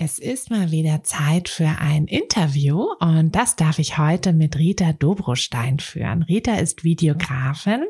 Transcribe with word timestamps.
Es 0.00 0.20
ist 0.20 0.48
mal 0.48 0.70
wieder 0.70 1.02
Zeit 1.02 1.48
für 1.48 1.66
ein 1.80 2.06
Interview 2.06 2.86
und 3.00 3.34
das 3.34 3.56
darf 3.56 3.80
ich 3.80 3.98
heute 3.98 4.32
mit 4.32 4.56
Rita 4.56 4.92
Dobrostein 4.92 5.80
führen. 5.80 6.22
Rita 6.22 6.54
ist 6.54 6.84
Videografin 6.84 7.82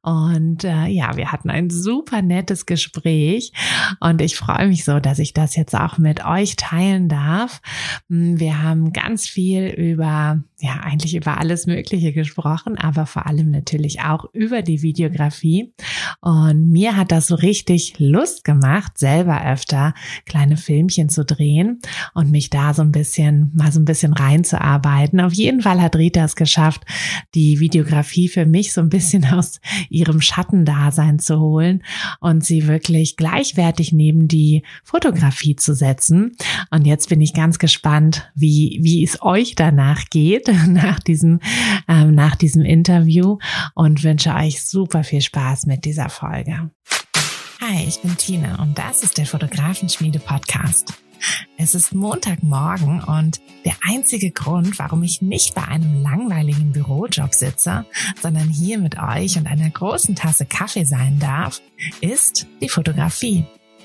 und 0.00 0.64
äh, 0.64 0.86
ja, 0.86 1.14
wir 1.18 1.30
hatten 1.30 1.50
ein 1.50 1.68
super 1.68 2.22
nettes 2.22 2.64
Gespräch 2.64 3.52
und 4.00 4.22
ich 4.22 4.36
freue 4.36 4.66
mich 4.66 4.86
so, 4.86 4.98
dass 4.98 5.18
ich 5.18 5.34
das 5.34 5.54
jetzt 5.54 5.74
auch 5.74 5.98
mit 5.98 6.24
euch 6.24 6.56
teilen 6.56 7.10
darf. 7.10 7.60
Hm, 8.08 8.40
wir 8.40 8.62
haben 8.62 8.94
ganz 8.94 9.28
viel 9.28 9.66
über, 9.66 10.42
ja, 10.62 10.78
eigentlich 10.84 11.16
über 11.16 11.38
alles 11.38 11.66
Mögliche 11.66 12.12
gesprochen, 12.12 12.78
aber 12.78 13.04
vor 13.04 13.26
allem 13.26 13.50
natürlich 13.50 14.02
auch 14.02 14.26
über 14.32 14.62
die 14.62 14.80
Videografie 14.80 15.74
und 16.20 16.70
mir 16.70 16.96
hat 16.96 17.10
das 17.10 17.26
so 17.26 17.34
richtig 17.34 17.94
Lust 17.98 18.44
gemacht, 18.44 18.96
selber 18.96 19.44
öfter 19.44 19.92
kleine 20.24 20.56
Filmchen 20.56 21.08
zu 21.08 21.24
drehen 21.24 21.80
und 22.14 22.30
mich 22.30 22.48
da 22.48 22.74
so 22.74 22.82
ein 22.82 22.92
bisschen, 22.92 23.50
mal 23.54 23.72
so 23.72 23.80
ein 23.80 23.84
bisschen 23.84 24.12
reinzuarbeiten. 24.12 25.20
Auf 25.20 25.32
jeden 25.32 25.62
Fall 25.62 25.82
hat 25.82 25.96
Rita 25.96 26.24
es 26.24 26.36
geschafft, 26.36 26.84
die 27.34 27.58
Videografie 27.58 28.28
für 28.28 28.46
mich 28.46 28.72
so 28.72 28.82
ein 28.82 28.88
bisschen 28.88 29.24
aus 29.24 29.60
ihrem 29.90 30.20
Schattendasein 30.20 31.18
zu 31.18 31.40
holen 31.40 31.82
und 32.20 32.44
sie 32.44 32.68
wirklich 32.68 33.16
gleichwertig 33.16 33.92
neben 33.92 34.28
die 34.28 34.62
Fotografie 34.84 35.56
zu 35.56 35.74
setzen. 35.74 36.36
Und 36.70 36.86
jetzt 36.86 37.08
bin 37.08 37.20
ich 37.20 37.34
ganz 37.34 37.58
gespannt, 37.58 38.30
wie, 38.36 38.78
wie 38.80 39.02
es 39.02 39.20
euch 39.22 39.56
danach 39.56 40.04
geht, 40.08 40.51
nach 40.66 41.00
diesem, 41.00 41.40
ähm, 41.88 42.14
nach 42.14 42.36
diesem 42.36 42.62
Interview 42.62 43.38
und 43.74 44.02
wünsche 44.02 44.34
euch 44.34 44.64
super 44.64 45.04
viel 45.04 45.20
Spaß 45.20 45.66
mit 45.66 45.84
dieser 45.84 46.08
Folge. 46.08 46.70
Hi, 47.60 47.84
ich 47.86 48.00
bin 48.00 48.16
Tina 48.16 48.60
und 48.60 48.76
das 48.76 49.02
ist 49.02 49.18
der 49.18 49.26
Fotografenschmiede 49.26 50.18
Podcast. 50.18 50.94
Es 51.56 51.76
ist 51.76 51.94
Montagmorgen 51.94 53.04
und 53.04 53.40
der 53.64 53.76
einzige 53.88 54.32
Grund, 54.32 54.80
warum 54.80 55.04
ich 55.04 55.22
nicht 55.22 55.54
bei 55.54 55.62
einem 55.62 56.02
langweiligen 56.02 56.72
Bürojob 56.72 57.32
sitze, 57.32 57.86
sondern 58.20 58.48
hier 58.48 58.78
mit 58.78 58.98
euch 58.98 59.38
und 59.38 59.46
einer 59.46 59.70
großen 59.70 60.16
Tasse 60.16 60.46
Kaffee 60.46 60.84
sein 60.84 61.20
darf, 61.20 61.62
ist 62.00 62.48
die 62.60 62.68
Fotografie. 62.68 63.44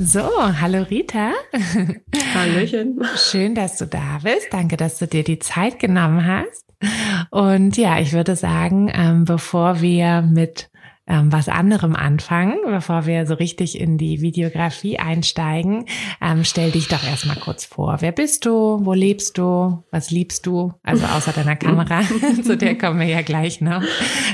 So, 0.00 0.20
hallo 0.60 0.82
Rita. 0.82 1.32
Hallöchen. 2.34 3.00
Schön, 3.16 3.54
dass 3.54 3.78
du 3.78 3.86
da 3.86 4.18
bist. 4.22 4.48
Danke, 4.50 4.76
dass 4.76 4.98
du 4.98 5.06
dir 5.06 5.22
die 5.22 5.38
Zeit 5.38 5.78
genommen 5.78 6.26
hast. 6.26 6.64
Und 7.30 7.76
ja, 7.76 8.00
ich 8.00 8.12
würde 8.12 8.34
sagen, 8.34 8.90
ähm, 8.92 9.24
bevor 9.24 9.80
wir 9.80 10.22
mit 10.22 10.68
ähm, 11.06 11.30
was 11.30 11.48
anderem 11.48 11.94
anfangen, 11.94 12.58
bevor 12.66 13.06
wir 13.06 13.26
so 13.26 13.34
richtig 13.34 13.78
in 13.78 13.98
die 13.98 14.20
Videografie 14.20 14.98
einsteigen. 14.98 15.84
Ähm, 16.20 16.44
stell 16.44 16.72
dich 16.72 16.88
doch 16.88 17.04
erstmal 17.04 17.36
kurz 17.36 17.64
vor. 17.64 17.98
Wer 18.00 18.12
bist 18.12 18.46
du? 18.46 18.80
Wo 18.84 18.94
lebst 18.94 19.38
du? 19.38 19.84
Was 19.90 20.10
liebst 20.10 20.46
du? 20.46 20.72
Also 20.82 21.04
außer 21.06 21.32
deiner 21.32 21.56
Kamera, 21.56 22.02
zu 22.42 22.56
der 22.56 22.76
kommen 22.76 22.98
wir 23.00 23.06
ja 23.06 23.22
gleich 23.22 23.60
noch. 23.60 23.82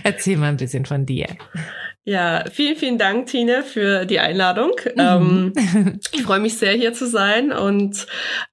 Erzähl 0.04 0.36
mal 0.36 0.48
ein 0.48 0.56
bisschen 0.56 0.86
von 0.86 1.04
dir. 1.06 1.26
Ja, 2.10 2.42
vielen, 2.50 2.74
vielen 2.74 2.98
Dank, 2.98 3.26
Tine, 3.26 3.62
für 3.62 4.04
die 4.04 4.18
Einladung. 4.18 4.72
Mhm. 4.96 5.52
Ähm, 5.56 6.00
ich 6.12 6.24
freue 6.24 6.40
mich 6.40 6.58
sehr, 6.58 6.72
hier 6.72 6.92
zu 6.92 7.06
sein 7.06 7.52
und 7.52 8.04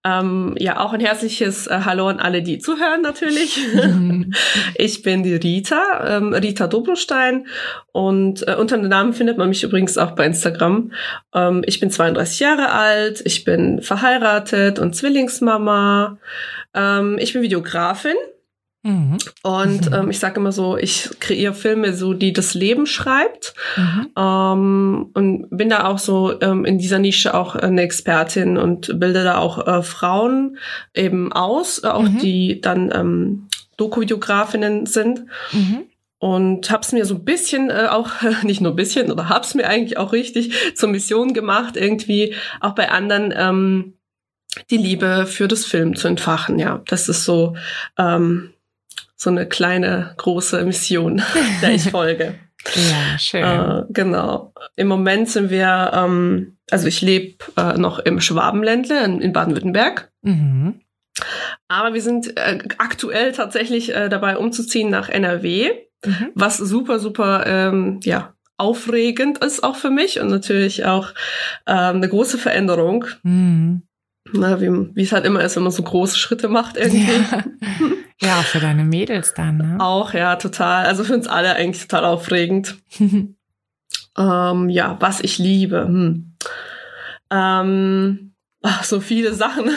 ähm, 0.03 0.53
ja, 0.59 0.79
auch 0.79 0.93
ein 0.93 0.99
herzliches 0.99 1.65
äh, 1.65 1.79
Hallo 1.83 2.07
an 2.07 2.19
alle, 2.19 2.43
die 2.43 2.59
zuhören 2.59 3.01
natürlich. 3.01 3.57
Mhm. 3.73 4.31
Ich 4.75 5.01
bin 5.01 5.23
die 5.23 5.33
Rita, 5.33 6.17
ähm, 6.17 6.33
Rita 6.33 6.67
Dobrostein 6.67 7.47
und 7.93 8.47
äh, 8.47 8.53
unter 8.53 8.77
dem 8.77 8.89
Namen 8.89 9.13
findet 9.13 9.39
man 9.39 9.49
mich 9.49 9.63
übrigens 9.63 9.97
auch 9.97 10.11
bei 10.11 10.27
Instagram. 10.27 10.91
Ähm, 11.33 11.63
ich 11.65 11.79
bin 11.79 11.89
32 11.89 12.39
Jahre 12.39 12.71
alt, 12.71 13.23
ich 13.25 13.43
bin 13.43 13.81
verheiratet 13.81 14.77
und 14.77 14.95
Zwillingsmama. 14.95 16.19
Ähm, 16.75 17.17
ich 17.19 17.33
bin 17.33 17.41
Videografin 17.41 18.17
Mhm. 18.87 19.17
Und 19.43 19.91
ähm, 19.91 20.09
ich 20.09 20.19
sage 20.19 20.39
immer 20.39 20.53
so, 20.53 20.77
ich 20.77 21.09
kreiere 21.19 21.53
Filme 21.53 21.93
so, 21.93 22.13
die 22.13 22.31
das 22.31 22.53
Leben 22.53 22.85
schreibt. 22.85 23.53
Mhm. 23.75 24.07
Ähm, 24.17 25.09
und 25.13 25.49
bin 25.49 25.69
da 25.69 25.85
auch 25.87 25.99
so 25.99 26.39
ähm, 26.39 26.63
in 26.63 26.77
dieser 26.77 26.97
Nische 26.97 27.33
auch 27.33 27.55
eine 27.55 27.81
Expertin 27.81 28.57
und 28.57 28.97
bilde 28.97 29.25
da 29.25 29.39
auch 29.39 29.67
äh, 29.67 29.83
Frauen 29.83 30.57
eben 30.93 31.33
aus, 31.33 31.83
äh, 31.83 31.87
auch 31.87 32.03
mhm. 32.03 32.19
die 32.19 32.61
dann 32.61 32.89
ähm, 32.95 33.47
Doku-Videografinnen 33.75 34.85
sind. 34.85 35.25
Mhm. 35.51 35.83
Und 36.19 36.71
hab's 36.71 36.93
mir 36.93 37.05
so 37.05 37.15
ein 37.15 37.25
bisschen 37.25 37.69
äh, 37.69 37.87
auch, 37.89 38.09
nicht 38.43 38.61
nur 38.61 38.71
ein 38.71 38.77
bisschen, 38.77 39.11
oder 39.11 39.27
hab's 39.27 39.53
mir 39.53 39.67
eigentlich 39.67 39.97
auch 39.97 40.13
richtig 40.13 40.75
zur 40.75 40.87
Mission 40.87 41.33
gemacht, 41.33 41.75
irgendwie 41.75 42.35
auch 42.61 42.73
bei 42.73 42.89
anderen 42.89 43.33
ähm, 43.35 43.93
die 44.71 44.77
Liebe 44.77 45.25
für 45.27 45.49
das 45.49 45.65
Film 45.65 45.97
zu 45.97 46.07
entfachen. 46.07 46.57
Ja, 46.57 46.81
das 46.87 47.09
ist 47.09 47.25
so 47.25 47.57
ähm, 47.97 48.53
so 49.17 49.31
eine 49.31 49.47
kleine, 49.47 50.13
große 50.17 50.63
Mission, 50.63 51.21
der 51.61 51.73
ich 51.73 51.83
folge. 51.91 52.35
ja, 52.75 53.19
schön. 53.19 53.43
Äh, 53.43 53.83
genau. 53.89 54.53
Im 54.75 54.87
Moment 54.87 55.29
sind 55.29 55.49
wir, 55.49 55.91
ähm, 55.93 56.57
also 56.69 56.87
ich 56.87 57.01
lebe 57.01 57.43
äh, 57.57 57.77
noch 57.77 57.99
im 57.99 58.21
Schwabenländle 58.21 59.03
in, 59.03 59.19
in 59.19 59.33
Baden-Württemberg. 59.33 60.11
Mhm. 60.21 60.81
Aber 61.67 61.93
wir 61.93 62.01
sind 62.01 62.37
äh, 62.37 62.59
aktuell 62.77 63.31
tatsächlich 63.31 63.93
äh, 63.93 64.07
dabei 64.07 64.37
umzuziehen 64.37 64.91
nach 64.91 65.09
NRW, 65.09 65.71
mhm. 66.05 66.31
was 66.35 66.57
super, 66.57 66.99
super, 66.99 67.45
ähm, 67.47 67.99
ja, 68.03 68.35
aufregend 68.57 69.39
ist 69.39 69.63
auch 69.63 69.75
für 69.75 69.89
mich 69.89 70.19
und 70.19 70.29
natürlich 70.29 70.85
auch 70.85 71.09
ähm, 71.67 71.97
eine 71.97 72.09
große 72.09 72.37
Veränderung. 72.37 73.05
Mhm. 73.23 73.83
Na, 74.33 74.59
wie, 74.59 74.69
wie 74.93 75.03
es 75.03 75.11
halt 75.11 75.25
immer 75.25 75.43
ist, 75.43 75.55
wenn 75.55 75.63
man 75.63 75.71
so 75.71 75.83
große 75.83 76.17
Schritte 76.17 76.49
macht 76.49 76.77
irgendwie. 76.77 77.11
Ja. 77.31 77.43
Ja, 78.21 78.39
auch 78.39 78.43
für 78.45 78.59
deine 78.59 78.83
Mädels 78.83 79.33
dann, 79.33 79.57
ne? 79.57 79.77
Auch, 79.79 80.13
ja, 80.13 80.35
total. 80.37 80.85
Also 80.85 81.03
für 81.03 81.13
uns 81.13 81.27
alle 81.27 81.55
eigentlich 81.55 81.87
total 81.87 82.05
aufregend. 82.05 82.77
ähm, 82.99 84.69
ja, 84.69 84.97
was 84.99 85.21
ich 85.21 85.37
liebe. 85.37 85.85
Hm. 85.85 86.33
Ähm, 87.29 88.26
Ach, 88.69 88.83
so 88.83 88.99
viele 88.99 89.33
Sachen. 89.33 89.69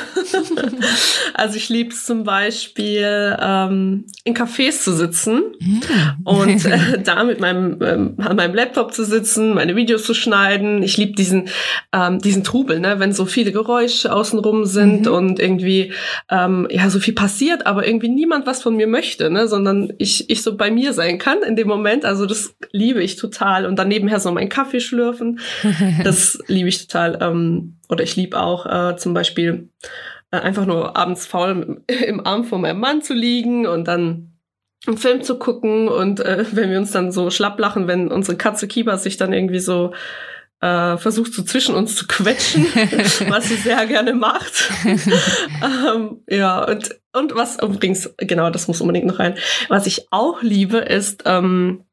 also 1.34 1.56
ich 1.56 1.68
liebe 1.68 1.90
es 1.90 2.06
zum 2.06 2.24
Beispiel, 2.24 3.36
ähm, 3.40 4.04
in 4.24 4.34
Cafés 4.34 4.82
zu 4.82 4.92
sitzen 4.92 5.42
mm. 5.60 5.80
und 6.24 6.64
äh, 6.64 7.00
da 7.04 7.22
mit 7.22 7.38
meinem, 7.38 7.78
ähm, 7.82 8.14
an 8.18 8.34
meinem 8.34 8.52
Laptop 8.52 8.92
zu 8.92 9.04
sitzen, 9.04 9.54
meine 9.54 9.76
Videos 9.76 10.02
zu 10.02 10.12
schneiden. 10.12 10.82
Ich 10.82 10.96
liebe 10.96 11.12
diesen, 11.12 11.50
ähm, 11.92 12.18
diesen 12.18 12.42
Trubel, 12.42 12.80
ne? 12.80 12.98
wenn 12.98 13.12
so 13.12 13.26
viele 13.26 13.52
Geräusche 13.52 14.12
außenrum 14.12 14.64
sind 14.64 15.06
mhm. 15.06 15.12
und 15.12 15.38
irgendwie 15.38 15.92
ähm, 16.28 16.66
ja 16.68 16.90
so 16.90 16.98
viel 16.98 17.14
passiert, 17.14 17.66
aber 17.66 17.86
irgendwie 17.86 18.08
niemand 18.08 18.44
was 18.48 18.60
von 18.60 18.74
mir 18.74 18.88
möchte, 18.88 19.30
ne? 19.30 19.46
sondern 19.46 19.92
ich, 19.98 20.28
ich 20.30 20.42
so 20.42 20.56
bei 20.56 20.72
mir 20.72 20.94
sein 20.94 21.18
kann 21.18 21.44
in 21.44 21.54
dem 21.54 21.68
Moment. 21.68 22.04
Also 22.04 22.26
das 22.26 22.56
liebe 22.72 23.04
ich 23.04 23.14
total. 23.14 23.66
Und 23.66 23.78
dann 23.78 23.86
nebenher 23.86 24.18
so 24.18 24.32
meinen 24.32 24.48
Kaffee 24.48 24.80
schlürfen. 24.80 25.38
Das 26.02 26.38
liebe 26.46 26.68
ich 26.68 26.86
total. 26.86 27.18
Ähm, 27.20 27.74
oder 27.90 28.04
ich 28.04 28.16
liebe 28.16 28.40
auch 28.40 28.66
äh, 28.66 28.96
zum 28.96 29.14
Beispiel 29.14 29.68
äh, 30.30 30.38
einfach 30.38 30.66
nur 30.66 30.96
abends 30.96 31.26
faul 31.26 31.82
im 31.88 32.20
Arm 32.26 32.44
von 32.44 32.60
meinem 32.60 32.80
Mann 32.80 33.02
zu 33.02 33.14
liegen 33.14 33.66
und 33.66 33.86
dann 33.86 34.32
einen 34.86 34.96
Film 34.96 35.22
zu 35.22 35.38
gucken 35.38 35.88
und 35.88 36.20
äh, 36.20 36.44
wenn 36.52 36.70
wir 36.70 36.78
uns 36.78 36.92
dann 36.92 37.12
so 37.12 37.30
schlapp 37.30 37.58
lachen, 37.58 37.86
wenn 37.86 38.08
unsere 38.08 38.36
Katze 38.36 38.68
Kiba 38.68 38.96
sich 38.96 39.16
dann 39.16 39.32
irgendwie 39.32 39.60
so 39.60 39.92
äh, 40.60 40.98
versucht 40.98 41.32
so 41.32 41.42
zwischen 41.42 41.74
uns 41.74 41.96
zu 41.96 42.06
quetschen, 42.06 42.64
was 43.28 43.48
sie 43.48 43.56
sehr 43.56 43.86
gerne 43.86 44.12
macht. 44.12 44.70
ähm, 44.84 46.22
ja, 46.28 46.62
und, 46.64 47.00
und 47.14 47.34
was 47.34 47.62
übrigens, 47.62 48.14
genau, 48.18 48.50
das 48.50 48.68
muss 48.68 48.82
unbedingt 48.82 49.06
noch 49.06 49.18
rein. 49.18 49.36
Was 49.68 49.86
ich 49.86 50.08
auch 50.10 50.42
liebe, 50.42 50.76
ist 50.78 51.22
ähm, 51.24 51.84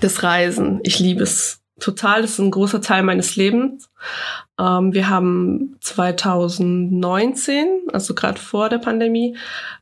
das 0.00 0.22
Reisen. 0.22 0.80
Ich 0.82 0.98
liebe 0.98 1.22
es 1.22 1.61
total. 1.80 2.22
Das 2.22 2.32
ist 2.32 2.38
ein 2.38 2.50
großer 2.50 2.80
Teil 2.80 3.02
meines 3.02 3.36
Lebens. 3.36 3.90
Ähm, 4.58 4.92
wir 4.92 5.08
haben 5.08 5.76
2019, 5.80 7.66
also 7.92 8.14
gerade 8.14 8.40
vor 8.40 8.68
der 8.68 8.78
Pandemie, 8.78 9.36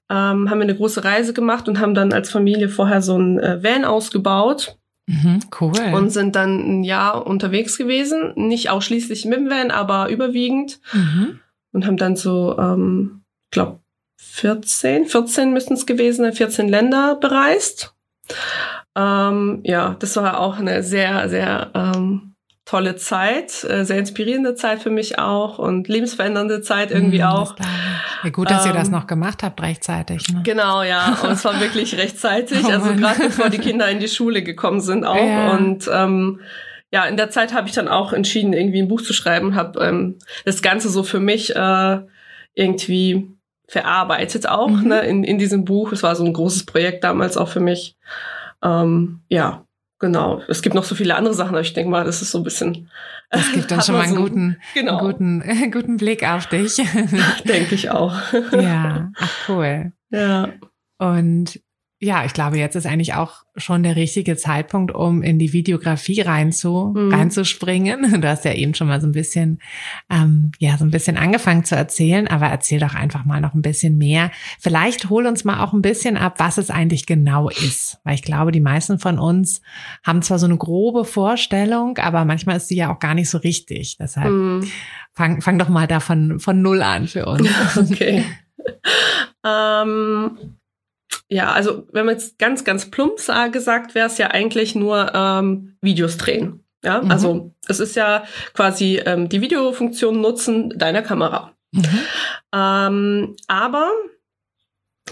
ähm, 0.09 0.51
haben 0.51 0.59
wir 0.59 0.63
eine 0.63 0.77
große 0.77 1.05
Reise 1.05 1.33
gemacht 1.33 1.69
und 1.69 1.81
haben 1.81 1.95
dann 1.95 2.13
als 2.13 2.31
Familie 2.31 2.69
vorher 2.69 3.03
so 3.03 3.17
ein 3.17 3.39
äh, 3.39 3.63
Van 3.63 3.85
ausgebaut. 3.85 4.77
Mhm, 5.07 5.41
cool. 5.61 5.73
Und 5.93 6.11
sind 6.11 6.37
dann 6.37 6.81
ein 6.81 6.85
Jahr 6.85 7.27
unterwegs 7.27 7.77
gewesen. 7.77 8.33
Nicht 8.37 8.71
ausschließlich 8.71 9.25
mit 9.25 9.39
dem 9.39 9.51
Van, 9.51 9.71
aber 9.71 10.09
überwiegend. 10.09 10.81
Mhm. 10.93 11.41
Und 11.73 11.87
haben 11.87 11.97
dann 11.97 12.17
so, 12.17 12.57
ähm, 12.59 13.23
glaube 13.51 13.81
14, 14.21 15.07
14 15.07 15.53
müssten 15.53 15.75
es 15.75 15.87
gewesen 15.87 16.23
sein, 16.25 16.33
14 16.33 16.69
Länder 16.69 17.17
bereist. 17.17 17.95
Ähm, 18.97 19.61
ja, 19.65 19.97
das 19.99 20.17
war 20.17 20.41
auch 20.41 20.59
eine 20.59 20.83
sehr, 20.83 21.29
sehr 21.29 21.71
ähm, 21.75 22.35
tolle 22.65 22.97
Zeit, 22.97 23.65
äh, 23.65 23.85
sehr 23.85 23.99
inspirierende 23.99 24.55
Zeit 24.55 24.81
für 24.81 24.91
mich 24.91 25.19
auch 25.19 25.59
und 25.59 25.89
lebensverändernde 25.89 26.61
Zeit 26.61 26.91
irgendwie 26.91 27.19
mm, 27.19 27.25
auch. 27.25 27.57
Ja, 28.23 28.31
gut, 28.31 28.51
dass 28.51 28.65
ähm, 28.65 28.73
ihr 28.73 28.79
das 28.79 28.89
ähm, 28.89 28.95
noch 28.95 29.07
gemacht 29.07 29.43
habt 29.43 29.61
rechtzeitig. 29.61 30.29
Ne? 30.29 30.43
Genau, 30.45 30.83
ja, 30.83 31.19
und 31.25 31.33
es 31.33 31.45
war 31.45 31.61
wirklich 31.61 31.97
rechtzeitig, 31.97 32.65
oh 32.65 32.71
also 32.71 32.95
gerade 32.95 33.21
bevor 33.21 33.49
die 33.49 33.59
Kinder 33.67 33.89
in 33.89 33.99
die 33.99 34.09
Schule 34.09 34.43
gekommen 34.43 34.81
sind 34.81 35.05
auch 35.05 35.17
ja. 35.17 35.53
und 35.53 35.91
ähm, 35.93 36.41
ja, 36.93 37.05
in 37.07 37.17
der 37.17 37.31
Zeit 37.31 37.55
habe 37.55 37.69
ich 37.69 37.75
dann 37.75 37.89
auch 37.89 38.13
entschieden, 38.13 38.53
irgendwie 38.53 38.83
ein 38.83 38.89
Buch 38.89 39.01
zu 39.01 39.13
schreiben, 39.13 39.55
habe 39.55 39.81
ähm, 39.85 40.19
das 40.45 40.63
Ganze 40.63 40.91
so 40.91 41.03
für 41.03 41.21
mich 41.21 41.55
äh, 41.55 42.01
irgendwie 42.55 43.37
verarbeitet 43.69 44.49
auch 44.49 44.71
mhm. 44.71 44.89
ne, 44.89 45.01
in, 45.03 45.23
in 45.23 45.39
diesem 45.39 45.65
Buch. 45.65 45.93
Es 45.93 46.03
war 46.03 46.17
so 46.17 46.25
ein 46.25 46.33
großes 46.33 46.67
Projekt 46.67 47.05
damals 47.05 47.37
auch 47.37 47.49
für 47.49 47.61
mich. 47.61 47.97
Ähm, 48.63 49.21
ja, 49.29 49.65
genau. 49.99 50.43
Es 50.49 50.63
gibt 50.63 50.75
noch 50.75 50.85
so 50.85 50.95
viele 50.95 51.15
andere 51.15 51.35
Sachen, 51.35 51.51
aber 51.51 51.61
ich 51.61 51.73
denke 51.73 51.91
mal, 51.91 52.05
das 52.05 52.23
ist 52.23 52.31
so 52.31 52.39
ein 52.39 52.45
bisschen. 52.45 52.91
Das 53.31 53.53
gibt 53.53 53.71
dann 53.71 53.81
schon 53.83 53.95
mal 53.95 54.03
einen 54.03 54.15
so, 54.15 54.23
guten, 54.23 54.57
genau. 54.75 54.99
guten, 54.99 55.43
guten 55.73 55.97
Blick 55.97 56.29
auf 56.29 56.47
dich. 56.47 56.77
denke 57.45 57.75
ich 57.75 57.91
auch. 57.91 58.15
ja, 58.53 59.11
ach 59.19 59.49
cool. 59.49 59.93
Ja. 60.11 60.49
Und 60.99 61.61
ja, 62.03 62.25
ich 62.25 62.33
glaube, 62.33 62.57
jetzt 62.57 62.77
ist 62.77 62.87
eigentlich 62.87 63.13
auch 63.13 63.45
schon 63.57 63.83
der 63.83 63.95
richtige 63.95 64.35
Zeitpunkt, 64.35 64.91
um 64.91 65.23
in 65.23 65.39
die 65.39 65.53
Videografie 65.53 66.23
reinzu, 66.23 66.95
mhm. 66.97 67.13
reinzuspringen. 67.13 68.21
Du 68.21 68.29
hast 68.29 68.45
ja 68.45 68.55
eben 68.55 68.75
schon 68.75 68.89
mal 68.89 69.01
so 69.01 69.07
ein 69.07 69.13
bisschen, 69.13 69.61
ähm, 70.09 70.53
ja, 70.59 70.79
so 70.79 70.85
ein 70.85 70.91
bisschen 70.91 71.19
angefangen 71.19 71.65
zu 71.65 71.77
erzählen, 71.77 72.27
aber 72.27 72.47
erzähl 72.47 72.81
doch 72.81 72.95
einfach 72.95 73.25
mal 73.25 73.41
noch 73.41 73.55
ein 73.55 73.61
bisschen 73.61 73.99
mehr. 73.99 74.31
Vielleicht 74.59 75.11
hol 75.11 75.27
uns 75.27 75.45
mal 75.45 75.63
auch 75.63 75.75
ein 75.75 75.83
bisschen 75.83 76.17
ab, 76.17 76.35
was 76.39 76.57
es 76.57 76.71
eigentlich 76.71 77.05
genau 77.05 77.51
ist. 77.51 77.99
Weil 78.05 78.15
ich 78.15 78.23
glaube, 78.23 78.51
die 78.51 78.61
meisten 78.61 78.99
von 78.99 79.19
uns 79.19 79.61
haben 80.03 80.23
zwar 80.23 80.39
so 80.39 80.47
eine 80.47 80.57
grobe 80.57 81.05
Vorstellung, 81.05 81.99
aber 81.99 82.25
manchmal 82.25 82.57
ist 82.57 82.69
sie 82.69 82.77
ja 82.77 82.95
auch 82.95 82.99
gar 82.99 83.15
nicht 83.15 83.29
so 83.29 83.39
richtig. 83.39 83.99
Deshalb 83.99 84.31
mhm. 84.31 84.71
fang, 85.13 85.43
fang 85.43 85.59
doch 85.59 85.69
mal 85.69 85.87
da 85.87 86.01
von, 86.01 86.41
von 86.41 86.63
Null 86.63 86.83
an 86.83 87.09
für 87.09 87.27
uns. 87.27 87.49
Okay. 87.77 88.25
ähm 89.45 90.60
ja, 91.29 91.53
also 91.53 91.87
wenn 91.93 92.07
man 92.07 92.17
jetzt 92.17 92.39
ganz, 92.39 92.65
ganz 92.65 92.91
plump 92.91 93.19
gesagt, 93.53 93.95
wäre 93.95 94.07
es 94.07 94.19
ja 94.19 94.29
eigentlich 94.29 94.75
nur 94.75 95.13
ähm, 95.15 95.77
Videos 95.81 96.17
drehen. 96.17 96.65
Ja, 96.83 97.03
mhm. 97.03 97.11
also 97.11 97.55
es 97.69 97.79
ist 97.79 97.95
ja 97.95 98.25
quasi 98.55 99.01
ähm, 99.05 99.29
die 99.29 99.41
Videofunktion 99.41 100.21
nutzen 100.21 100.71
deiner 100.77 101.03
Kamera. 101.03 101.53
Mhm. 101.73 101.99
Ähm, 102.53 103.37
aber 103.47 103.91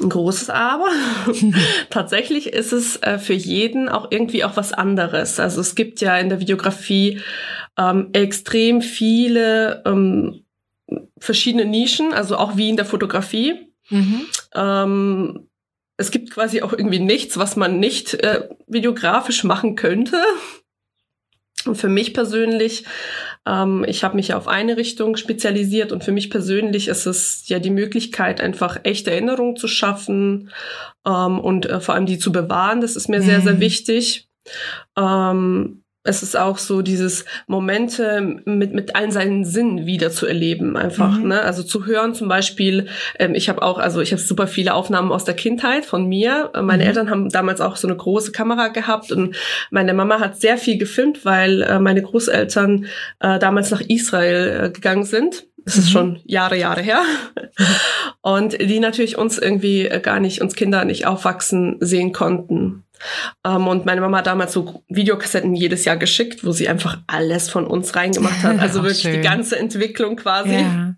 ein 0.00 0.08
großes 0.08 0.50
Aber. 0.50 0.88
Tatsächlich 1.90 2.52
ist 2.52 2.72
es 2.72 2.96
äh, 3.02 3.18
für 3.18 3.34
jeden 3.34 3.88
auch 3.88 4.08
irgendwie 4.10 4.44
auch 4.44 4.56
was 4.56 4.72
anderes. 4.72 5.38
Also 5.38 5.60
es 5.60 5.74
gibt 5.74 6.00
ja 6.00 6.16
in 6.18 6.28
der 6.28 6.40
Videografie 6.40 7.20
ähm, 7.76 8.10
extrem 8.12 8.80
viele 8.80 9.82
ähm, 9.86 10.44
verschiedene 11.18 11.64
Nischen, 11.64 12.12
also 12.12 12.36
auch 12.36 12.56
wie 12.56 12.70
in 12.70 12.76
der 12.76 12.86
Fotografie. 12.86 13.72
Mhm. 13.90 14.26
Ähm, 14.54 15.47
es 15.98 16.10
gibt 16.10 16.30
quasi 16.30 16.62
auch 16.62 16.72
irgendwie 16.72 17.00
nichts, 17.00 17.36
was 17.36 17.56
man 17.56 17.78
nicht 17.78 18.14
äh, 18.14 18.48
videografisch 18.66 19.44
machen 19.44 19.76
könnte. 19.76 20.16
Und 21.66 21.74
für 21.74 21.88
mich 21.88 22.14
persönlich, 22.14 22.84
ähm, 23.44 23.84
ich 23.86 24.04
habe 24.04 24.14
mich 24.14 24.32
auf 24.32 24.46
eine 24.46 24.76
Richtung 24.76 25.16
spezialisiert 25.16 25.90
und 25.90 26.04
für 26.04 26.12
mich 26.12 26.30
persönlich 26.30 26.86
ist 26.86 27.04
es 27.06 27.48
ja 27.48 27.58
die 27.58 27.70
Möglichkeit, 27.70 28.40
einfach 28.40 28.78
echte 28.84 29.10
Erinnerungen 29.10 29.56
zu 29.56 29.66
schaffen 29.66 30.50
ähm, 31.04 31.40
und 31.40 31.66
äh, 31.66 31.80
vor 31.80 31.96
allem 31.96 32.06
die 32.06 32.18
zu 32.18 32.30
bewahren. 32.30 32.80
Das 32.80 32.94
ist 32.94 33.08
mir 33.08 33.18
mhm. 33.18 33.24
sehr, 33.24 33.40
sehr 33.40 33.54
mhm. 33.54 33.60
wichtig. 33.60 34.28
Ähm, 34.96 35.82
es 36.08 36.22
ist 36.22 36.36
auch 36.36 36.58
so 36.58 36.80
dieses 36.80 37.26
Momente 37.46 38.40
mit, 38.44 38.72
mit 38.72 38.96
allen 38.96 39.10
seinen 39.10 39.44
Sinnen 39.44 39.84
wieder 39.84 40.10
zu 40.10 40.26
erleben, 40.26 40.76
einfach, 40.76 41.18
mhm. 41.18 41.28
ne? 41.28 41.42
Also 41.42 41.62
zu 41.62 41.84
hören 41.84 42.14
zum 42.14 42.28
Beispiel, 42.28 42.86
ähm, 43.18 43.34
ich 43.34 43.48
habe 43.48 43.62
auch, 43.62 43.78
also 43.78 44.00
ich 44.00 44.12
habe 44.12 44.20
super 44.20 44.46
viele 44.46 44.72
Aufnahmen 44.72 45.12
aus 45.12 45.24
der 45.24 45.34
Kindheit 45.34 45.84
von 45.84 46.06
mir. 46.08 46.50
Äh, 46.54 46.62
meine 46.62 46.82
mhm. 46.82 46.88
Eltern 46.88 47.10
haben 47.10 47.28
damals 47.28 47.60
auch 47.60 47.76
so 47.76 47.86
eine 47.86 47.96
große 47.96 48.32
Kamera 48.32 48.68
gehabt 48.68 49.12
und 49.12 49.36
meine 49.70 49.92
Mama 49.92 50.18
hat 50.18 50.40
sehr 50.40 50.56
viel 50.56 50.78
gefilmt, 50.78 51.24
weil 51.24 51.62
äh, 51.62 51.78
meine 51.78 52.02
Großeltern 52.02 52.86
äh, 53.20 53.38
damals 53.38 53.70
nach 53.70 53.82
Israel 53.82 54.64
äh, 54.64 54.70
gegangen 54.70 55.04
sind. 55.04 55.46
Das 55.64 55.76
ist 55.76 55.88
mhm. 55.88 55.90
schon 55.90 56.20
Jahre, 56.24 56.56
Jahre 56.56 56.80
her. 56.80 57.02
Und 58.22 58.58
die 58.58 58.80
natürlich 58.80 59.18
uns 59.18 59.36
irgendwie 59.36 59.86
äh, 59.86 60.00
gar 60.00 60.18
nicht, 60.18 60.40
uns 60.40 60.54
Kinder 60.54 60.86
nicht 60.86 61.06
aufwachsen 61.06 61.76
sehen 61.80 62.12
konnten. 62.12 62.84
Um, 63.44 63.54
ähm, 63.54 63.68
und 63.68 63.86
meine 63.86 64.00
Mama 64.00 64.18
hat 64.18 64.26
damals 64.26 64.52
so 64.52 64.82
Videokassetten 64.88 65.54
jedes 65.54 65.84
Jahr 65.84 65.96
geschickt, 65.96 66.44
wo 66.44 66.52
sie 66.52 66.68
einfach 66.68 66.98
alles 67.06 67.48
von 67.50 67.66
uns 67.66 67.94
reingemacht 67.94 68.42
hat. 68.42 68.58
Also 68.68 68.82
wirklich 68.82 69.02
schön. 69.02 69.12
die 69.14 69.20
ganze 69.20 69.58
Entwicklung 69.58 70.16
quasi. 70.16 70.54
Ja 70.54 70.94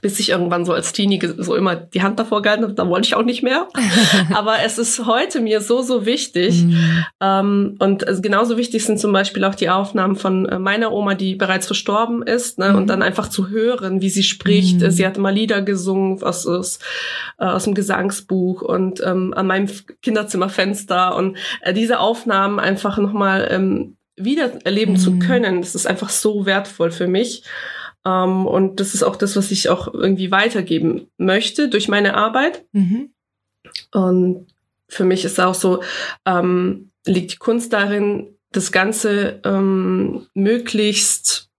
bis 0.00 0.20
ich 0.20 0.30
irgendwann 0.30 0.64
so 0.64 0.72
als 0.72 0.92
Teenie 0.92 1.20
so 1.38 1.54
immer 1.54 1.76
die 1.76 2.02
Hand 2.02 2.18
davor 2.18 2.42
gehalten 2.42 2.64
habe, 2.64 2.74
dann 2.74 2.88
wollte 2.88 3.06
ich 3.06 3.14
auch 3.14 3.22
nicht 3.22 3.42
mehr. 3.42 3.68
Aber 4.34 4.56
es 4.64 4.78
ist 4.78 5.06
heute 5.06 5.40
mir 5.40 5.60
so, 5.60 5.82
so 5.82 6.06
wichtig. 6.06 6.64
Mhm. 6.64 7.04
Ähm, 7.20 7.76
und 7.78 8.06
also 8.06 8.22
genauso 8.22 8.56
wichtig 8.56 8.84
sind 8.84 8.98
zum 8.98 9.12
Beispiel 9.12 9.44
auch 9.44 9.54
die 9.54 9.70
Aufnahmen 9.70 10.16
von 10.16 10.46
äh, 10.46 10.58
meiner 10.58 10.92
Oma, 10.92 11.14
die 11.14 11.34
bereits 11.34 11.66
verstorben 11.66 12.22
ist, 12.22 12.58
ne? 12.58 12.70
Mhm. 12.70 12.76
und 12.76 12.86
dann 12.88 13.02
einfach 13.02 13.28
zu 13.28 13.48
hören, 13.48 14.00
wie 14.00 14.10
sie 14.10 14.22
spricht. 14.22 14.80
Mhm. 14.80 14.90
Sie 14.90 15.06
hat 15.06 15.16
immer 15.16 15.32
Lieder 15.32 15.62
gesungen 15.62 16.22
aus, 16.22 16.46
aus, 16.46 16.78
äh, 17.38 17.44
aus 17.44 17.64
dem 17.64 17.74
Gesangsbuch 17.74 18.62
und 18.62 19.02
ähm, 19.04 19.32
an 19.34 19.46
meinem 19.46 19.68
Kinderzimmerfenster 20.02 21.16
und 21.16 21.36
äh, 21.62 21.72
diese 21.72 22.00
Aufnahmen 22.00 22.58
einfach 22.58 22.98
nochmal 22.98 23.48
ähm, 23.50 23.96
wieder 24.16 24.64
erleben 24.64 24.96
zu 24.96 25.12
mhm. 25.12 25.18
können. 25.20 25.60
Das 25.60 25.74
ist 25.74 25.86
einfach 25.86 26.08
so 26.08 26.46
wertvoll 26.46 26.90
für 26.90 27.06
mich. 27.06 27.42
Ähm, 28.06 28.46
und 28.46 28.78
das 28.78 28.94
ist 28.94 29.02
auch 29.02 29.16
das, 29.16 29.36
was 29.36 29.50
ich 29.50 29.68
auch 29.68 29.92
irgendwie 29.92 30.30
weitergeben 30.30 31.08
möchte 31.18 31.68
durch 31.68 31.88
meine 31.88 32.14
Arbeit. 32.14 32.64
Mhm. 32.72 33.10
Und 33.92 34.46
für 34.88 35.04
mich 35.04 35.24
ist 35.24 35.40
auch 35.40 35.54
so, 35.54 35.82
ähm, 36.24 36.90
liegt 37.04 37.32
die 37.32 37.38
Kunst 37.38 37.72
darin, 37.72 38.28
das 38.52 38.70
Ganze 38.70 39.40
ähm, 39.44 40.26
möglichst 40.34 41.50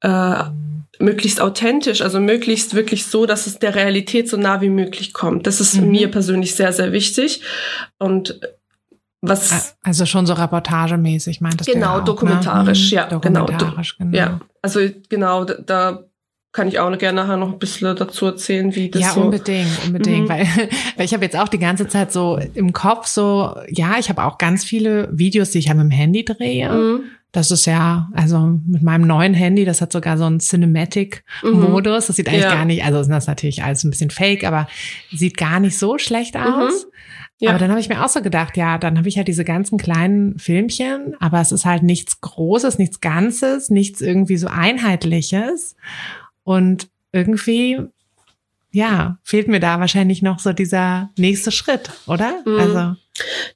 äh, 0.00 0.44
möglichst 0.98 1.40
authentisch, 1.40 2.00
also 2.00 2.20
möglichst 2.20 2.74
wirklich 2.74 3.04
so, 3.06 3.26
dass 3.26 3.46
es 3.46 3.58
der 3.58 3.74
Realität 3.74 4.28
so 4.30 4.36
nah 4.38 4.62
wie 4.62 4.70
möglich 4.70 5.12
kommt. 5.12 5.46
Das 5.46 5.60
ist 5.60 5.78
mhm. 5.78 5.90
mir 5.90 6.10
persönlich 6.10 6.54
sehr, 6.54 6.72
sehr 6.72 6.92
wichtig. 6.92 7.42
Und 7.98 8.40
was 9.28 9.76
also 9.82 10.06
schon 10.06 10.26
so 10.26 10.34
reportagemäßig 10.34 11.40
meintest 11.40 11.70
genau, 11.70 11.94
du 11.94 11.98
ja 11.98 12.04
dokumentarisch, 12.04 12.90
ne? 12.90 12.96
ja, 12.96 13.06
dokumentarisch, 13.06 13.98
genau, 13.98 14.10
genau. 14.10 14.22
Ja, 14.22 14.40
also 14.62 14.80
genau, 15.08 15.44
da, 15.44 16.04
kann 16.56 16.68
ich 16.68 16.78
auch 16.78 16.96
gerne 16.96 17.22
nachher 17.22 17.36
noch 17.36 17.52
ein 17.52 17.58
bisschen 17.58 17.94
dazu 17.94 18.24
erzählen, 18.24 18.74
wie 18.74 18.88
das 18.88 19.02
ja, 19.02 19.10
so. 19.10 19.20
Ja, 19.20 19.26
unbedingt, 19.26 19.84
unbedingt, 19.84 20.24
mhm. 20.24 20.28
weil, 20.30 20.46
weil 20.96 21.04
ich 21.04 21.12
habe 21.12 21.22
jetzt 21.22 21.36
auch 21.38 21.48
die 21.48 21.58
ganze 21.58 21.86
Zeit 21.86 22.12
so 22.12 22.40
im 22.54 22.72
Kopf 22.72 23.06
so, 23.06 23.54
ja, 23.68 23.98
ich 23.98 24.08
habe 24.08 24.24
auch 24.24 24.38
ganz 24.38 24.64
viele 24.64 25.10
Videos, 25.12 25.50
die 25.50 25.58
ich 25.58 25.66
ja 25.66 25.74
mit 25.74 25.84
dem 25.84 25.90
Handy 25.90 26.24
drehe. 26.24 26.72
Mhm. 26.72 27.00
Das 27.30 27.50
ist 27.50 27.66
ja, 27.66 28.08
also 28.14 28.58
mit 28.66 28.82
meinem 28.82 29.06
neuen 29.06 29.34
Handy, 29.34 29.66
das 29.66 29.82
hat 29.82 29.92
sogar 29.92 30.16
so 30.16 30.24
einen 30.24 30.40
Cinematic-Modus. 30.40 32.04
Mhm. 32.04 32.06
Das 32.06 32.16
sieht 32.16 32.28
eigentlich 32.28 32.40
ja. 32.40 32.54
gar 32.54 32.64
nicht, 32.64 32.82
also 32.82 33.04
das 33.04 33.18
ist 33.18 33.26
natürlich 33.26 33.62
alles 33.62 33.84
ein 33.84 33.90
bisschen 33.90 34.10
fake, 34.10 34.44
aber 34.44 34.66
sieht 35.12 35.36
gar 35.36 35.60
nicht 35.60 35.76
so 35.78 35.98
schlecht 35.98 36.36
mhm. 36.36 36.40
aus. 36.40 36.86
Ja. 37.38 37.50
Aber 37.50 37.58
dann 37.58 37.70
habe 37.70 37.80
ich 37.80 37.88
mir 37.88 38.02
auch 38.02 38.08
so 38.08 38.22
gedacht, 38.22 38.56
ja, 38.56 38.78
dann 38.78 38.96
habe 38.96 39.08
ich 39.08 39.16
ja 39.16 39.22
diese 39.22 39.44
ganzen 39.44 39.76
kleinen 39.76 40.38
Filmchen, 40.38 41.14
aber 41.20 41.40
es 41.40 41.52
ist 41.52 41.66
halt 41.66 41.82
nichts 41.82 42.20
Großes, 42.22 42.78
nichts 42.78 43.00
Ganzes, 43.00 43.68
nichts 43.68 44.00
irgendwie 44.00 44.38
so 44.38 44.46
Einheitliches. 44.48 45.76
Und 46.44 46.88
irgendwie, 47.12 47.80
ja, 48.70 49.18
fehlt 49.22 49.48
mir 49.48 49.60
da 49.60 49.80
wahrscheinlich 49.80 50.22
noch 50.22 50.38
so 50.38 50.52
dieser 50.52 51.10
nächste 51.18 51.50
Schritt, 51.50 51.90
oder? 52.06 52.42
Mhm. 52.46 52.58
Also. 52.58 52.96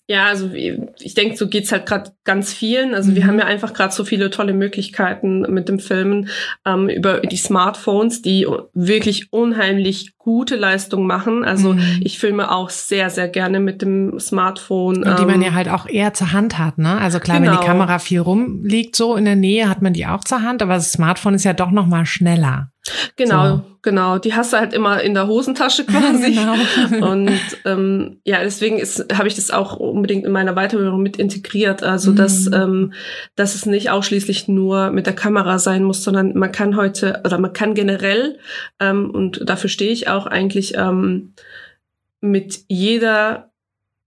Ja, 0.06 0.26
also 0.26 0.50
ich 0.52 1.14
denke, 1.14 1.36
so 1.36 1.48
geht's 1.48 1.70
halt 1.72 1.86
gerade 1.86 2.12
ganz 2.24 2.52
vielen. 2.52 2.94
Also 2.94 3.10
mhm. 3.10 3.16
wir 3.16 3.26
haben 3.26 3.38
ja 3.38 3.46
einfach 3.46 3.72
gerade 3.72 3.92
so 3.92 4.04
viele 4.04 4.30
tolle 4.30 4.52
Möglichkeiten 4.52 5.42
mit 5.52 5.68
dem 5.68 5.78
Filmen 5.78 6.28
ähm, 6.66 6.88
über 6.88 7.20
die 7.20 7.36
Smartphones, 7.36 8.22
die 8.22 8.46
wirklich 8.74 9.32
unheimlich 9.32 10.16
gute 10.18 10.56
Leistung 10.56 11.06
machen. 11.06 11.44
Also 11.44 11.74
mhm. 11.74 12.00
ich 12.02 12.18
filme 12.18 12.50
auch 12.50 12.70
sehr, 12.70 13.10
sehr 13.10 13.28
gerne 13.28 13.60
mit 13.60 13.82
dem 13.82 14.18
Smartphone. 14.18 15.02
Und 15.02 15.18
die 15.18 15.24
man 15.24 15.36
ähm, 15.36 15.42
ja 15.42 15.52
halt 15.52 15.68
auch 15.68 15.86
eher 15.86 16.12
zur 16.14 16.32
Hand 16.32 16.58
hat, 16.58 16.78
ne? 16.78 16.98
Also 16.98 17.20
klar, 17.20 17.38
genau. 17.38 17.52
wenn 17.52 17.58
die 17.58 17.64
genau. 17.64 17.72
Kamera 17.72 17.98
viel 17.98 18.20
rumliegt, 18.20 18.96
so 18.96 19.16
in 19.16 19.24
der 19.24 19.36
Nähe, 19.36 19.68
hat 19.68 19.82
man 19.82 19.92
die 19.92 20.06
auch 20.06 20.24
zur 20.24 20.42
Hand, 20.42 20.62
aber 20.62 20.74
das 20.74 20.92
Smartphone 20.92 21.34
ist 21.34 21.44
ja 21.44 21.52
doch 21.52 21.70
noch 21.70 21.86
mal 21.86 22.06
schneller. 22.06 22.70
Genau, 23.16 23.56
so. 23.56 23.62
genau. 23.82 24.18
Die 24.18 24.34
hast 24.34 24.52
du 24.52 24.58
halt 24.58 24.72
immer 24.72 25.02
in 25.02 25.14
der 25.14 25.26
Hosentasche 25.26 25.84
quasi. 25.86 26.32
genau. 26.90 27.10
Und 27.10 27.40
ähm, 27.64 28.20
ja, 28.24 28.42
deswegen 28.42 28.78
habe 29.12 29.28
ich 29.28 29.34
das 29.34 29.49
auch 29.52 29.76
unbedingt 29.76 30.24
in 30.24 30.32
meiner 30.32 30.54
Weiterbildung 30.54 31.02
mit 31.02 31.16
integriert. 31.16 31.82
Also, 31.82 32.12
mhm. 32.12 32.16
dass, 32.16 32.52
ähm, 32.52 32.92
dass 33.36 33.54
es 33.54 33.66
nicht 33.66 33.90
ausschließlich 33.90 34.48
nur 34.48 34.90
mit 34.90 35.06
der 35.06 35.14
Kamera 35.14 35.58
sein 35.58 35.84
muss, 35.84 36.04
sondern 36.04 36.36
man 36.36 36.52
kann 36.52 36.76
heute 36.76 37.20
oder 37.24 37.38
man 37.38 37.52
kann 37.52 37.74
generell, 37.74 38.38
ähm, 38.78 39.10
und 39.10 39.48
dafür 39.48 39.70
stehe 39.70 39.92
ich 39.92 40.08
auch 40.08 40.26
eigentlich, 40.26 40.74
ähm, 40.76 41.34
mit 42.20 42.60
jeder 42.68 43.50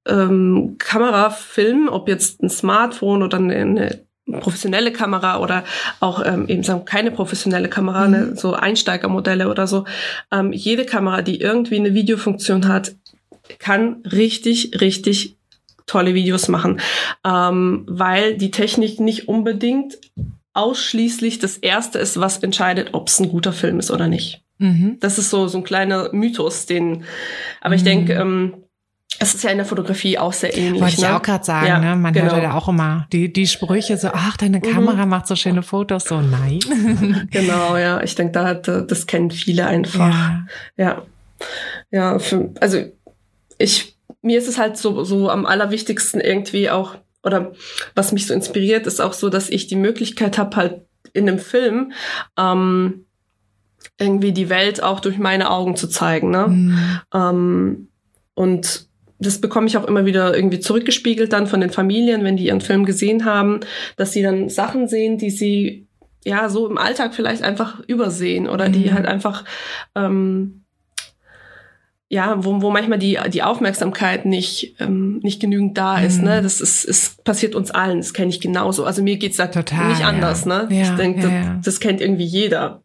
ähm, 0.05 0.75
Kamera 0.77 1.29
filmen, 1.29 1.89
ob 1.89 2.07
jetzt 2.07 2.41
ein 2.43 2.49
Smartphone 2.49 3.23
oder 3.23 3.37
eine, 3.37 3.55
eine 3.55 3.99
professionelle 4.39 4.91
Kamera 4.91 5.39
oder 5.39 5.63
auch 5.99 6.25
ähm, 6.25 6.47
eben 6.47 6.63
sagen 6.63 6.85
keine 6.85 7.11
professionelle 7.11 7.67
Kamera, 7.69 8.07
ne, 8.07 8.17
mhm. 8.17 8.29
ne, 8.29 8.35
so 8.35 8.53
Einsteigermodelle 8.53 9.49
oder 9.49 9.67
so. 9.67 9.85
Ähm, 10.31 10.53
jede 10.53 10.85
Kamera, 10.85 11.21
die 11.21 11.41
irgendwie 11.41 11.77
eine 11.77 11.93
Videofunktion 11.93 12.67
hat, 12.67 12.95
kann 13.59 14.03
richtig, 14.05 14.79
richtig 14.81 15.37
tolle 15.85 16.13
Videos 16.13 16.47
machen, 16.47 16.79
ähm, 17.25 17.83
weil 17.87 18.37
die 18.37 18.51
Technik 18.51 18.99
nicht 18.99 19.27
unbedingt 19.27 19.97
ausschließlich 20.53 21.39
das 21.39 21.57
Erste 21.57 21.99
ist, 21.99 22.19
was 22.19 22.37
entscheidet, 22.37 22.89
ob 22.93 23.07
es 23.07 23.19
ein 23.19 23.29
guter 23.29 23.53
Film 23.53 23.79
ist 23.79 23.91
oder 23.91 24.07
nicht. 24.07 24.43
Mhm. 24.59 24.97
Das 24.99 25.17
ist 25.17 25.29
so 25.29 25.47
so 25.47 25.57
ein 25.57 25.63
kleiner 25.63 26.09
Mythos, 26.13 26.65
den. 26.65 27.03
Aber 27.59 27.71
mhm. 27.71 27.75
ich 27.75 27.83
denke, 27.83 28.13
ähm, 28.13 28.53
es 29.19 29.35
ist 29.35 29.43
ja 29.43 29.51
in 29.51 29.57
der 29.57 29.65
Fotografie 29.65 30.17
auch 30.17 30.33
sehr 30.33 30.55
ähnlich. 30.55 30.81
Wollte 30.81 31.01
ne? 31.01 31.07
ich 31.07 31.13
auch 31.13 31.21
gerade 31.21 31.43
sagen, 31.43 31.67
ja, 31.67 31.79
ne? 31.79 31.95
man 31.95 32.13
genau. 32.13 32.31
hört 32.31 32.43
ja 32.43 32.53
auch 32.53 32.67
immer 32.67 33.07
die, 33.11 33.31
die 33.31 33.47
Sprüche 33.47 33.97
so, 33.97 34.09
ach, 34.13 34.37
deine 34.37 34.57
mhm. 34.57 34.63
Kamera 34.63 35.05
mhm. 35.05 35.09
macht 35.09 35.27
so 35.27 35.35
schöne 35.35 35.63
Fotos, 35.63 36.05
so 36.05 36.21
nein. 36.21 36.59
genau, 37.31 37.77
ja, 37.77 38.01
ich 38.01 38.15
denke, 38.15 38.33
da 38.33 38.45
hat, 38.45 38.67
das 38.67 39.07
kennen 39.07 39.31
viele 39.31 39.65
einfach. 39.65 40.09
Ja, 40.09 40.45
ja, 40.77 41.01
ja 41.91 42.19
für, 42.19 42.51
also 42.59 42.83
ich, 43.57 43.97
mir 44.21 44.37
ist 44.37 44.47
es 44.47 44.57
halt 44.57 44.77
so, 44.77 45.03
so 45.03 45.29
am 45.29 45.45
allerwichtigsten 45.45 46.21
irgendwie 46.21 46.69
auch, 46.69 46.95
oder 47.23 47.53
was 47.95 48.11
mich 48.11 48.27
so 48.27 48.33
inspiriert, 48.33 48.87
ist 48.87 49.01
auch 49.01 49.13
so, 49.13 49.29
dass 49.29 49.49
ich 49.49 49.67
die 49.67 49.75
Möglichkeit 49.75 50.37
habe, 50.37 50.55
halt 50.55 50.81
in 51.13 51.27
einem 51.27 51.39
Film 51.39 51.93
ähm, 52.37 53.05
irgendwie 53.99 54.31
die 54.31 54.49
Welt 54.49 54.81
auch 54.81 54.99
durch 54.99 55.17
meine 55.17 55.51
Augen 55.51 55.75
zu 55.75 55.87
zeigen. 55.87 56.31
Ne? 56.31 56.47
Mhm. 56.47 56.99
Ähm, 57.13 57.87
und 58.33 58.87
das 59.19 59.39
bekomme 59.39 59.67
ich 59.67 59.77
auch 59.77 59.85
immer 59.85 60.05
wieder 60.05 60.35
irgendwie 60.35 60.59
zurückgespiegelt 60.59 61.31
dann 61.31 61.47
von 61.47 61.61
den 61.61 61.69
Familien, 61.69 62.23
wenn 62.23 62.37
die 62.37 62.47
ihren 62.47 62.61
Film 62.61 62.85
gesehen 62.85 63.25
haben, 63.25 63.61
dass 63.95 64.11
sie 64.11 64.21
dann 64.21 64.49
Sachen 64.49 64.87
sehen, 64.87 65.17
die 65.17 65.29
sie 65.29 65.87
ja 66.25 66.49
so 66.49 66.67
im 66.67 66.77
Alltag 66.77 67.13
vielleicht 67.13 67.43
einfach 67.43 67.79
übersehen 67.87 68.49
oder 68.49 68.69
die 68.69 68.89
mhm. 68.89 68.93
halt 68.93 69.05
einfach 69.05 69.45
ähm, 69.95 70.62
ja, 72.09 72.43
wo, 72.43 72.61
wo 72.61 72.69
manchmal 72.69 72.99
die, 72.99 73.17
die 73.29 73.41
Aufmerksamkeit 73.41 74.25
nicht, 74.25 74.75
ähm, 74.79 75.19
nicht 75.23 75.39
genügend 75.39 75.77
da 75.77 75.99
ist. 75.99 76.19
Mhm. 76.19 76.25
Ne? 76.25 76.41
Das 76.41 76.61
ist, 76.61 76.83
ist 76.83 77.23
passiert 77.23 77.55
uns 77.55 77.71
allen, 77.71 77.97
das 77.99 78.13
kenne 78.13 78.29
ich 78.29 78.39
genauso. 78.39 78.85
Also 78.85 79.01
mir 79.01 79.17
geht's 79.17 79.37
da 79.37 79.47
Total, 79.47 79.89
nicht 79.89 80.05
anders. 80.05 80.45
Ja. 80.45 80.63
Ne? 80.63 80.75
Ja, 80.75 80.81
ich 80.83 80.89
denke, 80.91 81.27
ja, 81.27 81.53
das, 81.55 81.65
das, 81.65 81.79
kennt 81.79 82.01
irgendwie 82.01 82.25
jeder. 82.25 82.83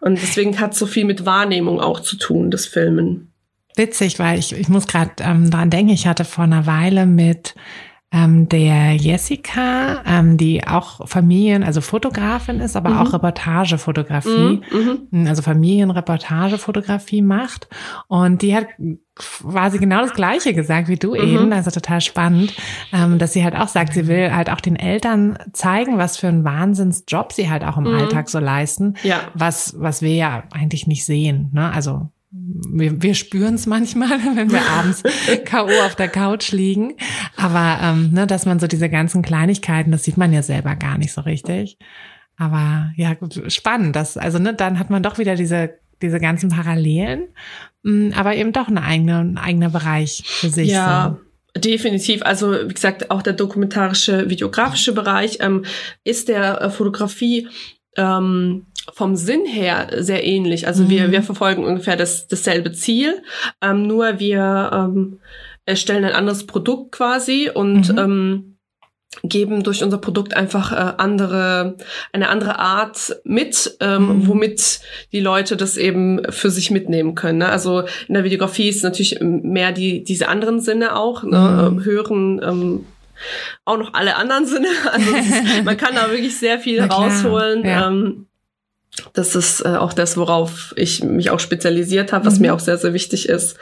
Und 0.00 0.20
deswegen 0.22 0.58
hat 0.58 0.74
so 0.74 0.86
viel 0.86 1.04
mit 1.04 1.26
Wahrnehmung 1.26 1.80
auch 1.80 2.00
zu 2.00 2.16
tun, 2.16 2.50
das 2.50 2.66
Filmen 2.66 3.32
witzig, 3.76 4.18
weil 4.18 4.38
ich, 4.38 4.52
ich 4.52 4.68
muss 4.68 4.86
gerade 4.86 5.12
ähm, 5.20 5.50
dran 5.50 5.70
denken, 5.70 5.92
ich 5.92 6.06
hatte 6.06 6.24
vor 6.24 6.44
einer 6.44 6.66
Weile 6.66 7.06
mit 7.06 7.54
ähm, 8.16 8.48
der 8.48 8.94
Jessica, 8.94 10.02
ähm, 10.06 10.38
die 10.38 10.66
auch 10.66 11.06
Familien, 11.06 11.62
also 11.62 11.80
Fotografin 11.80 12.60
ist, 12.60 12.76
aber 12.76 12.90
mhm. 12.90 12.98
auch 12.98 13.12
Reportagefotografie, 13.12 14.62
mhm, 14.72 15.08
mhm. 15.10 15.26
also 15.26 15.42
Familienreportagefotografie 15.42 17.20
macht. 17.20 17.68
Und 18.08 18.40
die 18.40 18.56
hat 18.56 18.68
quasi 19.16 19.78
genau 19.78 20.00
das 20.00 20.14
Gleiche 20.14 20.54
gesagt 20.54 20.88
wie 20.88 20.96
du 20.96 21.14
mhm. 21.14 21.20
eben, 21.20 21.52
also 21.52 21.70
total 21.70 22.00
spannend, 22.00 22.54
ähm, 22.92 23.18
dass 23.18 23.34
sie 23.34 23.44
halt 23.44 23.54
auch 23.54 23.68
sagt, 23.68 23.92
sie 23.92 24.06
will 24.06 24.34
halt 24.34 24.50
auch 24.50 24.60
den 24.60 24.76
Eltern 24.76 25.38
zeigen, 25.52 25.98
was 25.98 26.16
für 26.16 26.28
ein 26.28 26.44
Wahnsinnsjob 26.44 27.32
sie 27.32 27.50
halt 27.50 27.64
auch 27.64 27.76
im 27.76 27.84
mhm. 27.84 27.94
Alltag 27.94 28.30
so 28.30 28.38
leisten, 28.38 28.94
ja. 29.02 29.20
was, 29.34 29.74
was 29.78 30.00
wir 30.00 30.14
ja 30.14 30.44
eigentlich 30.52 30.86
nicht 30.86 31.04
sehen. 31.04 31.50
Ne? 31.52 31.70
Also 31.70 32.08
wir, 32.72 33.02
wir 33.02 33.14
spüren 33.14 33.54
es 33.54 33.66
manchmal, 33.66 34.10
wenn 34.36 34.50
wir 34.50 34.62
abends 34.62 35.02
K.O. 35.44 35.70
auf 35.84 35.96
der 35.96 36.08
Couch 36.08 36.52
liegen. 36.52 36.94
Aber 37.36 37.78
ähm, 37.82 38.12
ne, 38.12 38.26
dass 38.26 38.46
man 38.46 38.58
so 38.58 38.66
diese 38.66 38.88
ganzen 38.88 39.22
Kleinigkeiten, 39.22 39.90
das 39.90 40.04
sieht 40.04 40.16
man 40.16 40.32
ja 40.32 40.42
selber 40.42 40.76
gar 40.76 40.98
nicht 40.98 41.12
so 41.12 41.22
richtig. 41.22 41.78
Aber 42.36 42.92
ja, 42.96 43.16
spannend. 43.48 43.96
Das, 43.96 44.16
also 44.16 44.38
ne, 44.38 44.54
dann 44.54 44.78
hat 44.78 44.90
man 44.90 45.02
doch 45.02 45.18
wieder 45.18 45.36
diese, 45.36 45.78
diese 46.02 46.20
ganzen 46.20 46.50
Parallelen, 46.50 47.28
mm, 47.82 48.10
aber 48.14 48.36
eben 48.36 48.52
doch 48.52 48.68
eine 48.68 48.82
eigene, 48.82 49.20
ein 49.20 49.38
eigener 49.38 49.70
Bereich 49.70 50.22
für 50.26 50.50
sich. 50.50 50.68
Ja. 50.68 51.16
So. 51.18 51.26
Definitiv. 51.60 52.22
Also 52.22 52.52
wie 52.52 52.74
gesagt, 52.74 53.10
auch 53.10 53.22
der 53.22 53.32
dokumentarische, 53.32 54.28
videografische 54.28 54.92
Bereich 54.92 55.38
ähm, 55.40 55.64
ist 56.04 56.28
der 56.28 56.60
äh, 56.60 56.70
Fotografie 56.70 57.48
ähm, 57.96 58.66
vom 58.92 59.16
Sinn 59.16 59.44
her 59.44 59.88
sehr 59.98 60.24
ähnlich. 60.24 60.66
Also 60.66 60.84
mhm. 60.84 60.90
wir, 60.90 61.10
wir 61.10 61.22
verfolgen 61.22 61.64
ungefähr 61.64 61.96
das, 61.96 62.28
dasselbe 62.28 62.72
Ziel, 62.72 63.22
ähm, 63.60 63.86
nur 63.86 64.18
wir 64.18 64.70
ähm, 64.72 65.20
erstellen 65.64 66.04
ein 66.04 66.14
anderes 66.14 66.46
Produkt 66.46 66.92
quasi 66.92 67.50
und 67.52 67.92
mhm. 67.92 67.98
ähm, 67.98 68.56
geben 69.22 69.62
durch 69.62 69.82
unser 69.82 69.98
Produkt 69.98 70.34
einfach 70.34 70.72
äh, 70.72 70.94
andere 70.98 71.76
eine 72.12 72.28
andere 72.28 72.58
Art 72.58 73.16
mit, 73.24 73.76
ähm, 73.80 74.08
mhm. 74.08 74.28
womit 74.28 74.80
die 75.12 75.20
Leute 75.20 75.56
das 75.56 75.76
eben 75.76 76.20
für 76.30 76.50
sich 76.50 76.70
mitnehmen 76.70 77.14
können. 77.14 77.38
Ne? 77.38 77.48
Also 77.48 77.84
in 78.08 78.14
der 78.14 78.24
Videografie 78.24 78.68
ist 78.68 78.82
natürlich 78.82 79.18
mehr 79.20 79.72
die 79.72 80.04
diese 80.04 80.28
anderen 80.28 80.60
Sinne 80.60 80.96
auch, 80.96 81.22
ne? 81.22 81.38
Mhm. 81.70 81.78
Ähm, 81.78 81.84
hören, 81.84 82.40
ähm, 82.44 82.86
auch 83.64 83.76
noch 83.76 83.94
alle 83.94 84.16
anderen 84.16 84.46
Sinne. 84.46 84.68
Also 84.92 85.14
ist, 85.14 85.64
man 85.64 85.76
kann 85.76 85.94
da 85.94 86.10
wirklich 86.10 86.38
sehr 86.38 86.58
viel 86.58 86.82
rausholen. 86.82 87.64
Ja. 87.64 87.88
Ähm, 87.88 88.26
das 89.12 89.34
ist 89.34 89.60
äh, 89.60 89.76
auch 89.76 89.92
das, 89.92 90.16
worauf 90.16 90.72
ich 90.76 91.04
mich 91.04 91.30
auch 91.30 91.40
spezialisiert 91.40 92.12
habe, 92.12 92.26
was 92.26 92.36
mhm. 92.36 92.42
mir 92.42 92.54
auch 92.54 92.60
sehr, 92.60 92.78
sehr 92.78 92.94
wichtig 92.94 93.28
ist. 93.28 93.58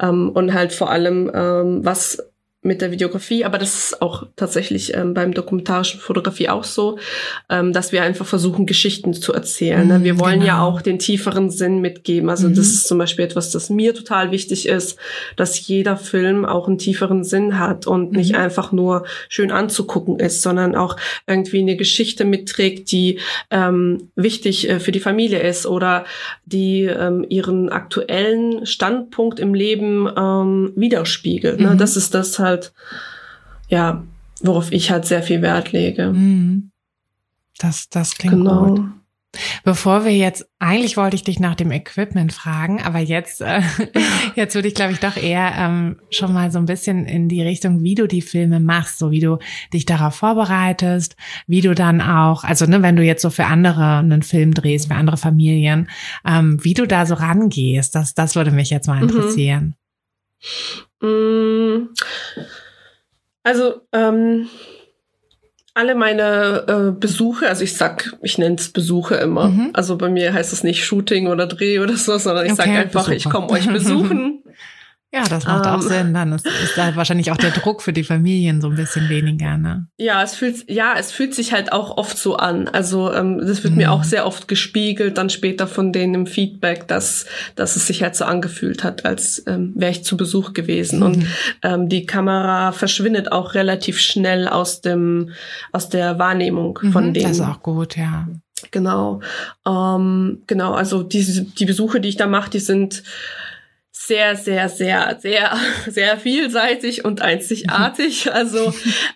Ähm, 0.00 0.30
und 0.30 0.54
halt 0.54 0.72
vor 0.72 0.90
allem, 0.90 1.30
ähm, 1.32 1.84
was 1.84 2.18
mit 2.64 2.80
der 2.80 2.92
Videografie, 2.92 3.44
aber 3.44 3.58
das 3.58 3.74
ist 3.74 4.02
auch 4.02 4.24
tatsächlich 4.36 4.94
ähm, 4.94 5.14
beim 5.14 5.34
dokumentarischen 5.34 5.98
Fotografie 5.98 6.48
auch 6.48 6.62
so, 6.62 6.96
ähm, 7.50 7.72
dass 7.72 7.90
wir 7.90 8.04
einfach 8.04 8.24
versuchen, 8.24 8.66
Geschichten 8.66 9.14
zu 9.14 9.32
erzählen. 9.32 9.86
Ne? 9.88 10.04
Wir 10.04 10.20
wollen 10.20 10.40
genau. 10.40 10.46
ja 10.46 10.62
auch 10.62 10.80
den 10.80 11.00
tieferen 11.00 11.50
Sinn 11.50 11.80
mitgeben. 11.80 12.30
Also 12.30 12.48
mhm. 12.48 12.54
das 12.54 12.68
ist 12.68 12.86
zum 12.86 12.98
Beispiel 12.98 13.24
etwas, 13.24 13.50
das 13.50 13.68
mir 13.68 13.94
total 13.94 14.30
wichtig 14.30 14.68
ist, 14.68 14.96
dass 15.34 15.66
jeder 15.66 15.96
Film 15.96 16.44
auch 16.44 16.68
einen 16.68 16.78
tieferen 16.78 17.24
Sinn 17.24 17.58
hat 17.58 17.88
und 17.88 18.12
mhm. 18.12 18.18
nicht 18.18 18.36
einfach 18.36 18.70
nur 18.70 19.06
schön 19.28 19.50
anzugucken 19.50 20.20
ist, 20.20 20.42
sondern 20.42 20.76
auch 20.76 20.96
irgendwie 21.26 21.60
eine 21.60 21.74
Geschichte 21.74 22.24
mitträgt, 22.24 22.92
die 22.92 23.18
ähm, 23.50 24.08
wichtig 24.14 24.68
äh, 24.68 24.78
für 24.78 24.92
die 24.92 25.00
Familie 25.00 25.40
ist 25.40 25.66
oder 25.66 26.04
die 26.44 26.84
ähm, 26.84 27.26
ihren 27.28 27.70
aktuellen 27.70 28.66
Standpunkt 28.66 29.40
im 29.40 29.52
Leben 29.52 30.08
ähm, 30.16 30.72
widerspiegelt. 30.76 31.58
Ne? 31.58 31.70
Mhm. 31.70 31.78
Das 31.78 31.96
ist 31.96 32.14
das 32.14 32.38
halt 32.38 32.51
halt, 32.52 32.72
ja, 33.68 34.04
worauf 34.42 34.72
ich 34.72 34.90
halt 34.90 35.06
sehr 35.06 35.22
viel 35.22 35.42
Wert 35.42 35.72
lege. 35.72 36.12
Mhm. 36.12 36.70
Das, 37.58 37.88
das 37.88 38.14
klingt 38.16 38.34
genau. 38.34 38.66
gut. 38.66 38.82
Bevor 39.64 40.04
wir 40.04 40.14
jetzt, 40.14 40.46
eigentlich 40.58 40.98
wollte 40.98 41.16
ich 41.16 41.24
dich 41.24 41.40
nach 41.40 41.54
dem 41.54 41.70
Equipment 41.70 42.34
fragen, 42.34 42.82
aber 42.82 42.98
jetzt, 42.98 43.40
äh, 43.40 43.62
jetzt 44.34 44.54
würde 44.54 44.68
ich, 44.68 44.74
glaube 44.74 44.92
ich, 44.92 45.00
doch 45.00 45.16
eher 45.16 45.54
ähm, 45.56 45.96
schon 46.10 46.34
mal 46.34 46.50
so 46.50 46.58
ein 46.58 46.66
bisschen 46.66 47.06
in 47.06 47.30
die 47.30 47.40
Richtung, 47.40 47.82
wie 47.82 47.94
du 47.94 48.06
die 48.06 48.20
Filme 48.20 48.60
machst, 48.60 48.98
so 48.98 49.10
wie 49.10 49.20
du 49.20 49.38
dich 49.72 49.86
darauf 49.86 50.16
vorbereitest, 50.16 51.16
wie 51.46 51.62
du 51.62 51.74
dann 51.74 52.02
auch, 52.02 52.44
also 52.44 52.66
ne, 52.66 52.82
wenn 52.82 52.96
du 52.96 53.02
jetzt 53.02 53.22
so 53.22 53.30
für 53.30 53.46
andere 53.46 53.98
einen 53.98 54.22
Film 54.22 54.52
drehst, 54.52 54.88
für 54.88 54.96
andere 54.96 55.16
Familien, 55.16 55.88
ähm, 56.26 56.62
wie 56.62 56.74
du 56.74 56.86
da 56.86 57.06
so 57.06 57.14
rangehst, 57.14 57.94
das, 57.94 58.12
das 58.12 58.36
würde 58.36 58.50
mich 58.50 58.68
jetzt 58.68 58.86
mal 58.86 58.96
mhm. 58.96 59.08
interessieren. 59.08 59.64
Mhm. 59.64 59.74
Also, 63.44 63.80
ähm, 63.92 64.48
alle 65.74 65.94
meine 65.94 66.64
äh, 66.68 66.98
Besuche, 66.98 67.48
also 67.48 67.64
ich 67.64 67.76
sag, 67.76 68.14
ich 68.22 68.36
nenne 68.38 68.56
es 68.56 68.70
Besuche 68.70 69.14
immer. 69.16 69.48
Mhm. 69.48 69.70
Also 69.72 69.96
bei 69.96 70.10
mir 70.10 70.34
heißt 70.34 70.52
es 70.52 70.64
nicht 70.64 70.84
Shooting 70.84 71.28
oder 71.28 71.46
Dreh 71.46 71.78
oder 71.78 71.96
so, 71.96 72.18
sondern 72.18 72.44
ich 72.44 72.52
okay, 72.52 72.62
sage 72.62 72.78
einfach, 72.78 73.08
Besucher. 73.08 73.16
ich 73.16 73.24
komme 73.30 73.50
euch 73.50 73.68
besuchen. 73.68 74.42
Ja, 75.14 75.24
das 75.24 75.44
macht 75.44 75.66
um, 75.66 75.72
auch 75.72 75.82
ähm. 75.82 75.88
Sinn. 75.88 76.14
Dann 76.14 76.32
ist, 76.32 76.46
ist 76.46 76.76
da 76.76 76.96
wahrscheinlich 76.96 77.30
auch 77.30 77.36
der 77.36 77.50
Druck 77.62 77.82
für 77.82 77.92
die 77.92 78.02
Familien 78.02 78.62
so 78.62 78.70
ein 78.70 78.76
bisschen 78.76 79.10
weniger, 79.10 79.58
ne? 79.58 79.86
Ja, 79.98 80.22
es 80.22 80.34
fühlt, 80.34 80.70
ja, 80.70 80.94
es 80.98 81.12
fühlt 81.12 81.34
sich 81.34 81.52
halt 81.52 81.70
auch 81.70 81.98
oft 81.98 82.16
so 82.16 82.36
an. 82.36 82.68
Also 82.68 83.12
ähm, 83.12 83.38
das 83.38 83.62
wird 83.62 83.72
mhm. 83.72 83.78
mir 83.78 83.92
auch 83.92 84.04
sehr 84.04 84.26
oft 84.26 84.48
gespiegelt, 84.48 85.18
dann 85.18 85.28
später 85.28 85.66
von 85.66 85.92
denen 85.92 86.14
im 86.14 86.26
Feedback, 86.26 86.88
dass, 86.88 87.26
dass 87.56 87.76
es 87.76 87.86
sich 87.86 88.02
halt 88.02 88.16
so 88.16 88.24
angefühlt 88.24 88.84
hat, 88.84 89.04
als 89.04 89.42
ähm, 89.46 89.72
wäre 89.76 89.90
ich 89.90 90.02
zu 90.02 90.16
Besuch 90.16 90.54
gewesen. 90.54 91.00
Mhm. 91.00 91.04
Und 91.04 91.26
ähm, 91.62 91.88
die 91.90 92.06
Kamera 92.06 92.72
verschwindet 92.72 93.32
auch 93.32 93.52
relativ 93.54 94.00
schnell 94.00 94.48
aus 94.48 94.80
dem, 94.80 95.30
aus 95.72 95.90
der 95.90 96.18
Wahrnehmung 96.18 96.78
mhm, 96.80 96.92
von 96.92 97.12
denen. 97.12 97.28
Das 97.28 97.36
ist 97.36 97.46
auch 97.46 97.62
gut, 97.62 97.98
ja. 97.98 98.28
Genau. 98.70 99.20
Ähm, 99.66 100.42
genau, 100.46 100.72
also 100.72 101.02
diese, 101.02 101.42
die 101.42 101.66
Besuche, 101.66 102.00
die 102.00 102.08
ich 102.08 102.16
da 102.16 102.26
mache, 102.26 102.48
die 102.48 102.60
sind 102.60 103.02
sehr, 104.06 104.34
sehr, 104.36 104.68
sehr, 104.68 105.18
sehr, 105.20 105.56
sehr 105.86 106.16
vielseitig 106.16 107.04
und 107.04 107.20
einzigartig. 107.20 108.30
Also, 108.32 108.72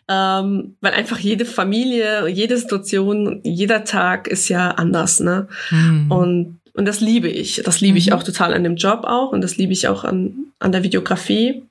ähm, 0.09 0.77
weil 0.81 0.93
einfach 0.93 1.19
jede 1.19 1.45
Familie, 1.45 2.29
jede 2.29 2.57
Situation, 2.57 3.41
jeder 3.45 3.85
Tag 3.85 4.29
ist 4.29 4.49
ja 4.49 4.71
anders, 4.73 5.21
ne? 5.21 5.49
Mhm. 5.71 6.13
Und, 6.13 6.61
und 6.75 6.85
das 6.85 7.01
liebe 7.01 7.29
ich. 7.29 7.63
Das 7.65 7.81
liebe 7.81 7.99
ich 7.99 8.09
mhm. 8.09 8.13
auch 8.13 8.23
total 8.23 8.53
an 8.53 8.63
dem 8.63 8.77
Job 8.77 9.05
auch 9.05 9.33
und 9.33 9.41
das 9.43 9.57
liebe 9.57 9.73
ich 9.73 9.89
auch 9.89 10.05
an, 10.05 10.35
an 10.59 10.73
der 10.73 10.83
Videografie. 10.83 11.63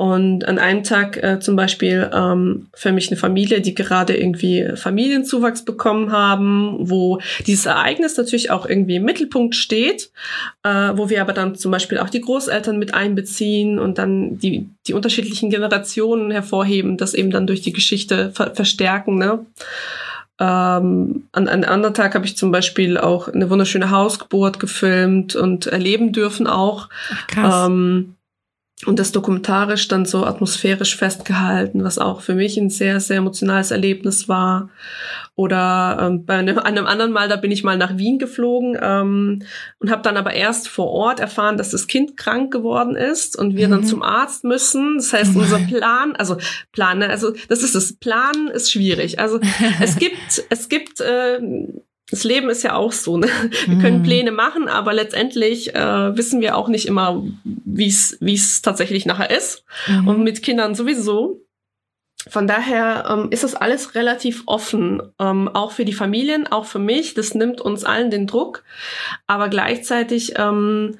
Und 0.00 0.48
an 0.48 0.58
einem 0.58 0.82
Tag 0.82 1.22
äh, 1.22 1.40
zum 1.40 1.56
Beispiel 1.56 2.10
ähm, 2.14 2.68
für 2.72 2.90
mich 2.90 3.10
eine 3.10 3.18
Familie, 3.18 3.60
die 3.60 3.74
gerade 3.74 4.16
irgendwie 4.16 4.70
Familienzuwachs 4.74 5.66
bekommen 5.66 6.10
haben, 6.10 6.76
wo 6.78 7.20
dieses 7.46 7.66
Ereignis 7.66 8.16
natürlich 8.16 8.50
auch 8.50 8.64
irgendwie 8.64 8.96
im 8.96 9.04
Mittelpunkt 9.04 9.54
steht, 9.54 10.10
äh, 10.62 10.92
wo 10.94 11.10
wir 11.10 11.20
aber 11.20 11.34
dann 11.34 11.54
zum 11.54 11.70
Beispiel 11.70 11.98
auch 11.98 12.08
die 12.08 12.22
Großeltern 12.22 12.78
mit 12.78 12.94
einbeziehen 12.94 13.78
und 13.78 13.98
dann 13.98 14.38
die, 14.38 14.70
die 14.86 14.94
unterschiedlichen 14.94 15.50
Generationen 15.50 16.30
hervorheben, 16.30 16.96
das 16.96 17.12
eben 17.12 17.30
dann 17.30 17.46
durch 17.46 17.60
die 17.60 17.74
Geschichte 17.74 18.30
ver 18.30 18.54
verstärken. 18.54 19.18
Ne? 19.18 19.44
Ähm, 20.38 21.24
an 21.32 21.46
einem 21.46 21.68
anderen 21.68 21.92
Tag 21.92 22.14
habe 22.14 22.24
ich 22.24 22.38
zum 22.38 22.50
Beispiel 22.50 22.96
auch 22.96 23.28
eine 23.28 23.50
wunderschöne 23.50 23.90
Hausgeburt 23.90 24.60
gefilmt 24.60 25.36
und 25.36 25.66
erleben 25.66 26.14
dürfen 26.14 26.46
auch. 26.46 26.88
Ach, 27.10 27.26
krass. 27.26 27.68
Ähm, 27.68 28.14
und 28.86 28.98
das 28.98 29.12
dokumentarisch 29.12 29.88
dann 29.88 30.06
so 30.06 30.24
atmosphärisch 30.24 30.96
festgehalten, 30.96 31.84
was 31.84 31.98
auch 31.98 32.22
für 32.22 32.34
mich 32.34 32.56
ein 32.56 32.70
sehr, 32.70 33.00
sehr 33.00 33.18
emotionales 33.18 33.70
Erlebnis 33.70 34.28
war. 34.28 34.70
Oder 35.34 35.98
ähm, 36.00 36.24
bei 36.24 36.34
einem, 36.34 36.58
einem 36.58 36.86
anderen 36.86 37.12
Mal, 37.12 37.28
da 37.28 37.36
bin 37.36 37.50
ich 37.50 37.62
mal 37.62 37.76
nach 37.76 37.96
Wien 37.96 38.18
geflogen 38.18 38.78
ähm, 38.80 39.42
und 39.78 39.90
habe 39.90 40.02
dann 40.02 40.16
aber 40.16 40.34
erst 40.34 40.68
vor 40.68 40.88
Ort 40.88 41.20
erfahren, 41.20 41.56
dass 41.56 41.70
das 41.70 41.86
Kind 41.86 42.16
krank 42.16 42.52
geworden 42.52 42.96
ist 42.96 43.38
und 43.38 43.56
wir 43.56 43.68
mhm. 43.68 43.72
dann 43.72 43.84
zum 43.84 44.02
Arzt 44.02 44.44
müssen. 44.44 44.96
Das 44.96 45.12
heißt, 45.12 45.36
unser 45.36 45.58
Plan, 45.58 46.16
also 46.16 46.36
Plan, 46.72 46.98
ne, 46.98 47.08
also 47.08 47.32
das 47.48 47.62
ist 47.62 47.74
das 47.74 47.94
Plan 47.94 48.48
ist 48.48 48.72
schwierig. 48.72 49.18
Also 49.18 49.40
es 49.80 49.96
gibt, 49.98 50.44
es 50.48 50.68
gibt 50.68 51.00
äh, 51.00 51.38
das 52.10 52.24
Leben 52.24 52.50
ist 52.50 52.62
ja 52.62 52.74
auch 52.74 52.92
so. 52.92 53.16
Ne? 53.16 53.28
Wir 53.66 53.78
können 53.78 53.98
mhm. 53.98 54.02
Pläne 54.02 54.32
machen, 54.32 54.68
aber 54.68 54.92
letztendlich 54.92 55.74
äh, 55.74 56.16
wissen 56.16 56.40
wir 56.40 56.56
auch 56.56 56.68
nicht 56.68 56.86
immer, 56.86 57.22
wie 57.44 57.88
es 57.88 58.16
wie 58.20 58.34
es 58.34 58.62
tatsächlich 58.62 59.06
nachher 59.06 59.30
ist. 59.30 59.64
Mhm. 59.86 60.08
Und 60.08 60.22
mit 60.22 60.42
Kindern 60.42 60.74
sowieso. 60.74 61.40
Von 62.28 62.46
daher 62.46 63.06
ähm, 63.08 63.28
ist 63.30 63.44
das 63.44 63.54
alles 63.54 63.94
relativ 63.94 64.42
offen, 64.44 65.00
ähm, 65.18 65.48
auch 65.48 65.72
für 65.72 65.86
die 65.86 65.94
Familien, 65.94 66.46
auch 66.46 66.66
für 66.66 66.78
mich. 66.78 67.14
Das 67.14 67.34
nimmt 67.34 67.62
uns 67.62 67.84
allen 67.84 68.10
den 68.10 68.26
Druck, 68.26 68.62
aber 69.26 69.48
gleichzeitig 69.48 70.34
ähm, 70.36 70.98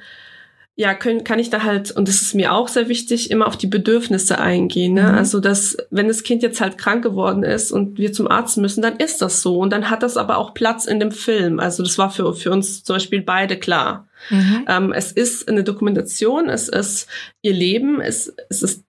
ja, 0.76 0.94
können, 0.94 1.24
kann 1.24 1.38
ich 1.38 1.50
da 1.50 1.62
halt, 1.62 1.90
und 1.90 2.08
das 2.08 2.22
ist 2.22 2.34
mir 2.34 2.52
auch 2.52 2.68
sehr 2.68 2.88
wichtig, 2.88 3.30
immer 3.30 3.46
auf 3.46 3.58
die 3.58 3.66
Bedürfnisse 3.66 4.38
eingehen. 4.38 4.94
Ne? 4.94 5.02
Mhm. 5.02 5.08
Also, 5.08 5.40
dass, 5.40 5.76
wenn 5.90 6.08
das 6.08 6.22
Kind 6.22 6.42
jetzt 6.42 6.60
halt 6.60 6.78
krank 6.78 7.02
geworden 7.02 7.42
ist 7.42 7.70
und 7.70 7.98
wir 7.98 8.12
zum 8.12 8.28
Arzt 8.28 8.56
müssen, 8.56 8.80
dann 8.80 8.96
ist 8.96 9.20
das 9.20 9.42
so. 9.42 9.58
Und 9.58 9.72
dann 9.72 9.90
hat 9.90 10.02
das 10.02 10.16
aber 10.16 10.38
auch 10.38 10.54
Platz 10.54 10.86
in 10.86 10.98
dem 10.98 11.12
Film. 11.12 11.60
Also, 11.60 11.82
das 11.82 11.98
war 11.98 12.10
für, 12.10 12.34
für 12.34 12.50
uns 12.50 12.82
zum 12.82 12.96
Beispiel 12.96 13.20
beide 13.20 13.58
klar. 13.58 14.08
Mhm. 14.30 14.64
Ähm, 14.68 14.92
es 14.92 15.12
ist 15.12 15.48
eine 15.48 15.64
Dokumentation, 15.64 16.48
es 16.48 16.68
ist 16.68 17.08
ihr 17.42 17.52
Leben, 17.52 18.00
es, 18.00 18.34
es 18.48 18.62
ist 18.62 18.84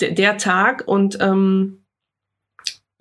der, 0.00 0.12
der 0.12 0.38
Tag 0.38 0.84
und 0.86 1.18
ähm, 1.20 1.81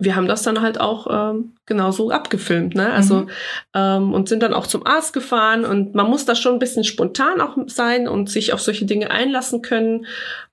wir 0.02 0.16
haben 0.16 0.28
das 0.28 0.42
dann 0.42 0.62
halt 0.62 0.80
auch 0.80 1.08
ähm, 1.10 1.54
genauso 1.68 2.10
abgefilmt, 2.10 2.74
ne? 2.74 2.92
Also 2.92 3.22
mhm. 3.22 3.30
ähm, 3.76 4.14
und 4.14 4.28
sind 4.28 4.42
dann 4.42 4.54
auch 4.54 4.66
zum 4.66 4.86
Arzt 4.86 5.14
gefahren 5.14 5.64
und 5.64 5.94
man 5.94 6.10
muss 6.10 6.26
da 6.26 6.34
schon 6.34 6.54
ein 6.54 6.60
bisschen 6.60 6.84
spontan 6.84 7.40
auch 7.40 7.56
sein 7.68 8.08
und 8.08 8.30
sich 8.30 8.52
auf 8.52 8.62
solche 8.62 8.86
Dinge 8.86 9.12
einlassen 9.12 9.62
können. 9.62 10.06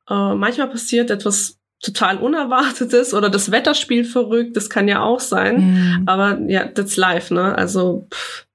Äh, 0.08 0.34
manchmal 0.34 0.68
passiert 0.68 1.10
etwas 1.10 1.58
total 1.80 2.18
Unerwartetes 2.18 3.14
oder 3.14 3.30
das 3.30 3.50
Wetter 3.50 3.74
spielt 3.74 4.06
verrückt, 4.06 4.56
das 4.56 4.68
kann 4.68 4.86
ja 4.86 5.00
auch 5.02 5.20
sein. 5.20 5.56
Mhm. 5.56 6.02
Aber 6.06 6.38
ja, 6.46 6.66
that's 6.66 6.96
life, 6.96 7.32
ne? 7.32 7.56
Also 7.56 8.06
pff, 8.12 8.46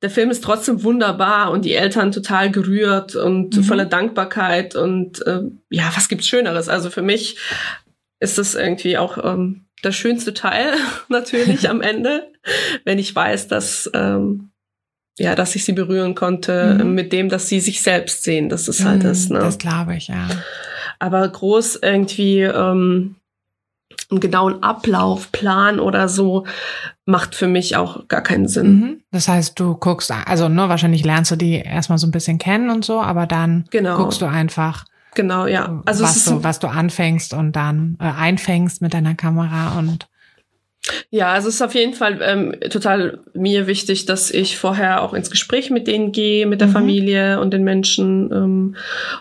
der 0.00 0.10
Film 0.10 0.30
ist 0.30 0.42
trotzdem 0.42 0.82
wunderbar 0.82 1.50
und 1.50 1.66
die 1.66 1.74
Eltern 1.74 2.10
total 2.10 2.50
gerührt 2.50 3.16
und 3.16 3.54
mhm. 3.54 3.62
voller 3.64 3.84
Dankbarkeit 3.84 4.76
und 4.76 5.24
äh, 5.26 5.42
ja, 5.68 5.92
was 5.94 6.08
gibt's 6.08 6.26
Schöneres? 6.26 6.70
Also 6.70 6.88
für 6.88 7.02
mich 7.02 7.36
ist 8.18 8.38
das 8.38 8.54
irgendwie 8.54 8.96
auch 8.96 9.18
ähm, 9.22 9.66
der 9.84 9.92
schönste 9.92 10.34
Teil 10.34 10.74
natürlich 11.08 11.68
am 11.68 11.80
Ende, 11.80 12.30
wenn 12.84 12.98
ich 12.98 13.14
weiß, 13.14 13.48
dass 13.48 13.90
ähm, 13.94 14.50
ja, 15.18 15.34
dass 15.34 15.54
ich 15.54 15.64
sie 15.64 15.72
berühren 15.72 16.14
konnte 16.14 16.78
mhm. 16.82 16.94
mit 16.94 17.12
dem, 17.12 17.28
dass 17.28 17.48
sie 17.48 17.60
sich 17.60 17.82
selbst 17.82 18.24
sehen. 18.24 18.48
Das 18.48 18.66
ist 18.66 18.84
halt 18.84 19.02
mhm, 19.02 19.08
das. 19.08 19.28
Ne? 19.28 19.40
Das 19.40 19.58
glaube 19.58 19.94
ich, 19.94 20.08
ja. 20.08 20.26
Aber 20.98 21.28
groß 21.28 21.76
irgendwie 21.82 22.40
ähm, 22.40 23.16
einen 24.10 24.20
genauen 24.20 24.62
Ablauf, 24.62 25.30
Plan 25.32 25.80
oder 25.80 26.08
so 26.08 26.46
macht 27.04 27.34
für 27.34 27.48
mich 27.48 27.76
auch 27.76 28.08
gar 28.08 28.22
keinen 28.22 28.48
Sinn. 28.48 28.80
Mhm. 28.80 29.00
Das 29.10 29.28
heißt, 29.28 29.58
du 29.58 29.74
guckst, 29.74 30.10
also 30.10 30.48
nur 30.48 30.64
ne, 30.64 30.68
wahrscheinlich 30.70 31.04
lernst 31.04 31.30
du 31.30 31.36
die 31.36 31.56
erstmal 31.56 31.98
so 31.98 32.06
ein 32.06 32.12
bisschen 32.12 32.38
kennen 32.38 32.70
und 32.70 32.84
so, 32.84 33.00
aber 33.00 33.26
dann 33.26 33.64
genau. 33.70 33.96
guckst 33.96 34.22
du 34.22 34.26
einfach, 34.26 34.84
Genau, 35.14 35.46
ja. 35.46 35.82
Also 35.84 36.04
was, 36.04 36.24
du, 36.24 36.42
was 36.42 36.58
du 36.58 36.68
anfängst 36.68 37.34
und 37.34 37.52
dann 37.52 37.96
äh, 38.00 38.04
einfängst 38.04 38.80
mit 38.80 38.94
deiner 38.94 39.14
Kamera 39.14 39.78
und 39.78 40.08
ja, 41.10 41.32
also 41.32 41.48
es 41.48 41.56
ist 41.56 41.62
auf 41.62 41.74
jeden 41.74 41.94
Fall 41.94 42.18
ähm, 42.22 42.56
total 42.68 43.20
mir 43.34 43.68
wichtig, 43.68 44.04
dass 44.06 44.32
ich 44.32 44.58
vorher 44.58 45.02
auch 45.02 45.14
ins 45.14 45.30
Gespräch 45.30 45.70
mit 45.70 45.86
denen 45.86 46.10
gehe, 46.10 46.44
mit 46.44 46.60
der 46.60 46.68
mhm. 46.68 46.72
Familie 46.72 47.40
und 47.40 47.52
den 47.52 47.62
Menschen 47.62 48.32
ähm, 48.32 48.76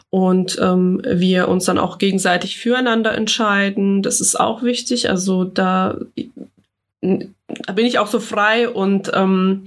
und 0.09 0.57
ähm, 0.59 1.01
wir 1.05 1.49
uns 1.49 1.65
dann 1.65 1.77
auch 1.77 1.99
gegenseitig 1.99 2.57
füreinander 2.57 3.13
entscheiden. 3.13 4.01
Das 4.01 4.21
ist 4.21 4.39
auch 4.39 4.63
wichtig. 4.63 5.11
Also 5.11 5.43
da, 5.43 5.99
da 7.01 7.73
bin 7.73 7.85
ich 7.85 7.99
auch 7.99 8.07
so 8.07 8.19
frei 8.19 8.67
und 8.67 9.11
ähm, 9.13 9.65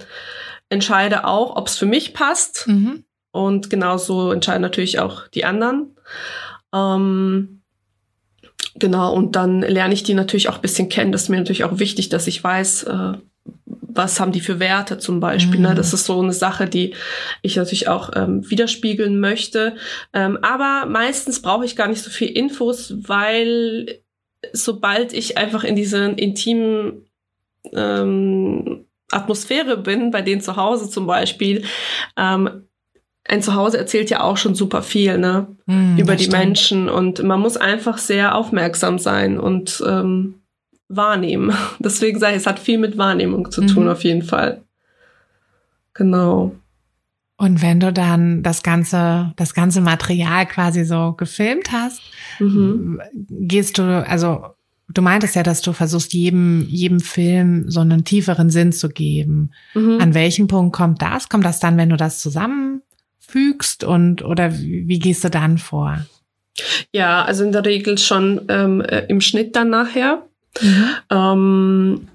entscheide 0.69 1.25
auch, 1.25 1.55
ob 1.55 1.69
es 1.69 1.79
für 1.79 1.87
mich 1.87 2.13
passt. 2.13 2.67
Mhm. 2.67 3.04
Und 3.35 3.69
genauso 3.69 4.31
entscheiden 4.31 4.63
natürlich 4.63 5.01
auch 5.01 5.27
die 5.27 5.45
anderen. 5.45 5.97
Ähm, 6.73 7.63
genau, 8.77 9.13
und 9.13 9.35
dann 9.35 9.61
lerne 9.61 9.93
ich 9.93 10.05
die 10.05 10.15
natürlich 10.15 10.49
auch 10.49 10.55
ein 10.55 10.63
bisschen 10.63 10.89
kennen. 10.89 11.11
Das 11.11 11.25
ist 11.25 11.29
mir 11.31 11.39
natürlich 11.39 11.65
auch 11.65 11.81
wichtig, 11.81 12.09
dass 12.11 12.29
ich 12.29 12.45
weiß, 12.45 12.85
äh, 12.85 13.13
was 13.65 14.21
haben 14.21 14.31
die 14.31 14.41
für 14.41 14.61
Werte 14.61 14.99
zum 14.99 15.19
Beispiel. 15.19 15.59
Ne? 15.59 15.71
Mhm. 15.71 15.75
Ne? 15.75 15.75
Das 15.75 15.93
ist 15.93 16.07
so 16.07 16.21
eine 16.21 16.33
Sache, 16.33 16.69
die 16.69 16.95
ich 17.43 17.57
natürlich 17.57 17.89
auch 17.89 18.11
ähm, 18.15 18.49
widerspiegeln 18.49 19.19
möchte. 19.19 19.75
Ähm, 20.13 20.39
aber 20.43 20.87
meistens 20.89 21.43
brauche 21.43 21.65
ich 21.65 21.75
gar 21.75 21.89
nicht 21.89 22.03
so 22.03 22.11
viel 22.11 22.29
Infos, 22.29 22.95
weil 23.09 24.01
sobald 24.53 25.13
ich 25.13 25.39
einfach 25.39 25.65
in 25.65 25.75
diesen 25.75 26.19
intimen 26.19 27.05
ähm, 27.73 28.85
Atmosphäre 29.11 29.77
bin, 29.77 30.13
bei 30.13 30.23
denen 30.23 30.41
zu 30.41 30.55
Hause 30.55 30.89
zum 30.89 31.09
Beispiel, 31.09 31.65
ähm, 32.17 32.69
ein 33.27 33.43
Zuhause 33.43 33.79
erzählt 33.79 34.11
ja 34.11 34.23
auch 34.23 34.37
schon 34.37 34.55
super 34.55 34.83
viel, 34.83 35.19
ne? 35.19 35.47
Mm, 35.67 35.97
Über 35.99 36.15
die 36.17 36.25
stimmt. 36.25 36.45
Menschen. 36.45 36.89
Und 36.89 37.23
man 37.23 37.41
muss 37.41 37.57
einfach 37.57 37.99
sehr 37.99 38.35
aufmerksam 38.35 38.99
sein 38.99 39.41
und 39.41 39.83
ähm, 39.87 40.35
wahrnehmen. 40.89 41.53
Deswegen 41.79 42.19
sage 42.19 42.35
ich, 42.35 42.41
es 42.41 42.47
hat 42.47 42.59
viel 42.59 42.79
mit 42.79 42.99
Wahrnehmung 42.99 43.51
zu 43.51 43.63
tun, 43.67 43.85
mhm. 43.85 43.91
auf 43.91 44.05
jeden 44.05 44.23
Fall. 44.23 44.63
Genau. 45.95 46.55
Und 47.37 47.63
wenn 47.63 47.81
du 47.81 47.93
dann 47.93 48.43
das 48.43 48.63
ganze, 48.63 49.33
das 49.37 49.55
ganze 49.55 49.81
Material 49.81 50.47
quasi 50.47 50.85
so 50.85 51.15
gefilmt 51.17 51.73
hast, 51.73 52.01
mhm. 52.39 53.01
gehst 53.29 53.79
du, 53.79 53.83
also 54.07 54.55
du 54.89 55.03
meintest 55.03 55.35
ja, 55.35 55.43
dass 55.43 55.61
du 55.61 55.73
versuchst, 55.73 56.13
jedem, 56.13 56.67
jedem 56.69 57.01
Film 57.01 57.71
so 57.71 57.81
einen 57.81 58.05
tieferen 58.05 58.51
Sinn 58.51 58.73
zu 58.73 58.89
geben. 58.89 59.51
Mhm. 59.75 59.99
An 60.01 60.15
welchem 60.15 60.47
Punkt 60.47 60.77
kommt 60.77 61.03
das? 61.03 61.29
Kommt 61.29 61.45
das 61.45 61.59
dann, 61.59 61.77
wenn 61.77 61.91
du 61.91 61.97
das 61.97 62.23
zusammenfügst 63.35 63.85
und 63.85 64.25
oder 64.25 64.53
wie, 64.59 64.87
wie 64.87 64.99
gehst 64.99 65.25
du 65.25 65.31
dann 65.31 65.59
vor? 65.59 65.99
Ja, 66.93 67.25
also 67.25 67.45
in 67.45 67.53
der 67.53 67.65
Regel 67.65 67.99
schon 67.99 68.43
ähm, 68.49 68.81
äh, 68.81 69.07
im 69.09 69.21
Schnitt 69.21 69.57
dann 69.57 69.71
nachher. 69.71 70.27
Mhm. 70.61 70.89
Ähm, 71.11 72.09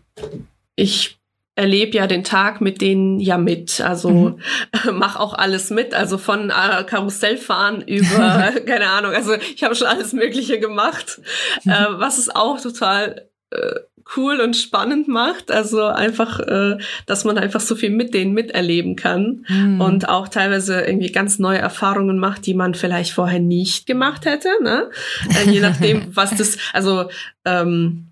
ich 0.75 1.17
erlebe 1.55 1.97
ja 1.97 2.07
den 2.07 2.23
Tag 2.23 2.61
mit 2.61 2.79
denen 2.79 3.19
ja 3.19 3.37
mit. 3.37 3.81
Also 3.81 4.09
mhm. 4.09 4.39
mach 4.93 5.17
auch 5.17 5.33
alles 5.33 5.71
mit. 5.71 5.93
Also 5.93 6.17
von 6.17 6.51
äh, 6.51 6.83
Karussellfahren 6.85 7.81
über, 7.87 8.53
keine 8.65 8.87
Ahnung, 8.87 9.13
also 9.13 9.33
ich 9.35 9.63
habe 9.63 9.75
schon 9.75 9.87
alles 9.87 10.13
Mögliche 10.13 10.59
gemacht, 10.59 11.19
mhm. 11.65 11.71
äh, 11.71 11.99
was 11.99 12.17
es 12.17 12.33
auch 12.33 12.61
total 12.61 13.29
äh, 13.51 13.79
cool 14.15 14.39
und 14.39 14.55
spannend 14.55 15.07
macht. 15.07 15.51
Also 15.51 15.83
einfach, 15.83 16.39
äh, 16.39 16.77
dass 17.05 17.25
man 17.25 17.37
einfach 17.37 17.61
so 17.61 17.75
viel 17.75 17.89
mit 17.89 18.13
denen 18.13 18.33
miterleben 18.33 18.95
kann 18.95 19.45
mhm. 19.47 19.81
und 19.81 20.09
auch 20.09 20.27
teilweise 20.27 20.81
irgendwie 20.81 21.11
ganz 21.11 21.39
neue 21.39 21.59
Erfahrungen 21.59 22.19
macht, 22.19 22.45
die 22.45 22.53
man 22.53 22.73
vielleicht 22.73 23.11
vorher 23.13 23.39
nicht 23.39 23.85
gemacht 23.85 24.25
hätte. 24.25 24.49
Ne? 24.61 24.89
Äh, 25.29 25.49
je 25.49 25.59
nachdem, 25.59 26.07
was 26.15 26.35
das, 26.35 26.57
also 26.73 27.09
ähm, 27.45 28.08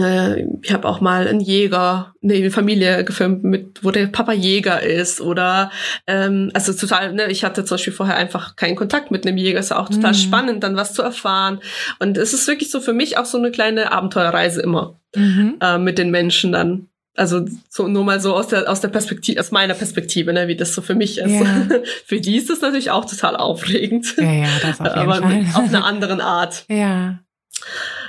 äh, 0.00 0.46
ich 0.62 0.72
habe 0.72 0.88
auch 0.88 1.00
mal 1.00 1.28
einen 1.28 1.40
Jäger, 1.40 2.14
ne, 2.20 2.34
eine 2.34 2.50
Familie 2.50 3.04
gefilmt, 3.04 3.44
mit, 3.44 3.84
wo 3.84 3.90
der 3.90 4.06
Papa 4.06 4.32
Jäger 4.32 4.82
ist 4.82 5.20
oder 5.20 5.70
ähm, 6.06 6.50
also 6.54 6.72
total, 6.72 7.12
ne, 7.12 7.30
ich 7.30 7.44
hatte 7.44 7.64
zum 7.64 7.76
Beispiel 7.76 7.92
vorher 7.92 8.16
einfach 8.16 8.56
keinen 8.56 8.76
Kontakt 8.76 9.10
mit 9.10 9.26
einem 9.26 9.36
Jäger, 9.36 9.60
ist 9.60 9.70
ja 9.70 9.78
auch 9.78 9.88
total 9.88 10.12
mhm. 10.12 10.16
spannend, 10.16 10.62
dann 10.64 10.76
was 10.76 10.94
zu 10.94 11.02
erfahren. 11.02 11.60
Und 11.98 12.16
es 12.18 12.32
ist 12.32 12.46
wirklich 12.48 12.70
so 12.70 12.80
für 12.80 12.92
mich 12.92 13.18
auch 13.18 13.24
so 13.24 13.38
eine 13.38 13.50
kleine 13.50 13.92
Abenteuerreise 13.92 14.62
immer 14.62 14.98
mhm. 15.14 15.56
äh, 15.60 15.78
mit 15.78 15.98
den 15.98 16.10
Menschen 16.10 16.52
dann. 16.52 16.88
Also 17.14 17.44
so 17.68 17.88
nur 17.88 18.04
mal 18.04 18.20
so 18.20 18.34
aus 18.34 18.46
der 18.46 18.70
aus 18.70 18.80
der 18.80 18.88
Perspektive, 18.88 19.40
aus 19.40 19.50
meiner 19.50 19.74
Perspektive, 19.74 20.32
ne, 20.32 20.46
wie 20.46 20.54
das 20.54 20.72
so 20.72 20.82
für 20.82 20.94
mich 20.94 21.18
ist. 21.18 21.32
Ja. 21.32 21.66
für 22.06 22.20
die 22.20 22.36
ist 22.36 22.48
das 22.48 22.60
natürlich 22.60 22.92
auch 22.92 23.04
total 23.04 23.34
aufregend. 23.34 24.14
Ja, 24.16 24.32
ja, 24.32 24.48
das 24.62 24.80
auf 24.80 24.86
jeden 24.96 24.98
Aber 24.98 25.16
Fall. 25.16 25.46
auf 25.54 25.68
eine 25.68 25.84
andere 25.84 26.22
Art. 26.22 26.64
Ja. 26.68 27.18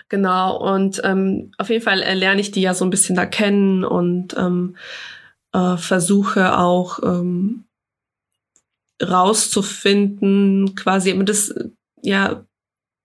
Genau, 0.10 0.58
und 0.58 1.02
ähm, 1.04 1.52
auf 1.60 1.70
jeden 1.70 1.84
Fall 1.84 2.00
lerne 2.00 2.42
ich 2.42 2.52
die 2.52 2.62
ja 2.62 2.74
so 2.74 2.84
ein 2.84 2.90
bisschen 2.90 3.16
da 3.16 3.28
kennen 3.28 3.84
und 3.84 4.36
ähm, 4.38 4.76
äh, 5.54 5.78
versuche 5.78 6.58
auch 6.58 7.00
ähm, 7.04 7.66
rauszufinden, 9.02 10.74
quasi 10.76 11.18
das, 11.24 11.54
ja, 12.02 12.44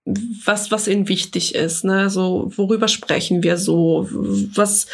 was, 0.07 0.71
was 0.71 0.89
ihnen 0.89 1.09
wichtig 1.09 1.55
ist, 1.55 1.85
ne? 1.85 2.11
So, 2.11 2.53
worüber 2.57 2.89
sprechen 2.89 3.43
wir 3.43 3.57
so, 3.57 4.07
was 4.11 4.87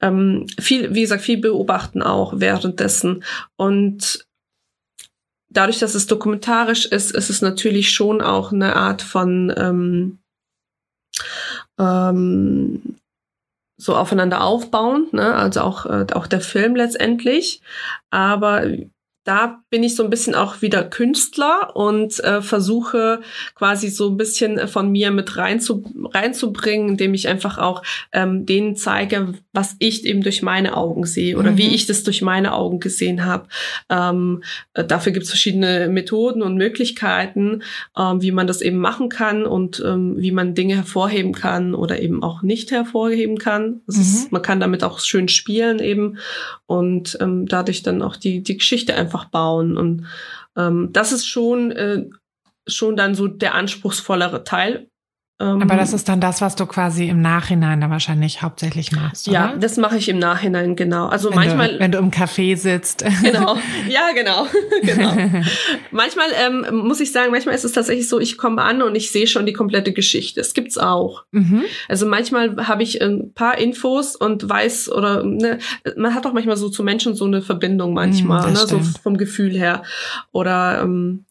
ähm, 0.00 0.46
viel, 0.58 0.94
wie 0.94 1.00
gesagt, 1.00 1.22
viel 1.22 1.38
beobachten 1.38 2.02
auch 2.02 2.34
währenddessen. 2.36 3.24
Und 3.56 4.26
dadurch, 5.48 5.80
dass 5.80 5.96
es 5.96 6.06
dokumentarisch 6.06 6.86
ist, 6.86 7.10
ist 7.12 7.30
es 7.30 7.42
natürlich 7.42 7.90
schon 7.90 8.20
auch 8.20 8.52
eine 8.52 8.76
Art 8.76 9.02
von 9.02 9.52
ähm, 9.56 10.18
ähm, 11.78 12.96
so 13.78 13.94
aufeinander 13.94 14.42
aufbauend, 14.42 15.12
ne? 15.12 15.34
also 15.34 15.60
auch, 15.60 15.86
äh, 15.86 16.06
auch 16.12 16.26
der 16.26 16.40
Film 16.40 16.76
letztendlich. 16.76 17.60
Aber 18.10 18.64
da 19.26 19.60
bin 19.70 19.82
ich 19.82 19.96
so 19.96 20.04
ein 20.04 20.10
bisschen 20.10 20.34
auch 20.34 20.62
wieder 20.62 20.84
Künstler 20.84 21.74
und 21.74 22.22
äh, 22.22 22.40
versuche 22.40 23.20
quasi 23.56 23.88
so 23.88 24.08
ein 24.08 24.16
bisschen 24.16 24.68
von 24.68 24.90
mir 24.90 25.10
mit 25.10 25.36
rein 25.36 25.60
zu, 25.60 25.84
reinzubringen, 26.14 26.90
indem 26.90 27.12
ich 27.12 27.26
einfach 27.26 27.58
auch 27.58 27.82
ähm, 28.12 28.46
denen 28.46 28.76
zeige, 28.76 29.34
was 29.56 29.74
ich 29.78 30.04
eben 30.04 30.22
durch 30.22 30.42
meine 30.42 30.76
Augen 30.76 31.06
sehe 31.06 31.38
oder 31.38 31.52
mhm. 31.52 31.56
wie 31.56 31.74
ich 31.74 31.86
das 31.86 32.04
durch 32.04 32.20
meine 32.20 32.52
Augen 32.52 32.78
gesehen 32.78 33.24
habe. 33.24 33.48
Ähm, 33.88 34.42
äh, 34.74 34.84
dafür 34.84 35.12
gibt 35.12 35.24
es 35.24 35.30
verschiedene 35.30 35.88
Methoden 35.88 36.42
und 36.42 36.56
Möglichkeiten, 36.56 37.62
ähm, 37.98 38.22
wie 38.22 38.32
man 38.32 38.46
das 38.46 38.60
eben 38.60 38.76
machen 38.76 39.08
kann 39.08 39.46
und 39.46 39.82
ähm, 39.84 40.16
wie 40.18 40.30
man 40.30 40.54
Dinge 40.54 40.76
hervorheben 40.76 41.32
kann 41.32 41.74
oder 41.74 42.00
eben 42.00 42.22
auch 42.22 42.42
nicht 42.42 42.70
hervorheben 42.70 43.38
kann. 43.38 43.80
Mhm. 43.86 44.00
Ist, 44.00 44.30
man 44.30 44.42
kann 44.42 44.60
damit 44.60 44.84
auch 44.84 45.00
schön 45.00 45.28
spielen 45.28 45.78
eben 45.78 46.18
und 46.66 47.16
ähm, 47.20 47.46
dadurch 47.46 47.82
dann 47.82 48.02
auch 48.02 48.16
die, 48.16 48.42
die 48.42 48.58
Geschichte 48.58 48.94
einfach 48.94 49.24
bauen. 49.24 49.78
Und 49.78 50.06
ähm, 50.56 50.90
das 50.92 51.12
ist 51.12 51.26
schon, 51.26 51.72
äh, 51.72 52.04
schon 52.66 52.96
dann 52.96 53.14
so 53.14 53.26
der 53.26 53.54
anspruchsvollere 53.54 54.44
Teil 54.44 54.88
Aber 55.38 55.76
das 55.76 55.92
ist 55.92 56.08
dann 56.08 56.18
das, 56.18 56.40
was 56.40 56.56
du 56.56 56.64
quasi 56.64 57.08
im 57.08 57.20
Nachhinein 57.20 57.82
da 57.82 57.90
wahrscheinlich 57.90 58.40
hauptsächlich 58.40 58.92
machst. 58.92 59.28
Oder? 59.28 59.34
Ja, 59.34 59.56
das 59.56 59.76
mache 59.76 59.98
ich 59.98 60.08
im 60.08 60.18
Nachhinein, 60.18 60.76
genau. 60.76 61.08
Also 61.08 61.28
wenn 61.28 61.36
manchmal. 61.36 61.74
Du, 61.74 61.78
wenn 61.78 61.92
du 61.92 61.98
im 61.98 62.10
Café 62.10 62.56
sitzt. 62.56 63.04
Genau. 63.22 63.56
Ja, 63.88 64.12
genau. 64.14 64.46
genau. 64.82 65.14
manchmal 65.90 66.26
ähm, 66.34 66.86
muss 66.86 67.00
ich 67.00 67.12
sagen, 67.12 67.30
manchmal 67.30 67.54
ist 67.54 67.64
es 67.64 67.72
tatsächlich 67.72 68.08
so, 68.08 68.18
ich 68.18 68.38
komme 68.38 68.62
an 68.62 68.82
und 68.82 68.94
ich 68.94 69.10
sehe 69.10 69.26
schon 69.26 69.46
die 69.46 69.52
komplette 69.52 69.92
Geschichte. 69.92 70.40
Das 70.40 70.54
gibt's 70.54 70.78
auch. 70.78 71.24
Mhm. 71.30 71.64
Also 71.88 72.06
manchmal 72.06 72.66
habe 72.66 72.82
ich 72.82 73.02
ein 73.02 73.32
paar 73.34 73.58
Infos 73.58 74.16
und 74.16 74.48
weiß 74.48 74.90
oder 74.90 75.22
ne, 75.22 75.58
man 75.96 76.14
hat 76.14 76.26
auch 76.26 76.32
manchmal 76.32 76.56
so 76.56 76.68
zu 76.68 76.82
Menschen 76.82 77.14
so 77.14 77.26
eine 77.26 77.42
Verbindung 77.42 77.92
manchmal, 77.92 78.48
mhm, 78.48 78.54
ne, 78.54 78.66
so 78.66 78.80
vom 79.02 79.18
Gefühl 79.18 79.52
her. 79.52 79.82
Oder 80.32 80.80
ähm, 80.82 81.24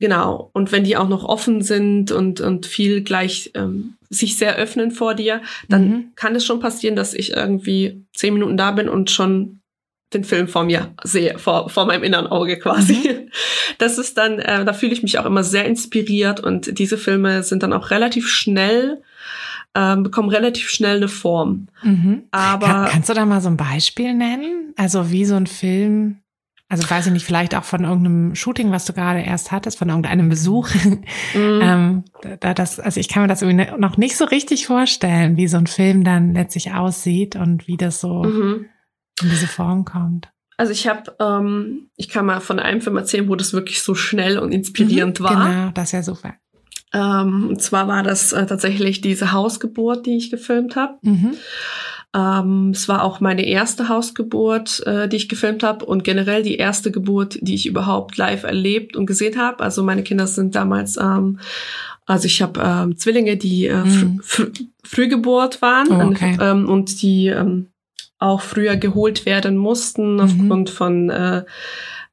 Genau. 0.00 0.50
Und 0.54 0.72
wenn 0.72 0.82
die 0.82 0.96
auch 0.96 1.08
noch 1.08 1.24
offen 1.24 1.62
sind 1.62 2.10
und, 2.10 2.40
und 2.40 2.66
viel 2.66 3.02
gleich 3.02 3.52
ähm, 3.54 3.94
sich 4.08 4.36
sehr 4.36 4.56
öffnen 4.56 4.90
vor 4.90 5.14
dir, 5.14 5.42
dann 5.68 5.88
mhm. 5.88 6.04
kann 6.16 6.34
es 6.34 6.44
schon 6.44 6.58
passieren, 6.58 6.96
dass 6.96 7.14
ich 7.14 7.32
irgendwie 7.32 8.02
zehn 8.14 8.34
Minuten 8.34 8.56
da 8.56 8.72
bin 8.72 8.88
und 8.88 9.10
schon 9.10 9.60
den 10.12 10.24
Film 10.24 10.48
vor 10.48 10.64
mir 10.64 10.92
sehe, 11.04 11.38
vor, 11.38 11.68
vor 11.68 11.86
meinem 11.86 12.02
inneren 12.02 12.26
Auge 12.26 12.58
quasi. 12.58 12.94
Mhm. 12.94 13.30
Das 13.78 13.96
ist 13.96 14.18
dann, 14.18 14.40
äh, 14.40 14.62
da 14.64 14.74
fühle 14.74 14.92
ich 14.92 15.02
mich 15.02 15.18
auch 15.18 15.24
immer 15.24 15.42
sehr 15.42 15.64
inspiriert 15.64 16.40
und 16.40 16.78
diese 16.78 16.98
Filme 16.98 17.42
sind 17.42 17.62
dann 17.62 17.72
auch 17.72 17.90
relativ 17.90 18.28
schnell, 18.28 19.00
ähm, 19.74 20.02
bekommen 20.02 20.28
relativ 20.28 20.68
schnell 20.68 20.96
eine 20.96 21.08
Form. 21.08 21.68
Mhm. 21.82 22.24
Aber 22.30 22.66
Kann, 22.66 22.88
kannst 22.90 23.08
du 23.08 23.14
da 23.14 23.24
mal 23.24 23.40
so 23.40 23.48
ein 23.48 23.56
Beispiel 23.56 24.12
nennen? 24.12 24.74
Also 24.76 25.10
wie 25.10 25.24
so 25.24 25.36
ein 25.36 25.46
Film 25.46 26.18
also 26.70 26.88
weiß 26.88 27.08
ich 27.08 27.12
nicht, 27.12 27.26
vielleicht 27.26 27.56
auch 27.56 27.64
von 27.64 27.82
irgendeinem 27.82 28.36
Shooting, 28.36 28.70
was 28.70 28.84
du 28.84 28.92
gerade 28.92 29.20
erst 29.20 29.50
hattest, 29.50 29.76
von 29.76 29.88
irgendeinem 29.88 30.28
Besuch. 30.28 30.70
Mhm. 31.34 31.60
ähm, 31.62 32.04
da 32.40 32.54
das, 32.54 32.78
also 32.80 32.98
ich 32.98 33.08
kann 33.08 33.22
mir 33.22 33.28
das 33.28 33.42
irgendwie 33.42 33.66
noch 33.78 33.96
nicht 33.96 34.16
so 34.16 34.24
richtig 34.24 34.66
vorstellen, 34.66 35.36
wie 35.36 35.48
so 35.48 35.56
ein 35.56 35.66
Film 35.66 36.04
dann 36.04 36.32
letztlich 36.32 36.72
aussieht 36.72 37.36
und 37.36 37.66
wie 37.66 37.76
das 37.76 38.00
so 38.00 38.22
mhm. 38.22 38.66
in 39.22 39.30
diese 39.30 39.48
Form 39.48 39.84
kommt. 39.84 40.30
Also 40.56 40.72
ich 40.72 40.86
habe, 40.86 41.16
ähm, 41.20 41.90
ich 41.96 42.08
kann 42.08 42.26
mal 42.26 42.40
von 42.40 42.60
einem 42.60 42.80
Film 42.80 42.96
erzählen, 42.96 43.28
wo 43.28 43.34
das 43.34 43.52
wirklich 43.52 43.82
so 43.82 43.94
schnell 43.94 44.38
und 44.38 44.52
inspirierend 44.52 45.20
mhm, 45.20 45.24
war. 45.24 45.48
Genau, 45.48 45.70
das 45.72 45.88
ist 45.88 45.92
ja 45.92 46.02
super. 46.02 46.34
Ähm, 46.92 47.48
und 47.48 47.62
zwar 47.62 47.88
war 47.88 48.02
das 48.02 48.32
äh, 48.32 48.46
tatsächlich 48.46 49.00
diese 49.00 49.32
Hausgeburt, 49.32 50.06
die 50.06 50.16
ich 50.16 50.30
gefilmt 50.30 50.76
habe. 50.76 50.98
Mhm. 51.02 51.34
Ähm, 52.14 52.70
es 52.74 52.88
war 52.88 53.04
auch 53.04 53.20
meine 53.20 53.46
erste 53.46 53.88
Hausgeburt, 53.88 54.84
äh, 54.86 55.08
die 55.08 55.16
ich 55.16 55.28
gefilmt 55.28 55.62
habe 55.62 55.84
und 55.84 56.02
generell 56.02 56.42
die 56.42 56.56
erste 56.56 56.90
Geburt, 56.90 57.38
die 57.40 57.54
ich 57.54 57.66
überhaupt 57.66 58.16
live 58.16 58.42
erlebt 58.42 58.96
und 58.96 59.06
gesehen 59.06 59.38
habe. 59.38 59.62
Also 59.62 59.84
meine 59.84 60.02
Kinder 60.02 60.26
sind 60.26 60.56
damals, 60.56 60.96
ähm, 60.96 61.38
also 62.06 62.26
ich 62.26 62.42
habe 62.42 62.60
ähm, 62.64 62.96
Zwillinge, 62.96 63.36
die 63.36 63.66
äh, 63.66 63.84
mhm. 63.84 64.20
fr 64.22 64.46
fr 64.46 64.52
Frühgeburt 64.82 65.62
waren 65.62 65.88
oh, 65.92 66.10
okay. 66.10 66.32
und, 66.32 66.42
ähm, 66.42 66.68
und 66.68 67.02
die 67.02 67.28
ähm, 67.28 67.68
auch 68.18 68.40
früher 68.40 68.76
geholt 68.76 69.24
werden 69.24 69.56
mussten 69.56 70.14
mhm. 70.14 70.20
aufgrund 70.20 70.70
von 70.70 71.10
äh, 71.10 71.44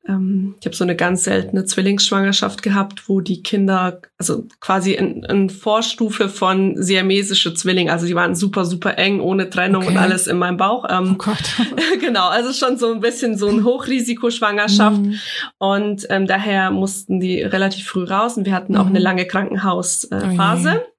ich 0.09 0.65
habe 0.65 0.75
so 0.75 0.85
eine 0.85 0.95
ganz 0.95 1.25
seltene 1.25 1.65
Zwillingsschwangerschaft 1.65 2.63
gehabt, 2.63 3.09
wo 3.09 3.19
die 3.19 3.43
Kinder, 3.43 4.01
also 4.17 4.45
quasi 4.61 4.93
in, 4.93 5.23
in 5.23 5.49
Vorstufe 5.49 6.29
von 6.29 6.81
siamesische 6.81 7.53
Zwilling, 7.53 7.89
also 7.89 8.05
die 8.05 8.15
waren 8.15 8.33
super, 8.33 8.63
super 8.63 8.97
eng, 8.97 9.19
ohne 9.19 9.49
Trennung 9.49 9.83
okay. 9.83 9.91
und 9.91 9.97
alles 9.97 10.27
in 10.27 10.37
meinem 10.37 10.55
Bauch. 10.55 10.85
Ähm, 10.89 11.15
oh 11.15 11.23
Gott. 11.25 11.37
genau, 11.99 12.29
also 12.29 12.53
schon 12.53 12.77
so 12.77 12.93
ein 12.93 13.01
bisschen 13.01 13.37
so 13.37 13.49
ein 13.49 13.65
Hochrisikoschwangerschaft. 13.65 15.01
Mhm. 15.01 15.19
Und 15.57 16.07
ähm, 16.09 16.25
daher 16.25 16.71
mussten 16.71 17.19
die 17.19 17.41
relativ 17.41 17.85
früh 17.85 18.05
raus 18.05 18.37
und 18.37 18.45
wir 18.45 18.53
hatten 18.53 18.77
auch 18.77 18.87
eine 18.87 18.99
mhm. 18.99 19.03
lange 19.03 19.25
Krankenhausphase. 19.25 20.69
Äh, 20.69 20.96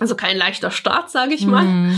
also 0.00 0.16
kein 0.16 0.36
leichter 0.36 0.70
Start, 0.70 1.10
sage 1.10 1.34
ich 1.34 1.46
mal. 1.46 1.62
Mm, 1.62 1.96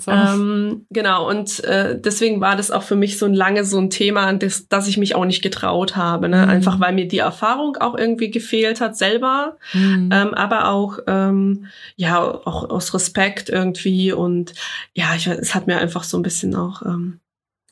so. 0.00 0.10
ähm, 0.10 0.86
genau, 0.90 1.28
und 1.28 1.62
äh, 1.64 2.00
deswegen 2.00 2.40
war 2.40 2.56
das 2.56 2.70
auch 2.70 2.82
für 2.82 2.96
mich 2.96 3.18
so 3.18 3.26
ein 3.26 3.34
lange 3.34 3.64
so 3.64 3.78
ein 3.78 3.90
Thema, 3.90 4.32
das, 4.32 4.68
dass 4.68 4.88
ich 4.88 4.96
mich 4.96 5.14
auch 5.14 5.24
nicht 5.24 5.42
getraut 5.42 5.94
habe. 5.94 6.28
Ne? 6.28 6.46
Mm. 6.46 6.50
Einfach 6.50 6.80
weil 6.80 6.94
mir 6.94 7.06
die 7.06 7.18
Erfahrung 7.18 7.76
auch 7.76 7.96
irgendwie 7.96 8.30
gefehlt 8.30 8.80
hat 8.80 8.96
selber, 8.96 9.58
mm. 9.74 10.08
ähm, 10.10 10.34
aber 10.34 10.68
auch 10.68 10.98
ähm, 11.06 11.66
ja 11.96 12.20
auch 12.22 12.70
aus 12.70 12.94
Respekt 12.94 13.50
irgendwie 13.50 14.12
und 14.12 14.54
ja, 14.94 15.14
ich, 15.14 15.26
es 15.26 15.54
hat 15.54 15.66
mir 15.66 15.78
einfach 15.78 16.04
so 16.04 16.18
ein 16.18 16.22
bisschen 16.22 16.56
auch 16.56 16.82
ähm, 16.82 17.20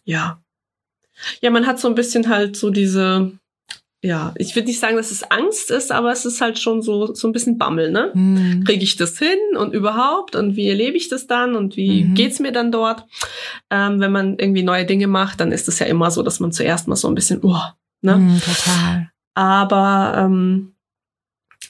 ja 0.05 0.40
Ja, 1.40 1.51
man 1.51 1.66
hat 1.66 1.79
so 1.79 1.88
ein 1.88 1.95
bisschen 1.95 2.29
halt 2.29 2.57
so 2.57 2.71
diese, 2.71 3.33
ja, 4.03 4.33
ich 4.37 4.57
würde 4.57 4.69
nicht 4.69 4.81
sagen, 4.81 4.97
dass 4.97 5.11
es 5.11 5.31
Angst 5.31 5.71
ist, 5.71 5.93
aber 5.93 6.11
es 6.11 6.25
ist 6.25 6.41
halt 6.41 6.59
schon 6.59 6.81
so, 6.81 7.13
so 7.13 7.29
ein 7.29 7.33
bisschen 7.33 7.59
Bammel, 7.59 7.91
ne? 7.91 8.11
Mhm. 8.15 8.65
Kriege 8.65 8.83
ich 8.83 8.97
das 8.97 9.19
hin 9.19 9.39
und 9.59 9.75
überhaupt 9.75 10.37
und 10.37 10.57
wie 10.57 10.69
erlebe 10.69 10.97
ich 10.97 11.09
das 11.09 11.27
dann 11.27 11.55
und 11.55 11.77
wie 11.77 12.05
mhm. 12.05 12.15
geht's 12.15 12.41
mir 12.41 12.53
dann 12.53 12.73
dort? 12.73 13.05
Ähm, 13.69 14.01
wenn 14.01 14.11
man 14.11 14.39
irgendwie 14.39 14.63
neue 14.63 14.87
Dinge 14.87 15.07
macht, 15.07 15.41
dann 15.41 15.53
ist 15.53 15.69
es 15.69 15.79
ja 15.81 15.87
immer 15.87 16.11
so, 16.11 16.23
dass 16.23 16.41
man 16.41 16.51
zuerst 16.51 16.89
mal 16.89 16.97
so 16.97 17.09
ein 17.09 17.15
bisschen, 17.15 17.41
oh, 17.43 17.61
ne? 18.01 18.17
Mhm, 18.17 18.41
total. 18.41 19.11
Aber 19.35 20.15
ähm, 20.17 20.73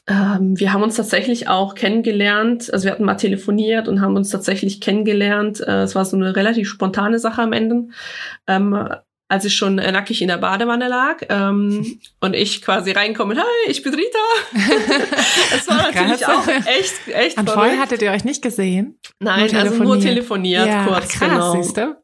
ähm, 0.07 0.59
wir 0.59 0.73
haben 0.73 0.85
uns 0.85 0.97
tatsächlich 0.97 1.49
auch 1.49 1.75
kennengelernt. 1.75 2.73
Also 2.73 2.85
wir 2.85 2.93
hatten 2.93 3.05
mal 3.05 3.17
telefoniert 3.17 3.89
und 3.89 4.01
haben 4.01 4.15
uns 4.15 4.31
tatsächlich 4.31 4.81
kennengelernt. 4.81 5.61
Äh, 5.61 5.83
es 5.83 5.97
war 5.97 6.05
so 6.05 6.17
eine 6.17 6.37
relativ 6.37 6.69
spontane 6.69 7.19
Sache 7.19 7.43
am 7.43 7.53
Ende. 7.53 7.89
Ähm, 8.47 8.89
als 9.31 9.45
ich 9.45 9.55
schon 9.55 9.77
nackig 9.77 10.23
in 10.23 10.29
der 10.29 10.39
Badewanne 10.39 10.89
lag 10.89 11.19
ähm, 11.29 12.01
und 12.21 12.35
ich 12.35 12.63
quasi 12.63 12.91
reinkomme, 12.91 13.37
hi, 13.37 13.71
ich 13.71 13.83
bin 13.83 13.95
Rita. 13.95 14.19
Es 15.55 15.69
war 15.69 15.77
natürlich 15.77 16.27
auch 16.27 16.47
echt, 16.49 17.09
echt 17.09 17.39
Und 17.39 17.49
vorher 17.49 17.79
hattet 17.79 18.03
ihr 18.03 18.11
euch 18.11 18.25
nicht 18.25 18.43
gesehen? 18.43 18.99
Nein, 19.21 19.51
nur 19.53 19.61
also 19.61 19.83
nur 19.83 20.01
telefoniert 20.01 20.67
ja, 20.67 20.85
kurz. 20.85 21.09
Krass, 21.11 21.29
genau. 21.29 21.53
siehst 21.53 21.77
du? 21.77 21.97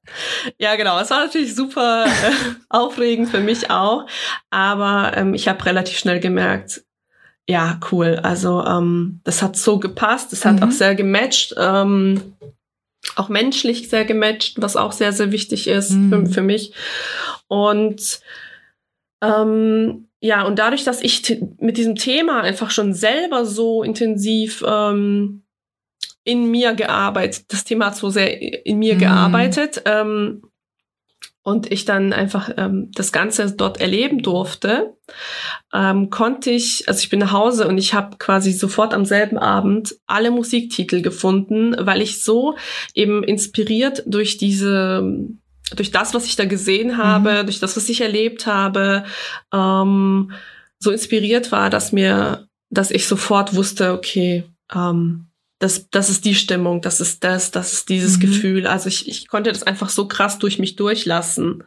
Ja, 0.58 0.76
genau. 0.76 1.00
Es 1.00 1.10
war 1.10 1.24
natürlich 1.24 1.54
super 1.54 2.06
äh, 2.06 2.32
aufregend 2.68 3.28
für 3.28 3.40
mich 3.40 3.70
auch, 3.70 4.06
aber 4.50 5.12
ähm, 5.16 5.34
ich 5.34 5.48
habe 5.48 5.64
relativ 5.66 5.98
schnell 5.98 6.20
gemerkt, 6.20 6.82
ja, 7.48 7.80
cool. 7.90 8.20
Also 8.22 8.64
ähm, 8.64 9.20
das 9.24 9.42
hat 9.42 9.56
so 9.56 9.78
gepasst, 9.80 10.32
es 10.32 10.44
hat 10.44 10.56
mhm. 10.56 10.62
auch 10.64 10.72
sehr 10.72 10.94
gematcht. 10.94 11.54
Ähm, 11.58 12.36
auch 13.14 13.28
menschlich 13.28 13.88
sehr 13.88 14.04
gematcht, 14.04 14.60
was 14.60 14.76
auch 14.76 14.92
sehr, 14.92 15.12
sehr 15.12 15.32
wichtig 15.32 15.68
ist 15.68 15.92
mhm. 15.92 16.26
für, 16.26 16.32
für, 16.34 16.42
mich. 16.42 16.72
Und 17.46 18.20
ähm, 19.22 20.08
ja, 20.20 20.42
und 20.42 20.58
dadurch, 20.58 20.84
dass 20.84 21.02
ich 21.02 21.40
mit 21.58 21.76
diesem 21.76 21.94
Thema 21.94 22.42
einfach 22.42 22.70
schon 22.70 22.92
selber 22.92 23.44
so 23.46 23.82
intensiv 23.82 24.64
ähm, 24.66 25.42
in 26.24 26.50
mir 26.50 26.74
gearbeitet, 26.74 27.44
das 27.48 27.64
Thema 27.64 27.86
hat 27.86 27.96
so 27.96 28.10
sehr 28.10 28.66
in 28.66 28.78
mir 28.78 28.94
mhm. 28.94 28.98
gearbeitet, 28.98 29.82
ähm, 29.84 30.42
und 31.46 31.70
ich 31.70 31.84
dann 31.84 32.12
einfach 32.12 32.50
ähm, 32.56 32.90
das 32.92 33.12
Ganze 33.12 33.52
dort 33.52 33.80
erleben 33.80 34.20
durfte, 34.20 34.96
ähm, 35.72 36.10
konnte 36.10 36.50
ich, 36.50 36.88
also 36.88 36.98
ich 36.98 37.08
bin 37.08 37.20
nach 37.20 37.30
Hause 37.30 37.68
und 37.68 37.78
ich 37.78 37.94
habe 37.94 38.16
quasi 38.16 38.50
sofort 38.50 38.92
am 38.92 39.04
selben 39.04 39.38
Abend 39.38 39.94
alle 40.08 40.32
Musiktitel 40.32 41.02
gefunden, 41.02 41.76
weil 41.78 42.02
ich 42.02 42.20
so 42.20 42.56
eben 42.94 43.22
inspiriert 43.22 44.02
durch 44.06 44.38
diese 44.38 45.08
durch 45.76 45.92
das, 45.92 46.14
was 46.14 46.26
ich 46.26 46.34
da 46.34 46.46
gesehen 46.46 46.98
habe, 46.98 47.42
mhm. 47.42 47.46
durch 47.46 47.60
das, 47.60 47.76
was 47.76 47.88
ich 47.88 48.00
erlebt 48.00 48.46
habe, 48.48 49.04
ähm, 49.52 50.32
so 50.80 50.90
inspiriert 50.90 51.52
war, 51.52 51.70
dass 51.70 51.92
mir, 51.92 52.48
dass 52.70 52.90
ich 52.90 53.06
sofort 53.06 53.54
wusste, 53.54 53.92
okay, 53.92 54.44
ähm, 54.74 55.25
das, 55.58 55.88
das 55.88 56.10
ist 56.10 56.26
die 56.26 56.34
Stimmung, 56.34 56.82
das 56.82 57.00
ist 57.00 57.24
das, 57.24 57.50
das 57.50 57.72
ist 57.72 57.88
dieses 57.88 58.16
mhm. 58.16 58.20
Gefühl. 58.20 58.66
Also 58.66 58.88
ich, 58.88 59.08
ich 59.08 59.26
konnte 59.28 59.50
das 59.50 59.62
einfach 59.62 59.88
so 59.88 60.06
krass 60.06 60.38
durch 60.38 60.58
mich 60.58 60.76
durchlassen. 60.76 61.64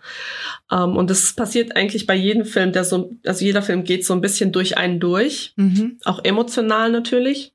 Um, 0.69 0.91
ähm, 0.91 0.97
und 0.97 1.09
das 1.09 1.33
passiert 1.33 1.75
eigentlich 1.75 2.05
bei 2.05 2.13
jedem 2.13 2.45
Film, 2.45 2.71
der 2.71 2.83
so, 2.83 3.17
also 3.25 3.43
jeder 3.43 3.63
Film 3.63 3.83
geht 3.83 4.05
so 4.05 4.13
ein 4.13 4.21
bisschen 4.21 4.51
durch 4.51 4.77
einen 4.77 4.99
durch, 4.99 5.53
mhm. 5.55 5.97
auch 6.05 6.23
emotional 6.23 6.91
natürlich. 6.91 7.53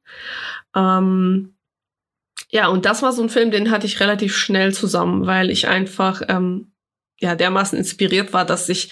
Um, 0.75 0.83
ähm, 0.83 1.51
ja, 2.51 2.69
und 2.69 2.85
das 2.85 3.03
war 3.03 3.13
so 3.13 3.23
ein 3.23 3.31
Film, 3.31 3.51
den 3.51 3.71
hatte 3.71 3.87
ich 3.87 4.01
relativ 4.01 4.37
schnell 4.37 4.75
zusammen, 4.75 5.27
weil 5.27 5.51
ich 5.51 5.69
einfach 5.69 6.23
ähm, 6.29 6.73
ja 7.21 7.35
dermaßen 7.35 7.79
inspiriert 7.79 8.33
war, 8.33 8.45
dass 8.45 8.69
ich 8.69 8.91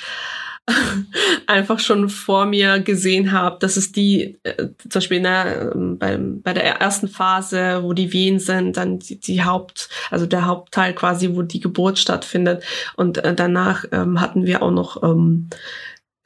einfach 1.46 1.80
schon 1.80 2.08
vor 2.08 2.46
mir 2.46 2.80
gesehen 2.80 3.32
habe, 3.32 3.58
dass 3.58 3.76
es 3.76 3.90
die, 3.90 4.38
äh, 4.44 4.68
zum 4.78 4.90
Beispiel 4.94 5.20
ne, 5.20 5.72
bei, 5.98 6.16
bei 6.18 6.52
der 6.52 6.64
ersten 6.80 7.08
Phase, 7.08 7.82
wo 7.82 7.92
die 7.92 8.12
Wehen 8.12 8.38
sind, 8.38 8.76
dann 8.76 9.00
die, 9.00 9.18
die 9.18 9.42
Haupt, 9.42 9.88
also 10.10 10.26
der 10.26 10.46
Hauptteil 10.46 10.94
quasi, 10.94 11.34
wo 11.34 11.42
die 11.42 11.60
Geburt 11.60 11.98
stattfindet. 11.98 12.62
Und 12.96 13.18
äh, 13.18 13.34
danach 13.34 13.84
ähm, 13.90 14.20
hatten 14.20 14.46
wir 14.46 14.62
auch 14.62 14.70
noch 14.70 15.02
ähm, 15.02 15.48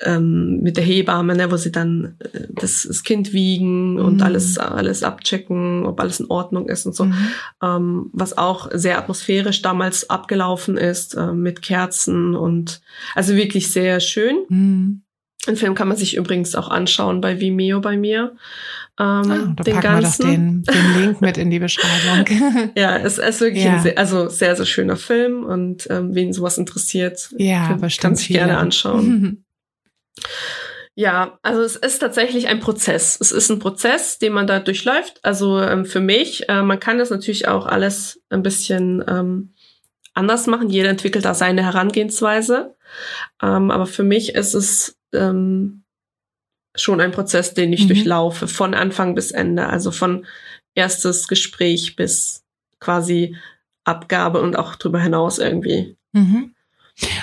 ähm, 0.03 0.61
mit 0.61 0.77
der 0.77 0.85
Hebamme, 0.85 1.35
ne, 1.35 1.51
wo 1.51 1.57
sie 1.57 1.73
dann 1.73 2.17
äh, 2.19 2.41
das, 2.51 2.85
das 2.87 3.03
Kind 3.03 3.33
wiegen 3.33 3.95
mhm. 3.95 4.05
und 4.05 4.23
alles 4.23 4.59
alles 4.59 5.03
abchecken, 5.03 5.87
ob 5.87 6.01
alles 6.01 6.21
in 6.21 6.27
Ordnung 6.27 6.69
ist 6.69 6.87
und 6.87 6.95
so, 6.95 7.07
mhm. 7.07 7.29
ähm, 7.63 8.11
was 8.13 8.37
auch 8.37 8.69
sehr 8.73 8.99
atmosphärisch 8.99 9.63
damals 9.63 10.11
abgelaufen 10.11 10.77
ist 10.77 11.15
äh, 11.15 11.33
mit 11.33 11.63
Kerzen 11.63 12.35
und 12.35 12.81
also 13.15 13.35
wirklich 13.35 13.71
sehr 13.71 14.01
schön. 14.01 14.45
Mhm. 14.49 15.03
Den 15.47 15.57
Film 15.57 15.75
kann 15.75 15.89
man 15.89 15.97
sich 15.97 16.17
übrigens 16.17 16.57
auch 16.57 16.69
anschauen 16.69 17.21
bei 17.21 17.41
Vimeo 17.41 17.81
bei 17.81 17.97
mir. 17.97 18.35
Ähm, 18.99 19.05
ah, 19.05 19.55
da 19.57 19.63
den 19.63 19.75
packen 19.75 19.81
ganzen. 19.83 20.27
wir 20.27 20.27
doch 20.27 20.35
den, 20.35 20.63
den 20.65 21.01
Link 21.01 21.21
mit 21.21 21.39
in 21.39 21.51
die 21.51 21.59
Beschreibung. 21.59 22.71
ja, 22.77 22.97
es 22.97 23.19
ist 23.19 23.41
wirklich 23.41 23.65
ja. 23.65 23.75
ein 23.75 23.83
sehr, 23.83 23.99
also 23.99 24.29
sehr, 24.29 24.57
sehr 24.57 24.67
schöner 24.67 24.97
Film 24.97 25.45
und 25.45 25.87
ähm, 25.91 26.15
wen 26.15 26.33
sowas 26.33 26.59
interessiert, 26.59 27.29
ja, 27.37 27.69
kann, 27.69 27.89
kann 27.89 28.17
sich 28.17 28.29
gerne 28.29 28.57
anschauen. 28.59 29.45
Ja, 30.99 31.39
also 31.43 31.61
es 31.61 31.77
ist 31.77 31.99
tatsächlich 31.99 32.49
ein 32.49 32.59
Prozess. 32.59 33.19
Es 33.21 33.31
ist 33.31 33.51
ein 33.51 33.59
Prozess, 33.59 34.19
den 34.19 34.33
man 34.33 34.47
da 34.47 34.61
durchläuft. 34.61 35.23
Also 35.23 35.61
ähm, 35.61 35.85
für 35.85 36.01
mich, 36.01 36.49
äh, 36.49 36.63
man 36.63 36.81
kann 36.81 36.97
das 36.97 37.11
natürlich 37.11 37.49
auch 37.49 37.67
alles 37.67 38.23
ein 38.31 38.43
bisschen 38.43 39.05
ähm, 39.07 39.53
anders 40.15 40.47
machen. 40.47 40.71
Jeder 40.71 40.89
entwickelt 40.89 41.27
da 41.27 41.35
seine 41.35 41.63
Herangehensweise. 41.63 42.75
Ähm, 43.43 43.71
aber 43.71 43.85
für 43.85 44.05
mich 44.05 44.35
ist 44.35 44.55
es 44.55 44.97
ähm, 45.13 45.85
schon 46.75 47.03
ein 47.03 47.13
Prozess, 47.13 47.53
den 47.53 47.75
ich 47.75 47.85
mhm. 47.85 47.89
durchlaufe, 47.89 48.49
von 48.49 48.73
Anfang 48.73 49.15
bis 49.15 49.33
Ende. 49.33 49.67
Also 49.67 49.91
von 49.91 50.25
erstes 50.75 51.29
Gespräch 51.29 51.97
bis 51.97 52.43
quasi 52.81 53.37
Abgabe 53.85 54.41
und 54.41 54.57
auch 54.57 54.77
darüber 54.77 55.01
hinaus 55.01 55.39
irgendwie. 55.39 55.99
Mhm. 56.13 56.55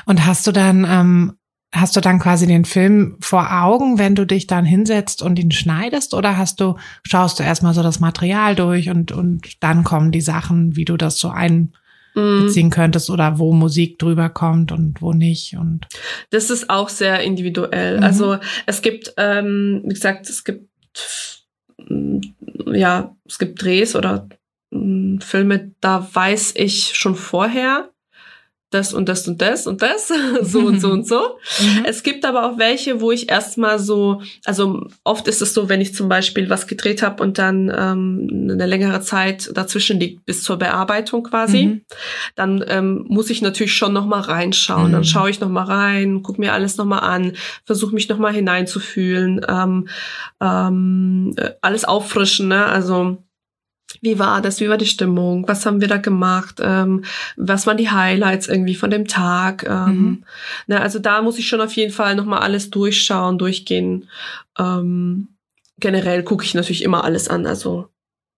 Und 0.05 0.25
hast 0.27 0.45
du 0.45 0.51
dann 0.51 0.85
ähm, 0.87 1.37
hast 1.73 1.95
du 1.95 2.01
dann 2.01 2.19
quasi 2.19 2.45
den 2.45 2.65
Film 2.65 3.17
vor 3.19 3.51
Augen, 3.51 3.97
wenn 3.97 4.13
du 4.13 4.25
dich 4.25 4.45
dann 4.45 4.63
hinsetzt 4.63 5.23
und 5.23 5.39
ihn 5.39 5.51
schneidest 5.51 6.13
oder 6.13 6.37
hast 6.37 6.59
du, 6.61 6.75
schaust 7.03 7.39
du 7.39 7.43
erstmal 7.43 7.73
so 7.73 7.81
das 7.81 7.99
Material 7.99 8.55
durch 8.55 8.89
und, 8.89 9.11
und 9.11 9.61
dann 9.61 9.83
kommen 9.83 10.11
die 10.11 10.21
Sachen, 10.21 10.75
wie 10.75 10.85
du 10.85 10.97
das 10.97 11.17
so 11.17 11.29
einbeziehen 11.29 12.67
mm. 12.67 12.69
könntest 12.71 13.09
oder 13.09 13.39
wo 13.39 13.53
Musik 13.53 13.97
drüber 13.97 14.29
kommt 14.29 14.71
und 14.71 15.01
wo 15.01 15.13
nicht 15.13 15.57
und. 15.57 15.87
Das 16.29 16.51
ist 16.51 16.69
auch 16.69 16.89
sehr 16.89 17.21
individuell. 17.21 17.97
Mhm. 17.97 18.03
Also 18.03 18.37
es 18.67 18.83
gibt, 18.83 19.13
ähm, 19.17 19.81
wie 19.83 19.93
gesagt, 19.93 20.29
es 20.29 20.43
gibt, 20.43 20.69
ja, 22.71 23.15
es 23.27 23.39
gibt 23.39 23.61
Drehs 23.61 23.95
oder 23.95 24.29
mm, 24.69 25.17
Filme, 25.21 25.71
da 25.81 26.07
weiß 26.13 26.53
ich 26.55 26.91
schon 26.93 27.15
vorher, 27.15 27.89
das 28.73 28.93
und 28.93 29.09
das 29.09 29.27
und 29.27 29.41
das 29.41 29.67
und 29.67 29.81
das, 29.81 30.11
so 30.41 30.59
und 30.59 30.79
so 30.79 30.89
und 30.89 31.07
so. 31.07 31.37
Mhm. 31.59 31.85
Es 31.85 32.03
gibt 32.03 32.25
aber 32.25 32.45
auch 32.45 32.57
welche, 32.57 33.01
wo 33.01 33.11
ich 33.11 33.29
erstmal 33.29 33.79
so, 33.79 34.21
also 34.45 34.87
oft 35.03 35.27
ist 35.27 35.41
es 35.41 35.53
so, 35.53 35.69
wenn 35.69 35.81
ich 35.81 35.93
zum 35.93 36.09
Beispiel 36.09 36.49
was 36.49 36.67
gedreht 36.67 37.01
habe 37.01 37.21
und 37.23 37.37
dann 37.37 37.69
ähm, 37.75 38.49
eine 38.51 38.65
längere 38.65 39.01
Zeit 39.01 39.51
dazwischen 39.53 39.99
liegt 39.99 40.25
bis 40.25 40.43
zur 40.43 40.57
Bearbeitung 40.57 41.23
quasi, 41.23 41.65
mhm. 41.65 41.81
dann 42.35 42.63
ähm, 42.67 43.05
muss 43.07 43.29
ich 43.29 43.41
natürlich 43.41 43.73
schon 43.73 43.93
noch 43.93 44.05
mal 44.05 44.21
reinschauen. 44.21 44.89
Mhm. 44.89 44.93
Dann 44.93 45.03
schaue 45.03 45.29
ich 45.29 45.39
noch 45.39 45.49
mal 45.49 45.63
rein, 45.63 46.21
guck 46.23 46.39
mir 46.39 46.53
alles 46.53 46.77
noch 46.77 46.85
mal 46.85 46.99
an, 46.99 47.33
versuche 47.65 47.93
mich 47.93 48.09
noch 48.09 48.17
mal 48.17 48.33
hineinzufühlen, 48.33 49.41
ähm, 49.47 49.87
ähm, 50.41 51.35
alles 51.61 51.85
auffrischen, 51.85 52.47
ne? 52.47 52.65
Also 52.65 53.17
wie 54.03 54.19
war 54.19 54.41
das? 54.41 54.59
Wie 54.59 54.67
war 54.67 54.77
die 54.77 54.85
Stimmung? 54.85 55.47
Was 55.47 55.65
haben 55.65 55.79
wir 55.79 55.87
da 55.87 55.95
gemacht? 55.95 56.59
Ähm, 56.61 57.05
was 57.37 57.65
waren 57.65 57.77
die 57.77 57.89
Highlights 57.89 58.49
irgendwie 58.49 58.75
von 58.75 58.91
dem 58.91 59.07
Tag? 59.07 59.63
Ähm, 59.63 59.87
mhm. 59.87 60.23
na, 60.67 60.79
also 60.79 60.99
da 60.99 61.21
muss 61.21 61.39
ich 61.39 61.47
schon 61.47 61.61
auf 61.61 61.73
jeden 61.73 61.93
Fall 61.93 62.15
nochmal 62.15 62.39
alles 62.39 62.69
durchschauen, 62.69 63.37
durchgehen. 63.37 64.09
Ähm, 64.59 65.29
generell 65.79 66.23
gucke 66.23 66.43
ich 66.43 66.53
natürlich 66.53 66.83
immer 66.83 67.05
alles 67.05 67.29
an. 67.29 67.45
Also 67.45 67.87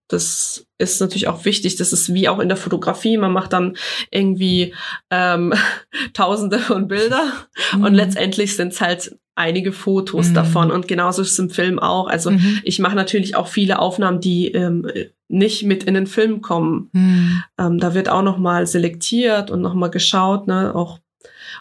das 0.08 0.68
ist 0.78 1.02
natürlich 1.02 1.28
auch 1.28 1.46
wichtig. 1.46 1.78
Das 1.78 1.92
ist 1.92 2.14
wie 2.14 2.30
auch 2.30 2.38
in 2.38 2.48
der 2.48 2.58
Fotografie. 2.58 3.18
Man 3.18 3.34
macht 3.34 3.52
dann 3.52 3.76
irgendwie 4.12 4.76
ähm, 5.10 5.52
Tausende 6.14 6.60
von 6.60 6.88
Bilder 6.88 7.24
mhm. 7.74 7.86
und 7.86 7.94
letztendlich 7.96 8.56
sind 8.56 8.72
es 8.74 8.82
halt 8.82 9.18
einige 9.36 9.72
Fotos 9.72 10.30
mhm. 10.30 10.34
davon 10.34 10.72
und 10.72 10.88
genauso 10.88 11.22
ist 11.22 11.34
es 11.34 11.40
im 11.40 11.50
Film 11.50 11.80
auch. 11.80 12.08
Also 12.08 12.32
mhm. 12.32 12.60
ich 12.64 12.80
mache 12.80 12.96
natürlich 12.96 13.36
auch 13.36 13.48
viele 13.48 13.80
Aufnahmen, 13.80 14.22
die 14.22 14.52
ähm, 14.52 14.88
nicht 15.28 15.64
mit 15.64 15.84
in 15.84 15.94
den 15.94 16.08
Film 16.08 16.42
kommen. 16.42 16.90
Mhm. 16.94 17.44
Ähm, 17.60 17.80
da 17.80 17.94
wird 17.94 18.10
auch 18.10 18.22
noch 18.22 18.38
mal 18.38 18.66
selektiert 18.66 19.52
und 19.52 19.62
noch 19.62 19.74
mal 19.74 19.90
geschaut, 19.90 20.48
ne, 20.48 20.74
auch 20.74 21.00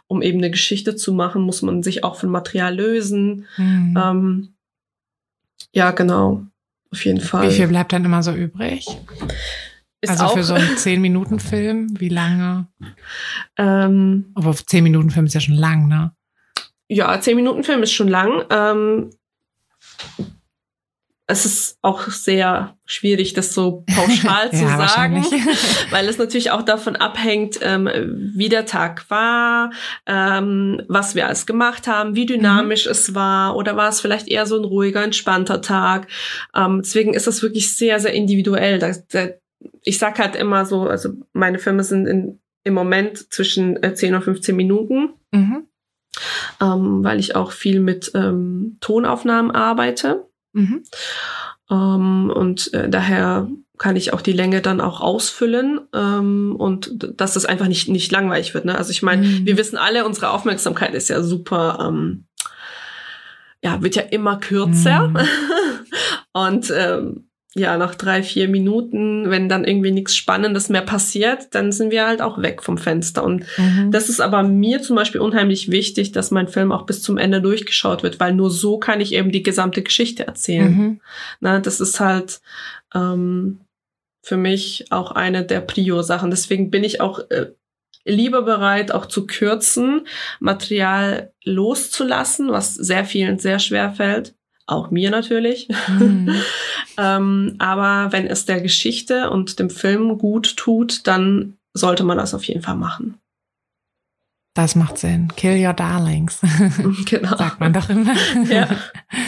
um 0.06 0.22
eben 0.22 0.38
eine 0.38 0.50
Geschichte 0.50 0.96
zu 0.96 1.12
machen, 1.12 1.42
muss 1.42 1.62
man 1.62 1.82
sich 1.82 2.04
auch 2.04 2.16
von 2.16 2.30
Material 2.30 2.74
lösen. 2.74 3.46
Mhm. 3.56 3.98
Ähm, 4.00 4.48
ja, 5.72 5.90
genau, 5.90 6.44
auf 6.90 7.04
jeden 7.04 7.20
Fall. 7.20 7.48
Wie 7.48 7.54
viel 7.54 7.68
bleibt 7.68 7.92
dann 7.92 8.04
immer 8.04 8.22
so 8.22 8.32
übrig? 8.32 8.86
ist 10.04 10.20
also 10.20 10.34
für 10.34 10.44
so 10.44 10.54
einen 10.54 10.76
10-Minuten-Film, 10.76 11.98
wie 11.98 12.08
lange? 12.08 12.68
ähm, 13.56 14.26
Aber 14.34 14.50
10-Minuten-Film 14.50 15.26
ist 15.26 15.34
ja 15.34 15.40
schon 15.40 15.54
lang, 15.54 15.88
ne? 15.88 16.12
Ja, 16.94 17.20
10 17.20 17.36
Minuten 17.36 17.64
Film 17.64 17.82
ist 17.82 17.92
schon 17.92 18.08
lang. 18.08 18.44
Ähm, 18.50 19.10
es 21.26 21.46
ist 21.46 21.78
auch 21.80 22.08
sehr 22.08 22.76
schwierig, 22.84 23.32
das 23.32 23.54
so 23.54 23.84
pauschal 23.94 24.50
zu 24.52 24.62
Ja, 24.62 24.86
sagen, 24.86 25.24
weil 25.90 26.08
es 26.08 26.18
natürlich 26.18 26.50
auch 26.50 26.62
davon 26.62 26.96
abhängt, 26.96 27.58
ähm, 27.62 27.88
wie 28.34 28.48
der 28.48 28.66
Tag 28.66 29.10
war, 29.10 29.72
ähm, 30.06 30.82
was 30.86 31.14
wir 31.14 31.26
alles 31.26 31.46
gemacht 31.46 31.88
haben, 31.88 32.14
wie 32.14 32.26
dynamisch 32.26 32.86
es 32.86 33.14
war 33.14 33.56
oder 33.56 33.76
war 33.76 33.88
es 33.88 34.00
vielleicht 34.00 34.28
eher 34.28 34.46
so 34.46 34.56
ein 34.56 34.64
ruhiger, 34.64 35.02
entspannter 35.02 35.62
Tag. 35.62 36.06
Ähm, 36.54 36.82
deswegen 36.82 37.14
ist 37.14 37.26
das 37.26 37.42
wirklich 37.42 37.74
sehr, 37.74 37.98
sehr 38.00 38.12
individuell. 38.12 38.78
Da, 38.78 38.92
da, 39.10 39.28
ich 39.82 39.98
sag 39.98 40.18
halt 40.18 40.36
immer 40.36 40.66
so, 40.66 40.82
also 40.82 41.08
meine 41.32 41.58
Filme 41.58 41.82
sind 41.84 42.06
in, 42.06 42.38
im 42.64 42.74
Moment 42.74 43.32
zwischen 43.32 43.82
äh, 43.82 43.94
10 43.94 44.14
und 44.14 44.22
15 44.22 44.54
Minuten 44.54 45.14
Mhm. 45.34 45.63
Ähm, 46.60 47.02
weil 47.04 47.18
ich 47.20 47.36
auch 47.36 47.52
viel 47.52 47.80
mit 47.80 48.10
ähm, 48.14 48.76
Tonaufnahmen 48.80 49.50
arbeite. 49.50 50.26
Mhm. 50.52 50.84
Ähm, 51.70 52.32
und 52.34 52.72
äh, 52.74 52.88
daher 52.88 53.48
kann 53.78 53.96
ich 53.96 54.12
auch 54.12 54.20
die 54.20 54.32
Länge 54.32 54.60
dann 54.60 54.80
auch 54.80 55.00
ausfüllen 55.00 55.80
ähm, 55.92 56.54
und 56.56 57.20
dass 57.20 57.36
es 57.36 57.44
einfach 57.44 57.66
nicht, 57.66 57.88
nicht 57.88 58.12
langweilig 58.12 58.54
wird. 58.54 58.64
Ne? 58.64 58.76
Also 58.78 58.90
ich 58.92 59.02
meine, 59.02 59.26
Mhm. 59.26 59.46
wir 59.46 59.56
wissen 59.56 59.76
alle, 59.76 60.04
unsere 60.04 60.30
Aufmerksamkeit 60.30 60.94
ist 60.94 61.08
ja 61.08 61.22
super, 61.22 61.78
ähm, 61.88 62.26
ja, 63.62 63.82
wird 63.82 63.96
ja 63.96 64.02
immer 64.02 64.36
kürzer. 64.38 65.08
Mhm. 65.08 65.18
und 66.32 66.72
ähm, 66.76 67.28
ja, 67.56 67.76
nach 67.78 67.94
drei, 67.94 68.24
vier 68.24 68.48
Minuten, 68.48 69.30
wenn 69.30 69.48
dann 69.48 69.64
irgendwie 69.64 69.92
nichts 69.92 70.16
Spannendes 70.16 70.68
mehr 70.70 70.82
passiert, 70.82 71.54
dann 71.54 71.70
sind 71.70 71.92
wir 71.92 72.04
halt 72.06 72.20
auch 72.20 72.42
weg 72.42 72.62
vom 72.64 72.78
Fenster. 72.78 73.22
Und 73.22 73.44
Mhm. 73.56 73.92
das 73.92 74.08
ist 74.08 74.20
aber 74.20 74.42
mir 74.42 74.82
zum 74.82 74.96
Beispiel 74.96 75.20
unheimlich 75.20 75.70
wichtig, 75.70 76.10
dass 76.10 76.32
mein 76.32 76.48
Film 76.48 76.72
auch 76.72 76.84
bis 76.84 77.00
zum 77.02 77.16
Ende 77.16 77.40
durchgeschaut 77.40 78.02
wird, 78.02 78.18
weil 78.18 78.34
nur 78.34 78.50
so 78.50 78.78
kann 78.78 79.00
ich 79.00 79.12
eben 79.14 79.30
die 79.30 79.44
gesamte 79.44 79.82
Geschichte 79.82 80.26
erzählen. 80.26 80.72
Mhm. 80.72 81.00
Na, 81.40 81.60
das 81.60 81.80
ist 81.80 82.00
halt 82.00 82.40
ähm, 82.92 83.60
für 84.22 84.36
mich 84.36 84.86
auch 84.90 85.12
eine 85.12 85.44
der 85.44 85.60
Prio-Sachen. 85.60 86.30
Deswegen 86.30 86.70
bin 86.72 86.82
ich 86.82 87.00
auch 87.00 87.20
äh, 87.30 87.52
lieber 88.04 88.42
bereit, 88.42 88.90
auch 88.90 89.06
zu 89.06 89.26
kürzen, 89.28 90.06
Material 90.40 91.30
loszulassen, 91.44 92.50
was 92.50 92.74
sehr 92.74 93.04
vielen 93.04 93.38
sehr 93.38 93.58
schwer 93.60 93.92
fällt. 93.92 94.34
Auch 94.66 94.90
mir 94.90 95.10
natürlich. 95.10 95.68
Mhm. 95.88 96.34
ähm, 96.98 97.56
aber 97.58 98.12
wenn 98.12 98.26
es 98.26 98.46
der 98.46 98.60
Geschichte 98.60 99.30
und 99.30 99.58
dem 99.58 99.70
Film 99.70 100.18
gut 100.18 100.56
tut, 100.56 101.06
dann 101.06 101.56
sollte 101.74 102.04
man 102.04 102.18
das 102.18 102.34
auf 102.34 102.44
jeden 102.44 102.62
Fall 102.62 102.76
machen. 102.76 103.18
Das 104.54 104.76
macht 104.76 104.98
Sinn. 104.98 105.32
Kill 105.36 105.64
your 105.64 105.72
darlings, 105.72 106.40
genau. 107.06 107.36
sagt 107.36 107.58
man 107.58 107.72
doch 107.72 107.88
immer. 107.90 108.14
Ja. 108.48 108.68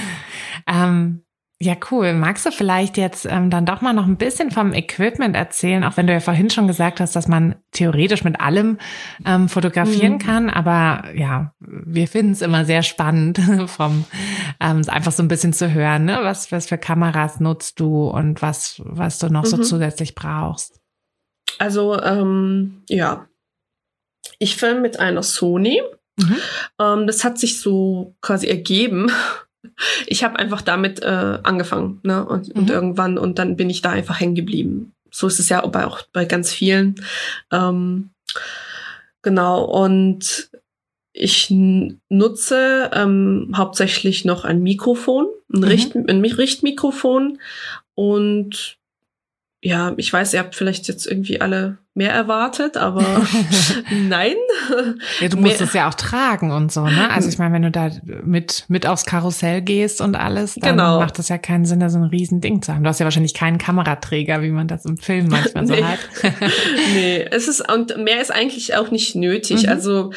ähm, 0.68 1.25
ja, 1.58 1.74
cool. 1.90 2.12
Magst 2.12 2.44
du 2.44 2.50
vielleicht 2.50 2.98
jetzt 2.98 3.24
ähm, 3.24 3.48
dann 3.48 3.64
doch 3.64 3.80
mal 3.80 3.94
noch 3.94 4.04
ein 4.06 4.18
bisschen 4.18 4.50
vom 4.50 4.74
Equipment 4.74 5.34
erzählen, 5.34 5.84
auch 5.84 5.96
wenn 5.96 6.06
du 6.06 6.12
ja 6.12 6.20
vorhin 6.20 6.50
schon 6.50 6.66
gesagt 6.66 7.00
hast, 7.00 7.16
dass 7.16 7.28
man 7.28 7.54
theoretisch 7.72 8.24
mit 8.24 8.40
allem 8.40 8.76
ähm, 9.24 9.48
fotografieren 9.48 10.14
Mhm. 10.14 10.18
kann, 10.18 10.50
aber 10.50 11.14
ja, 11.14 11.54
wir 11.60 12.08
finden 12.08 12.32
es 12.32 12.42
immer 12.42 12.66
sehr 12.66 12.82
spannend, 12.82 13.38
vom 13.70 14.04
ähm, 14.60 14.82
einfach 14.88 15.12
so 15.12 15.22
ein 15.22 15.28
bisschen 15.28 15.54
zu 15.54 15.72
hören, 15.72 16.04
ne? 16.04 16.18
was, 16.22 16.52
was 16.52 16.66
für 16.66 16.76
Kameras 16.78 17.40
nutzt 17.40 17.80
du 17.80 18.06
und 18.08 18.42
was, 18.42 18.82
was 18.84 19.18
du 19.18 19.28
noch 19.30 19.46
so 19.46 19.56
Mhm. 19.56 19.62
zusätzlich 19.62 20.14
brauchst. 20.14 20.78
Also, 21.58 21.98
ähm, 22.02 22.82
ja. 22.90 23.28
Ich 24.38 24.56
filme 24.56 24.80
mit 24.80 24.98
einer 25.00 25.22
Sony. 25.22 25.80
Mhm. 26.18 26.36
Ähm, 26.80 27.06
das 27.06 27.24
hat 27.24 27.38
sich 27.38 27.60
so 27.60 28.14
quasi 28.20 28.46
ergeben. 28.46 29.10
Ich 30.06 30.24
habe 30.24 30.38
einfach 30.38 30.62
damit 30.62 31.02
äh, 31.02 31.38
angefangen, 31.42 32.00
ne? 32.02 32.24
Und, 32.24 32.50
und 32.54 32.64
Mhm. 32.68 32.72
irgendwann, 32.74 33.18
und 33.18 33.38
dann 33.38 33.56
bin 33.56 33.70
ich 33.70 33.82
da 33.82 33.90
einfach 33.90 34.20
hängen 34.20 34.34
geblieben. 34.34 34.92
So 35.10 35.26
ist 35.26 35.38
es 35.38 35.48
ja 35.48 35.64
bei, 35.66 35.86
auch 35.86 36.02
bei 36.12 36.24
ganz 36.24 36.52
vielen. 36.52 36.96
Ähm, 37.50 38.10
genau, 39.22 39.64
und 39.64 40.50
ich 41.12 41.46
nutze 41.50 42.90
ähm, 42.92 43.52
hauptsächlich 43.56 44.24
noch 44.24 44.44
ein 44.44 44.62
Mikrofon, 44.62 45.26
ein, 45.52 45.60
Mhm. 45.60 45.64
Richt, 45.64 45.94
ein 45.94 46.20
Mi- 46.20 46.36
Richtmikrofon. 46.36 47.38
Und 47.94 48.76
ja, 49.66 49.92
ich 49.96 50.12
weiß, 50.12 50.32
ihr 50.34 50.38
habt 50.38 50.54
vielleicht 50.54 50.86
jetzt 50.86 51.06
irgendwie 51.08 51.40
alle 51.40 51.78
mehr 51.94 52.12
erwartet, 52.12 52.76
aber 52.76 53.02
nein. 53.90 54.34
Ja, 55.20 55.28
du 55.28 55.36
Mehr- 55.38 55.46
musst 55.50 55.60
es 55.60 55.72
ja 55.72 55.88
auch 55.88 55.94
tragen 55.94 56.52
und 56.52 56.70
so, 56.70 56.84
ne? 56.86 57.10
Also 57.10 57.28
ich 57.28 57.38
meine, 57.38 57.52
wenn 57.54 57.62
du 57.62 57.70
da 57.72 57.90
mit, 58.22 58.64
mit 58.68 58.86
aufs 58.86 59.06
Karussell 59.06 59.62
gehst 59.62 60.00
und 60.00 60.14
alles, 60.14 60.54
dann 60.54 60.76
Genau. 60.76 61.00
macht 61.00 61.18
es 61.18 61.28
ja 61.28 61.38
keinen 61.38 61.64
Sinn, 61.64 61.80
da 61.80 61.88
so 61.90 61.98
ein 61.98 62.04
riesen 62.04 62.40
Ding 62.40 62.62
zu 62.62 62.72
haben. 62.72 62.84
Du 62.84 62.88
hast 62.88 63.00
ja 63.00 63.04
wahrscheinlich 63.04 63.34
keinen 63.34 63.58
Kameraträger, 63.58 64.40
wie 64.42 64.50
man 64.50 64.68
das 64.68 64.84
im 64.84 64.98
Film 64.98 65.26
manchmal 65.28 65.66
so 65.66 65.74
Nee. 65.74 65.82
hat. 65.82 65.98
nee, 66.94 67.26
es 67.30 67.48
ist 67.48 67.68
und 67.72 67.96
mehr 67.96 68.20
ist 68.20 68.30
eigentlich 68.32 68.76
auch 68.76 68.92
nicht 68.92 69.16
nötig. 69.16 69.64
Mhm. 69.64 69.68
Also 69.70 70.12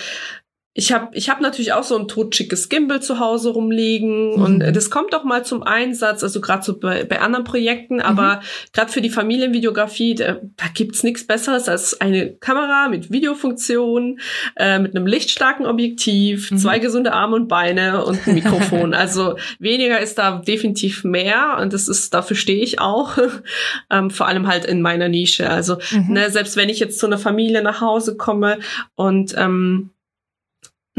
ich 0.75 0.91
habe 0.93 1.09
ich 1.13 1.29
hab 1.29 1.41
natürlich 1.41 1.73
auch 1.73 1.83
so 1.83 1.97
ein 1.97 2.07
totschickes 2.07 2.69
Gimbal 2.69 3.01
zu 3.01 3.19
Hause 3.19 3.49
rumliegen 3.49 4.35
Mhm. 4.35 4.41
und 4.43 4.61
äh, 4.61 4.71
das 4.71 4.89
kommt 4.91 5.13
auch 5.15 5.23
mal 5.23 5.43
zum 5.43 5.63
Einsatz, 5.63 6.23
also 6.23 6.39
gerade 6.41 6.63
so 6.63 6.77
bei, 6.77 7.03
bei 7.03 7.19
anderen 7.21 7.43
Projekten, 7.43 7.95
Mhm. 7.95 8.01
aber 8.01 8.41
gerade 8.71 8.91
für 8.91 9.01
die 9.01 9.09
Familienvideografie, 9.09 10.15
da, 10.15 10.33
da 10.57 10.65
gibt's 10.73 11.03
nichts 11.03 11.25
Besseres 11.25 11.67
als 11.67 11.99
eine 11.99 12.33
Kamera 12.33 12.87
mit 12.87 13.11
Videofunktion, 13.11 14.19
äh, 14.57 14.79
mit 14.79 14.95
einem 14.95 15.07
lichtstarken 15.07 15.65
Objektiv, 15.65 16.51
Mhm. 16.51 16.57
zwei 16.59 16.79
gesunde 16.79 17.13
Arme 17.13 17.35
und 17.35 17.47
Beine 17.47 18.05
und 18.05 18.25
ein 18.27 18.35
Mikrofon. 18.35 18.93
also 18.93 19.37
weniger 19.57 19.99
ist 19.99 20.17
da 20.19 20.37
definitiv 20.37 21.03
mehr 21.03 21.57
und 21.61 21.73
das 21.73 21.87
ist, 21.87 22.13
dafür 22.13 22.35
stehe 22.37 22.63
ich 22.63 22.79
auch, 22.79 23.17
ähm, 23.89 24.11
vor 24.11 24.27
allem 24.27 24.47
halt 24.47 24.65
in 24.65 24.81
meiner 24.81 25.09
Nische. 25.09 25.49
Also 25.49 25.77
Mhm. 25.91 26.13
Ne, 26.13 26.29
selbst 26.29 26.55
wenn 26.57 26.69
ich 26.69 26.79
jetzt 26.79 26.99
zu 26.99 27.05
einer 27.07 27.17
Familie 27.17 27.63
nach 27.63 27.81
Hause 27.81 28.15
komme 28.17 28.59
und 28.95 29.33
ähm, 29.37 29.89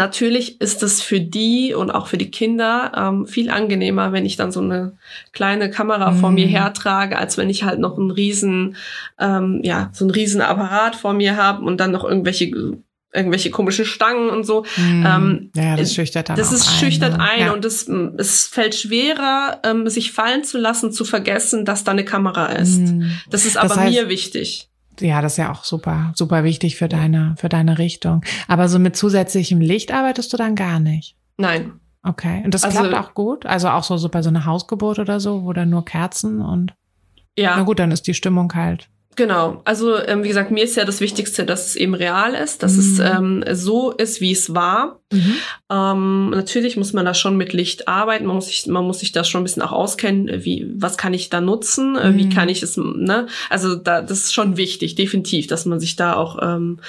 natürlich 0.00 0.60
ist 0.60 0.82
es 0.82 1.00
für 1.02 1.20
die 1.20 1.74
und 1.74 1.90
auch 1.90 2.06
für 2.08 2.16
die 2.18 2.30
Kinder 2.30 2.90
ähm, 2.96 3.26
viel 3.26 3.50
angenehmer, 3.50 4.12
wenn 4.12 4.26
ich 4.26 4.36
dann 4.36 4.50
so 4.50 4.60
eine 4.60 4.96
kleine 5.32 5.70
Kamera 5.70 6.12
vor 6.12 6.30
Mhm. 6.30 6.34
mir 6.36 6.46
hertrage, 6.48 7.18
als 7.18 7.36
wenn 7.38 7.50
ich 7.50 7.62
halt 7.64 7.78
noch 7.78 7.96
einen 7.98 8.10
riesen, 8.10 8.76
ähm, 9.18 9.60
ja, 9.62 9.90
so 9.92 10.04
einen 10.04 10.10
riesen 10.10 10.40
Apparat 10.40 10.96
vor 10.96 11.12
mir 11.12 11.36
habe 11.36 11.64
und 11.64 11.78
dann 11.78 11.92
noch 11.92 12.02
irgendwelche 12.04 12.50
irgendwelche 13.12 13.50
komischen 13.50 13.84
Stangen 13.86 14.30
und 14.30 14.44
so. 14.44 14.64
Mhm. 14.76 15.04
ähm, 15.06 15.50
ja, 15.56 15.76
das 15.76 15.92
schüchtert 15.92 16.28
dann 16.28 16.36
Das 16.36 16.52
ist 16.52 16.68
ein, 16.68 16.74
schüchtert 16.78 17.18
ne? 17.18 17.20
ein 17.24 17.40
ja. 17.40 17.52
und 17.52 17.64
es, 17.64 17.88
es 18.18 18.46
fällt 18.46 18.74
schwerer, 18.76 19.58
ähm, 19.64 19.88
sich 19.88 20.12
fallen 20.12 20.44
zu 20.44 20.58
lassen, 20.58 20.92
zu 20.92 21.04
vergessen, 21.04 21.64
dass 21.64 21.82
da 21.82 21.90
eine 21.90 22.04
Kamera 22.04 22.46
ist. 22.46 22.78
Mhm. 22.78 23.10
Das 23.28 23.44
ist 23.46 23.56
Das 23.56 23.72
aber 23.72 23.80
heißt- 23.82 23.90
mir 23.90 24.08
wichtig. 24.08 24.68
Ja, 24.98 25.22
das 25.22 25.32
ist 25.32 25.38
ja 25.38 25.52
auch 25.52 25.64
super, 25.64 26.12
super 26.14 26.44
wichtig 26.44 26.76
für 26.76 26.88
deine, 26.88 27.34
für 27.38 27.48
deine 27.48 27.78
Richtung. 27.78 28.22
Aber 28.48 28.68
so 28.68 28.78
mit 28.78 28.96
zusätzlichem 28.96 29.60
Licht 29.60 29.92
arbeitest 29.92 30.32
du 30.32 30.36
dann 30.36 30.54
gar 30.56 30.80
nicht. 30.80 31.16
Nein, 31.38 31.80
Okay. 32.02 32.42
Und 32.44 32.54
das 32.54 32.64
Also- 32.64 32.78
klappt 32.80 32.94
auch 32.94 33.14
gut? 33.14 33.46
Also 33.46 33.68
auch 33.68 33.84
so, 33.84 33.96
so 33.98 34.08
bei 34.08 34.22
so 34.22 34.30
einer 34.30 34.46
Hausgeburt 34.46 34.98
oder 34.98 35.20
so, 35.20 35.44
wo 35.44 35.52
dann 35.52 35.70
nur 35.70 35.84
Kerzen 35.84 36.40
und 36.40 36.72
ja. 37.38 37.56
na 37.56 37.62
gut, 37.62 37.78
dann 37.78 37.90
ist 37.90 38.06
die 38.06 38.14
Stimmung 38.14 38.54
halt. 38.54 38.88
Genau, 39.20 39.60
also 39.66 39.98
ähm, 39.98 40.22
wie 40.24 40.28
gesagt, 40.28 40.50
mir 40.50 40.64
ist 40.64 40.76
ja 40.76 40.86
das 40.86 41.02
Wichtigste, 41.02 41.44
dass 41.44 41.66
es 41.66 41.76
eben 41.76 41.92
real 41.92 42.32
ist, 42.32 42.62
dass 42.62 42.78
es 42.78 42.96
Mhm. 42.96 43.42
ähm, 43.44 43.54
so 43.54 43.90
ist, 43.90 44.22
wie 44.22 44.32
es 44.32 44.54
war. 44.54 44.98
Mhm. 45.12 45.34
Ähm, 45.70 46.30
natürlich 46.30 46.78
muss 46.78 46.94
man 46.94 47.04
da 47.04 47.12
schon 47.12 47.36
mit 47.36 47.52
Licht 47.52 47.86
arbeiten, 47.86 48.24
man 48.24 48.36
muss 48.36 48.46
sich, 48.46 48.66
man 48.66 48.86
muss 48.86 49.00
sich 49.00 49.12
da 49.12 49.22
schon 49.22 49.42
ein 49.42 49.44
bisschen 49.44 49.60
auch 49.60 49.72
auskennen, 49.72 50.42
wie, 50.46 50.72
was 50.74 50.96
kann 50.96 51.12
ich 51.12 51.28
da 51.28 51.42
nutzen, 51.42 51.96
äh, 51.98 52.16
wie 52.16 52.24
Mhm. 52.24 52.30
kann 52.30 52.48
ich 52.48 52.62
es, 52.62 52.78
ne? 52.78 53.26
Also 53.50 53.74
da, 53.74 54.00
das 54.00 54.20
ist 54.24 54.32
schon 54.34 54.56
wichtig, 54.56 54.94
definitiv, 54.94 55.46
dass 55.48 55.66
man 55.66 55.80
sich 55.80 55.96
da 55.96 56.14
auch, 56.16 56.38
ähm, 56.40 56.80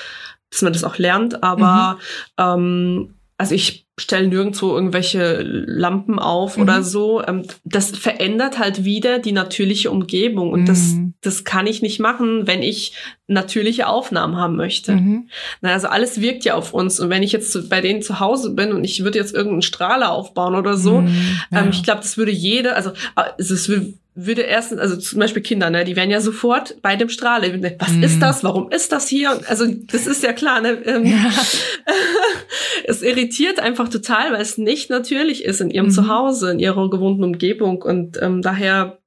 dass 0.52 0.62
man 0.62 0.72
das 0.72 0.86
auch 0.86 0.98
lernt, 0.98 1.44
aber 1.44 2.00
ähm, 2.38 3.14
also 3.38 3.56
ich 3.56 3.81
stelle 4.02 4.28
nirgendwo 4.28 4.74
irgendwelche 4.74 5.42
Lampen 5.44 6.20
auf 6.20 6.58
Mhm. 6.58 6.64
oder 6.64 6.84
so. 6.84 7.24
Ähm, 7.26 7.44
das 7.64 7.92
verändert 7.92 8.60
halt 8.60 8.84
wieder 8.84 9.20
die 9.20 9.32
natürliche 9.32 9.92
Umgebung 9.92 10.52
und 10.52 10.66
das, 10.68 10.94
Mhm. 10.94 11.14
das 11.22 11.44
kann 11.44 11.68
ich 11.68 11.82
nicht 11.82 12.00
machen, 12.00 12.48
wenn 12.48 12.62
ich 12.64 12.94
natürliche 13.28 13.88
Aufnahmen 13.88 14.36
haben 14.36 14.58
möchte. 14.58 14.94
Mhm. 14.94 15.30
Na, 15.62 15.72
also 15.74 15.88
alles 15.88 16.20
wirkt 16.20 16.44
ja 16.44 16.56
auf 16.56 16.74
uns 16.74 17.00
und 17.00 17.10
wenn 17.10 17.24
ich 17.24 17.32
jetzt 17.32 17.70
bei 17.70 17.80
denen 17.80 18.02
zu 18.02 18.20
Hause 18.20 18.52
bin 18.52 18.74
und 18.74 18.84
ich 18.84 19.04
würde 19.04 19.20
jetzt 19.20 19.34
irgendeinen 19.34 19.62
Strahler 19.62 20.12
aufbauen 20.12 20.56
oder 20.56 20.76
so, 20.76 21.02
Mhm. 21.02 21.16
Ja. 21.52 21.62
ähm, 21.62 21.70
ich 21.72 21.84
glaube, 21.84 22.02
das 22.02 22.18
würde 22.18 22.32
jeder, 22.32 22.76
also 22.76 22.90
äh, 23.16 23.24
es 23.38 23.70
wür- 23.70 23.94
würde 24.14 24.42
erstens, 24.42 24.80
also 24.80 24.98
zum 24.98 25.20
Beispiel 25.20 25.42
Kinder, 25.42 25.70
ne, 25.70 25.86
die 25.86 25.96
wären 25.96 26.10
ja 26.10 26.20
sofort 26.20 26.82
bei 26.82 26.96
dem. 26.98 27.08
Die 27.08 27.18
würden, 27.22 27.76
Was 27.80 27.92
Mhm. 27.94 28.04
ist 28.04 28.20
das? 28.22 28.44
Warum 28.44 28.70
ist 28.70 28.92
das 28.92 29.08
hier? 29.08 29.40
Also 29.48 29.66
das 29.68 30.06
ist 30.08 30.22
ja 30.24 30.34
klar, 30.34 30.60
ne? 30.62 30.82
Ähm, 30.86 31.06
Ja. 31.06 31.32
es 32.86 33.02
irritiert 33.02 33.60
einfach 33.60 33.90
total, 33.90 34.34
weil 34.34 34.42
es 34.42 34.58
nicht 34.58 34.90
natürlich 34.90 35.44
ist 35.46 35.62
in 35.62 35.70
ihrem 35.70 35.88
Mhm. 35.88 35.92
Zuhause, 35.92 36.52
in 36.52 36.60
ihrer 36.60 36.90
gewohnten 36.90 37.24
Umgebung 37.24 37.82
und 37.82 38.22
ähm, 38.22 38.42
daher 38.42 38.98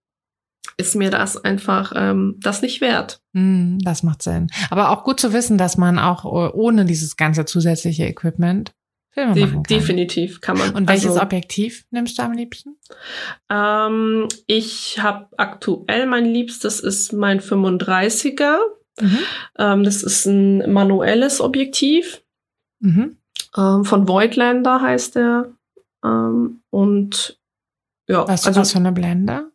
ist 0.76 0.96
mir 0.96 1.10
das 1.10 1.36
einfach 1.36 1.92
ähm, 1.94 2.36
das 2.40 2.62
nicht 2.62 2.80
wert. 2.80 3.20
Mm, 3.32 3.78
das 3.80 4.02
macht 4.02 4.22
Sinn. 4.22 4.48
Aber 4.70 4.90
auch 4.90 5.04
gut 5.04 5.20
zu 5.20 5.32
wissen, 5.32 5.58
dass 5.58 5.76
man 5.76 5.98
auch 5.98 6.24
äh, 6.24 6.50
ohne 6.52 6.84
dieses 6.84 7.16
ganze 7.16 7.44
zusätzliche 7.44 8.04
Equipment 8.06 8.72
Filme 9.14 9.32
De 9.32 9.46
kann. 9.46 9.62
definitiv 9.62 10.40
kann 10.40 10.58
man. 10.58 10.74
Und 10.74 10.88
welches 10.88 11.10
also, 11.10 11.22
Objektiv 11.22 11.86
nimmst 11.90 12.18
du 12.18 12.22
am 12.22 12.32
liebsten? 12.32 12.76
ähm, 13.48 14.28
ich 14.48 15.00
habe 15.00 15.28
aktuell 15.36 16.06
mein 16.06 16.24
Liebstes 16.24 16.80
ist 16.80 17.12
mein 17.12 17.40
35er. 17.40 18.58
Mhm. 19.00 19.18
Ähm, 19.58 19.84
das 19.84 20.02
ist 20.02 20.26
ein 20.26 20.72
manuelles 20.72 21.40
Objektiv. 21.40 22.22
Mhm. 22.80 23.16
Ähm, 23.56 23.84
von 23.84 24.08
Voigtlander 24.08 24.80
heißt 24.80 25.14
der. 25.14 25.52
Ähm, 26.04 26.60
und 26.70 27.38
ja, 28.08 28.26
Weißt 28.26 28.44
du, 28.44 28.48
also 28.48 28.60
was 28.60 28.72
für 28.72 28.78
eine 28.78 28.92
Blende? 28.92 29.50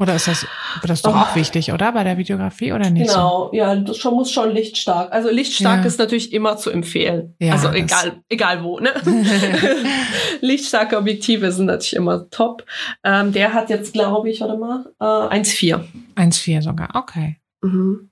Oder 0.00 0.14
ist 0.16 0.26
das, 0.28 0.46
das 0.82 0.90
ist 0.92 1.06
doch 1.06 1.14
Oh. 1.14 1.18
auch 1.18 1.36
wichtig, 1.36 1.72
oder? 1.72 1.92
Bei 1.92 2.02
der 2.04 2.16
Videografie 2.16 2.72
oder 2.72 2.88
nicht? 2.88 3.10
So? 3.10 3.14
genau, 3.14 3.50
ja, 3.52 3.76
das 3.76 3.98
schon, 3.98 4.14
muss 4.14 4.32
schon 4.32 4.50
lichtstark. 4.50 5.12
Also 5.12 5.28
lichtstark 5.30 5.80
Ja. 5.82 5.86
ist 5.86 5.98
natürlich 5.98 6.32
immer 6.32 6.56
zu 6.56 6.70
empfehlen. 6.70 7.34
Ja, 7.38 7.52
also 7.52 7.68
egal, 7.70 8.22
egal 8.30 8.64
wo, 8.64 8.80
ne? 8.80 8.90
Lichtstarke 10.40 10.96
Objektive 10.96 11.52
sind 11.52 11.66
natürlich 11.66 11.94
immer 11.94 12.28
top. 12.30 12.64
Ähm, 13.04 13.32
der 13.32 13.52
hat 13.52 13.70
jetzt, 13.70 13.92
glaube 13.92 14.30
ich, 14.30 14.40
warte 14.40 14.56
mal, 14.56 14.86
äh, 15.00 15.04
1,4. 15.38 15.84
1,4 16.16 16.62
sogar, 16.62 16.90
okay. 16.94 17.36
Mhm. 17.62 18.10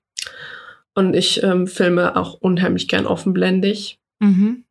Und 0.94 1.14
ich 1.14 1.42
ähm, 1.42 1.66
filme 1.66 2.16
auch 2.16 2.34
unheimlich 2.34 2.88
gern 2.88 3.06
offenblendig. 3.06 3.98
Mhm. 4.20 4.64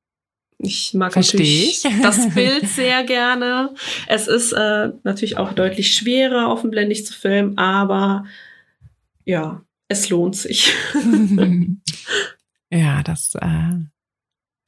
Ich 0.59 0.93
mag 0.95 1.13
Versteh 1.13 1.37
natürlich 1.37 1.85
ich. 1.85 2.01
das 2.01 2.33
Bild 2.33 2.67
sehr 2.75 3.03
gerne. 3.03 3.73
Es 4.07 4.27
ist 4.27 4.53
äh, 4.53 4.89
natürlich 5.03 5.37
auch 5.37 5.53
deutlich 5.53 5.95
schwerer, 5.95 6.49
offenblendig 6.49 7.05
zu 7.05 7.13
filmen, 7.13 7.57
aber 7.57 8.25
ja, 9.23 9.61
es 9.87 10.09
lohnt 10.09 10.35
sich. 10.35 10.73
ja, 12.71 13.03
das 13.03 13.35
äh, 13.35 13.73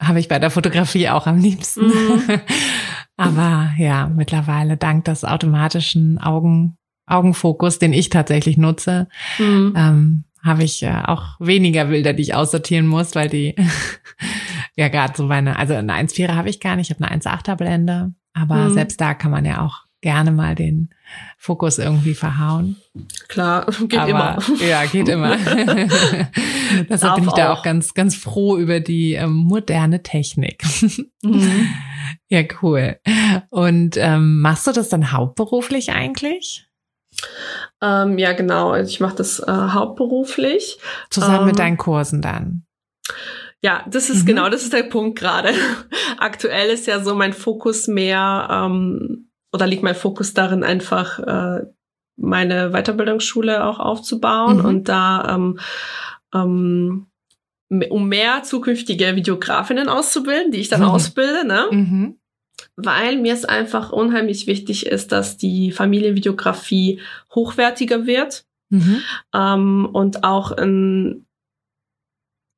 habe 0.00 0.20
ich 0.20 0.28
bei 0.28 0.38
der 0.38 0.50
Fotografie 0.50 1.08
auch 1.08 1.26
am 1.26 1.38
liebsten. 1.38 1.86
Mhm. 1.86 2.22
Aber 3.16 3.70
ja, 3.76 4.08
mittlerweile 4.08 4.78
dank 4.78 5.04
des 5.04 5.26
automatischen 5.26 6.16
Augen, 6.18 6.78
Augenfokus, 7.06 7.78
den 7.78 7.92
ich 7.92 8.08
tatsächlich 8.08 8.56
nutze, 8.56 9.08
Mhm. 9.38 9.74
ähm, 9.76 10.24
habe 10.42 10.64
ich 10.64 10.82
äh, 10.82 11.02
auch 11.04 11.38
weniger 11.38 11.84
Bilder, 11.86 12.14
die 12.14 12.22
ich 12.22 12.34
aussortieren 12.34 12.86
muss, 12.86 13.14
weil 13.14 13.28
die 13.28 13.54
ja 14.80 14.88
gerade 14.88 15.12
so 15.16 15.24
meine, 15.24 15.58
also 15.58 15.74
eine 15.74 15.92
1,4er 15.94 16.34
habe 16.34 16.48
ich 16.48 16.58
gar 16.60 16.76
nicht, 16.76 16.90
ich 16.90 16.96
habe 16.96 17.04
eine 17.08 17.20
1,8er 17.20 17.54
Blende, 17.56 18.14
aber 18.32 18.56
Mhm. 18.68 18.74
selbst 18.74 19.00
da 19.00 19.14
kann 19.14 19.30
man 19.30 19.44
ja 19.44 19.60
auch 19.64 19.84
gerne 20.02 20.32
mal 20.32 20.54
den 20.54 20.88
Fokus 21.36 21.78
irgendwie 21.78 22.14
verhauen. 22.14 22.76
Klar, 23.28 23.66
geht 23.88 23.98
aber, 23.98 24.08
immer. 24.08 24.38
Ja, 24.66 24.84
geht 24.86 25.08
immer. 25.08 25.36
Deshalb 26.88 27.16
bin 27.16 27.24
ich 27.24 27.32
da 27.32 27.52
auch. 27.52 27.58
auch 27.58 27.62
ganz, 27.62 27.92
ganz 27.94 28.14
froh 28.16 28.56
über 28.56 28.80
die 28.80 29.12
ähm, 29.14 29.32
moderne 29.34 30.02
Technik. 30.02 30.64
Mhm. 31.22 31.68
ja, 32.28 32.42
cool. 32.62 32.98
Und 33.50 33.96
ähm, 33.98 34.40
machst 34.40 34.66
du 34.66 34.72
das 34.72 34.88
dann 34.88 35.12
hauptberuflich 35.12 35.92
eigentlich? 35.92 36.66
Ähm, 37.82 38.16
ja, 38.18 38.32
genau. 38.32 38.70
Also 38.70 38.88
ich 38.90 39.00
mache 39.00 39.16
das 39.16 39.40
äh, 39.40 39.50
hauptberuflich. 39.52 40.78
Zusammen 41.10 41.44
mit 41.44 41.56
Ähm, 41.56 41.58
deinen 41.58 41.76
Kursen 41.76 42.22
dann. 42.22 42.64
Ja, 43.62 43.84
das 43.88 44.08
ist 44.10 44.22
Mhm. 44.22 44.26
genau, 44.26 44.48
das 44.48 44.62
ist 44.62 44.72
der 44.72 44.84
Punkt 44.84 45.18
gerade. 45.18 45.50
Aktuell 46.18 46.70
ist 46.70 46.86
ja 46.86 47.00
so 47.02 47.14
mein 47.14 47.32
Fokus 47.32 47.88
mehr, 47.88 48.48
ähm, 48.50 49.28
oder 49.52 49.66
liegt 49.66 49.82
mein 49.82 49.94
Fokus 49.94 50.32
darin, 50.34 50.62
einfach 50.64 51.18
äh, 51.18 51.66
meine 52.16 52.70
Weiterbildungsschule 52.70 53.64
auch 53.64 53.78
aufzubauen 53.80 54.58
Mhm. 54.58 54.64
und 54.64 54.88
da 54.88 55.34
ähm, 55.34 55.58
ähm, 56.34 57.06
um 57.88 58.08
mehr 58.08 58.42
zukünftige 58.42 59.14
Videografinnen 59.16 59.88
auszubilden, 59.88 60.50
die 60.52 60.58
ich 60.58 60.68
dann 60.68 60.80
Mhm. 60.80 60.88
ausbilde, 60.88 61.46
ne? 61.46 61.66
Mhm. 61.70 62.16
weil 62.76 63.16
mir 63.18 63.32
es 63.32 63.46
einfach 63.46 63.90
unheimlich 63.90 64.46
wichtig 64.46 64.84
ist, 64.86 65.12
dass 65.12 65.38
die 65.38 65.72
Familienvideografie 65.72 67.00
hochwertiger 67.34 68.06
wird 68.06 68.44
Mhm. 68.70 69.00
ähm, 69.34 69.88
und 69.90 70.24
auch 70.24 70.52
in 70.52 71.24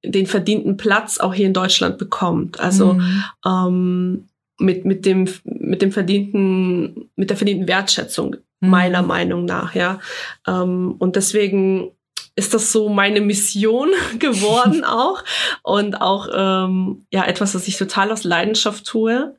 den 0.04 0.26
verdienten 0.26 0.76
Platz 0.76 1.18
auch 1.18 1.34
hier 1.34 1.46
in 1.46 1.54
Deutschland 1.54 1.98
bekommt. 1.98 2.60
Also 2.60 2.94
Mhm. 2.94 3.24
ähm, 3.46 4.28
mit, 4.58 4.84
mit 4.84 5.06
dem 5.06 5.28
mit 5.44 5.82
dem 5.82 5.92
verdienten 5.92 7.10
mit 7.16 7.30
der 7.30 7.36
verdienten 7.36 7.68
Wertschätzung 7.68 8.36
Mhm. 8.60 8.70
meiner 8.70 9.02
Meinung 9.02 9.44
nach, 9.44 9.74
ja. 9.74 9.98
Ähm, 10.46 10.94
und 10.98 11.16
deswegen 11.16 11.90
ist 12.36 12.54
das 12.54 12.72
so 12.72 12.88
meine 12.88 13.20
Mission 13.20 13.88
geworden 14.18 14.84
auch 14.86 15.22
und 15.62 16.00
auch 16.00 16.28
ähm, 16.32 17.04
ja 17.12 17.24
etwas, 17.24 17.54
was 17.54 17.66
ich 17.68 17.76
total 17.76 18.12
aus 18.12 18.24
Leidenschaft 18.24 18.86
tue. 18.86 19.34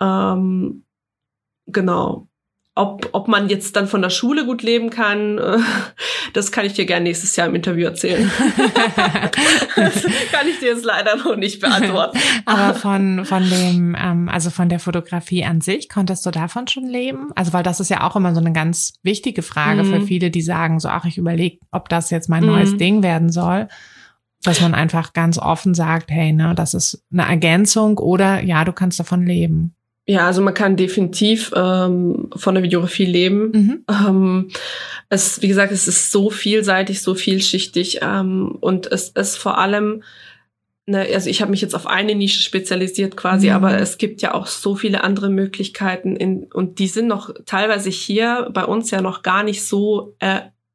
Ähm, 0.00 0.84
genau. 1.66 2.27
Ob, 2.78 3.08
ob 3.10 3.26
man 3.26 3.48
jetzt 3.48 3.74
dann 3.74 3.88
von 3.88 4.02
der 4.02 4.10
Schule 4.10 4.46
gut 4.46 4.62
leben 4.62 4.90
kann, 4.90 5.38
äh, 5.38 5.58
das 6.32 6.52
kann 6.52 6.64
ich 6.64 6.74
dir 6.74 6.86
gerne 6.86 7.02
nächstes 7.04 7.34
Jahr 7.34 7.48
im 7.48 7.56
Interview 7.56 7.86
erzählen. 7.86 8.30
das 9.76 10.02
kann 10.30 10.46
ich 10.48 10.60
dir 10.60 10.68
jetzt 10.68 10.84
leider 10.84 11.16
noch 11.16 11.34
nicht 11.36 11.60
beantworten. 11.60 12.18
Aber 12.44 12.74
von, 12.74 13.24
von 13.24 13.42
dem, 13.50 13.96
ähm, 13.98 14.28
also 14.28 14.50
von 14.50 14.68
der 14.68 14.78
Fotografie 14.78 15.44
an 15.44 15.60
sich, 15.60 15.88
konntest 15.88 16.24
du 16.24 16.30
davon 16.30 16.68
schon 16.68 16.86
leben? 16.86 17.30
Also, 17.34 17.52
weil 17.52 17.62
das 17.64 17.80
ist 17.80 17.90
ja 17.90 18.06
auch 18.08 18.14
immer 18.16 18.32
so 18.34 18.40
eine 18.40 18.52
ganz 18.52 18.94
wichtige 19.02 19.42
Frage 19.42 19.84
für 19.84 19.98
Mhm. 19.98 20.06
viele, 20.06 20.30
die 20.30 20.42
sagen 20.42 20.78
so, 20.78 20.88
ach, 20.88 21.04
ich 21.04 21.18
überlege, 21.18 21.58
ob 21.72 21.88
das 21.88 22.10
jetzt 22.10 22.28
mein 22.28 22.44
Mhm. 22.44 22.50
neues 22.50 22.76
Ding 22.76 23.02
werden 23.02 23.32
soll. 23.32 23.66
Dass 24.44 24.60
man 24.60 24.72
einfach 24.72 25.14
ganz 25.14 25.36
offen 25.36 25.74
sagt, 25.74 26.12
hey, 26.12 26.32
ne, 26.32 26.54
das 26.54 26.72
ist 26.74 27.04
eine 27.12 27.26
Ergänzung 27.26 27.98
oder 27.98 28.40
ja, 28.40 28.64
du 28.64 28.72
kannst 28.72 29.00
davon 29.00 29.26
leben. 29.26 29.74
Ja, 30.10 30.26
also 30.26 30.40
man 30.40 30.54
kann 30.54 30.76
definitiv 30.76 31.52
ähm, 31.54 32.30
von 32.34 32.54
der 32.54 32.64
Videografie 32.64 33.04
leben. 33.04 33.50
Mhm. 33.50 33.84
Ähm, 33.90 34.48
es, 35.10 35.42
wie 35.42 35.48
gesagt, 35.48 35.70
es 35.70 35.86
ist 35.86 36.10
so 36.10 36.30
vielseitig, 36.30 37.02
so 37.02 37.14
vielschichtig 37.14 37.98
ähm, 38.00 38.56
und 38.60 38.90
es 38.90 39.10
ist 39.10 39.36
vor 39.36 39.58
allem, 39.58 40.02
ne, 40.86 41.06
also 41.12 41.28
ich 41.28 41.42
habe 41.42 41.50
mich 41.50 41.60
jetzt 41.60 41.74
auf 41.74 41.86
eine 41.86 42.14
Nische 42.14 42.40
spezialisiert 42.40 43.18
quasi, 43.18 43.48
Mhm. 43.48 43.52
aber 43.56 43.78
es 43.78 43.98
gibt 43.98 44.22
ja 44.22 44.32
auch 44.32 44.46
so 44.46 44.76
viele 44.76 45.04
andere 45.04 45.28
Möglichkeiten 45.28 46.16
in, 46.16 46.44
und 46.44 46.78
die 46.78 46.88
sind 46.88 47.06
noch 47.06 47.34
teilweise 47.44 47.90
hier 47.90 48.48
bei 48.54 48.64
uns 48.64 48.90
ja 48.90 49.02
noch 49.02 49.22
gar 49.22 49.42
nicht 49.42 49.62
so 49.62 50.16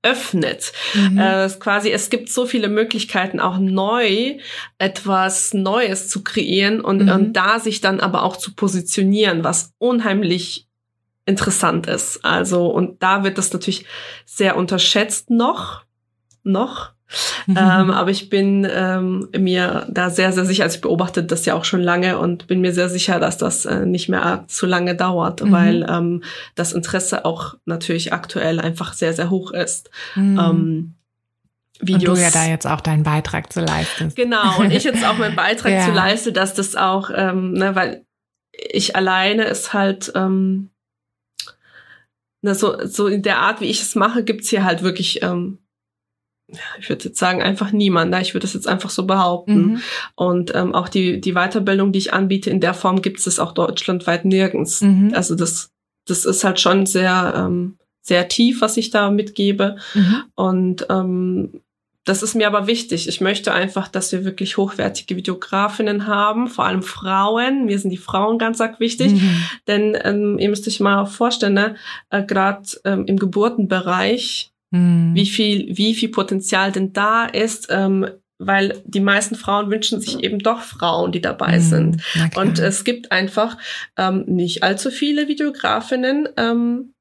eröffnet. 0.04 0.74
Mhm. 0.94 1.18
Äh, 1.18 1.46
es 1.46 1.60
quasi, 1.60 1.92
es 1.92 2.10
gibt 2.10 2.30
so 2.30 2.46
viele 2.46 2.68
Möglichkeiten, 2.70 3.40
auch 3.40 3.58
neu 3.58 4.38
etwas 4.78 5.54
Neues 5.54 6.10
zu 6.10 6.24
kreieren 6.24 6.82
und, 6.82 7.04
Mhm. 7.04 7.10
und 7.10 7.34
da 7.34 7.60
sich 7.60 7.82
dann 7.82 8.00
aber 8.00 8.24
auch 8.24 8.38
zu 8.38 8.54
positionieren, 8.54 9.44
was 9.44 9.74
unheimlich 9.80 10.68
interessant 11.26 11.88
ist. 11.88 12.24
Also, 12.24 12.68
und 12.68 13.02
da 13.02 13.24
wird 13.24 13.38
das 13.38 13.52
natürlich 13.54 13.86
sehr 14.26 14.58
unterschätzt 14.58 15.30
noch, 15.30 15.84
noch. 16.44 16.93
Mhm. 17.48 17.58
Ähm, 17.58 17.92
aber 17.92 18.10
ich 18.12 18.30
bin 18.30 18.68
ähm, 18.70 19.28
mir 19.38 19.86
da 19.90 20.10
sehr, 20.10 20.32
sehr 20.34 20.46
sicher, 20.46 20.64
also 20.64 20.76
ich 20.76 20.82
beobachte 20.82 21.24
das 21.24 21.46
ja 21.46 21.54
auch 21.56 21.66
schon 21.66 21.82
lange 21.82 22.18
und 22.18 22.48
bin 22.48 22.62
mir 22.62 22.74
sehr 22.74 22.90
sicher, 22.90 23.20
dass 23.20 23.38
das 23.38 23.66
äh, 23.66 23.86
nicht 23.86 24.10
mehr 24.10 24.46
zu 24.48 24.66
lange 24.66 24.96
dauert, 24.96 25.42
Mhm. 25.44 25.52
weil 25.52 25.86
ähm, 25.90 26.24
das 26.56 26.74
Interesse 26.74 27.26
auch 27.26 27.56
natürlich 27.66 28.14
aktuell 28.14 28.60
einfach 28.60 28.94
sehr, 28.94 29.14
sehr 29.14 29.30
hoch 29.30 29.52
ist. 29.52 29.90
Mhm. 30.16 30.40
Ähm, 30.40 30.94
und 31.82 31.88
Videos. 31.88 32.18
du 32.18 32.24
ja 32.24 32.32
da 32.32 32.46
jetzt 32.46 32.66
auch 32.68 32.82
deinen 32.82 33.04
Beitrag 33.04 33.52
zu 33.52 33.60
leistest. 33.60 34.16
Genau, 34.16 34.60
und 34.60 34.72
ich 34.72 34.84
jetzt 34.86 35.04
auch 35.06 35.18
meinen 35.18 35.36
Beitrag 35.36 35.72
Ja. 35.74 35.86
zu 35.86 35.92
leiste, 35.92 36.32
dass 36.32 36.54
das 36.54 36.76
auch, 36.76 37.10
ähm, 37.14 37.54
ne, 37.54 37.76
weil 37.76 38.06
ich 38.54 38.96
alleine 38.96 39.44
ist 39.46 39.74
halt, 39.74 40.12
ähm, 40.16 40.70
ne, 42.42 42.56
so, 42.56 42.86
so 42.86 43.08
in 43.08 43.22
der 43.24 43.40
Art, 43.40 43.60
wie 43.62 43.66
ich 43.66 43.82
es 43.82 43.96
mache, 43.96 44.24
gibt's 44.24 44.50
hier 44.50 44.64
halt 44.64 44.84
wirklich, 44.84 45.24
ähm, 45.24 45.58
ich 46.80 46.90
würde 46.90 47.06
jetzt 47.06 47.20
sagen, 47.20 47.42
einfach 47.42 47.72
niemand. 47.72 48.12
Ne? 48.12 48.22
Ich 48.22 48.34
würde 48.34 48.46
das 48.46 48.54
jetzt 48.54 48.68
einfach 48.68 48.90
so 48.90 49.06
behaupten. 49.06 49.56
Mhm. 49.56 49.82
Und 50.16 50.56
ähm, 50.56 50.76
auch 50.76 50.90
die, 50.90 51.20
die 51.20 51.34
Weiterbildung, 51.34 51.92
die 51.92 52.00
ich 52.00 52.14
anbiete, 52.14 52.50
in 52.50 52.60
der 52.60 52.74
Form 52.74 53.02
gibt 53.02 53.26
es 53.26 53.40
auch 53.40 53.54
deutschlandweit 53.54 54.26
nirgends. 54.26 54.82
Mhm. 54.82 55.12
Also 55.14 55.36
das, 55.36 55.72
das 56.06 56.26
ist 56.26 56.44
halt 56.44 56.60
schon 56.60 56.86
sehr, 56.86 57.34
ähm, 57.36 57.78
sehr 58.02 58.28
tief, 58.28 58.62
was 58.62 58.78
ich 58.78 58.90
da 58.90 59.10
mitgebe. 59.10 59.78
Mhm. 59.94 60.24
Und 60.36 60.86
ähm, 60.90 61.62
das 62.06 62.22
ist 62.22 62.36
mir 62.36 62.48
aber 62.48 62.68
wichtig. 62.68 63.08
Ich 63.08 63.22
möchte 63.22 63.54
einfach, 63.54 63.88
dass 63.88 64.12
wir 64.12 64.26
wirklich 64.26 64.58
hochwertige 64.58 65.16
Videografinnen 65.16 66.06
haben, 66.06 66.48
vor 66.48 66.66
allem 66.66 66.84
Frauen. 66.84 67.66
Mir 67.66 67.80
sind 67.80 67.92
die 67.92 67.98
Frauen 67.98 68.38
ganz 68.38 68.60
arg 68.60 68.82
wichtig. 68.82 69.14
Mhm. 69.14 69.44
Denn 69.68 69.98
ähm, 70.04 70.38
ihr 70.38 70.50
müsst 70.50 70.68
euch 70.68 70.82
mal 70.82 71.06
vorstellen, 71.06 71.54
ne, 71.54 71.76
äh, 72.10 72.24
gerade 72.24 72.64
ähm, 72.84 73.06
im 73.06 73.18
Geburtenbereich, 73.18 74.53
Mhm. 74.74 75.14
wie 75.14 75.26
viel, 75.28 75.78
wie 75.78 75.94
viel 75.94 76.10
Potenzial 76.10 76.72
denn 76.72 76.94
da 76.94 77.26
ist, 77.26 77.68
ähm, 77.70 78.08
weil 78.40 78.82
die 78.86 79.00
meisten 79.00 79.36
Frauen 79.36 79.70
wünschen 79.70 80.02
sich 80.02 80.24
eben 80.24 80.40
doch 80.40 80.62
Frauen, 80.62 81.12
die 81.12 81.22
dabei 81.22 81.58
Mhm. 81.58 81.62
sind. 81.62 82.04
Und 82.36 82.60
es 82.60 82.84
gibt 82.84 83.12
einfach 83.12 83.58
ähm, 83.98 84.24
nicht 84.26 84.64
allzu 84.64 84.90
viele 84.92 85.28
Videografinnen. 85.28 86.28
Ähm, 86.38 86.94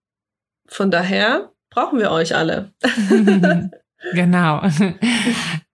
von 0.69 0.91
daher 0.91 1.51
brauchen 1.71 1.99
wir 1.99 2.11
euch 2.11 2.37
alle. 2.37 2.71
genau. 4.15 4.63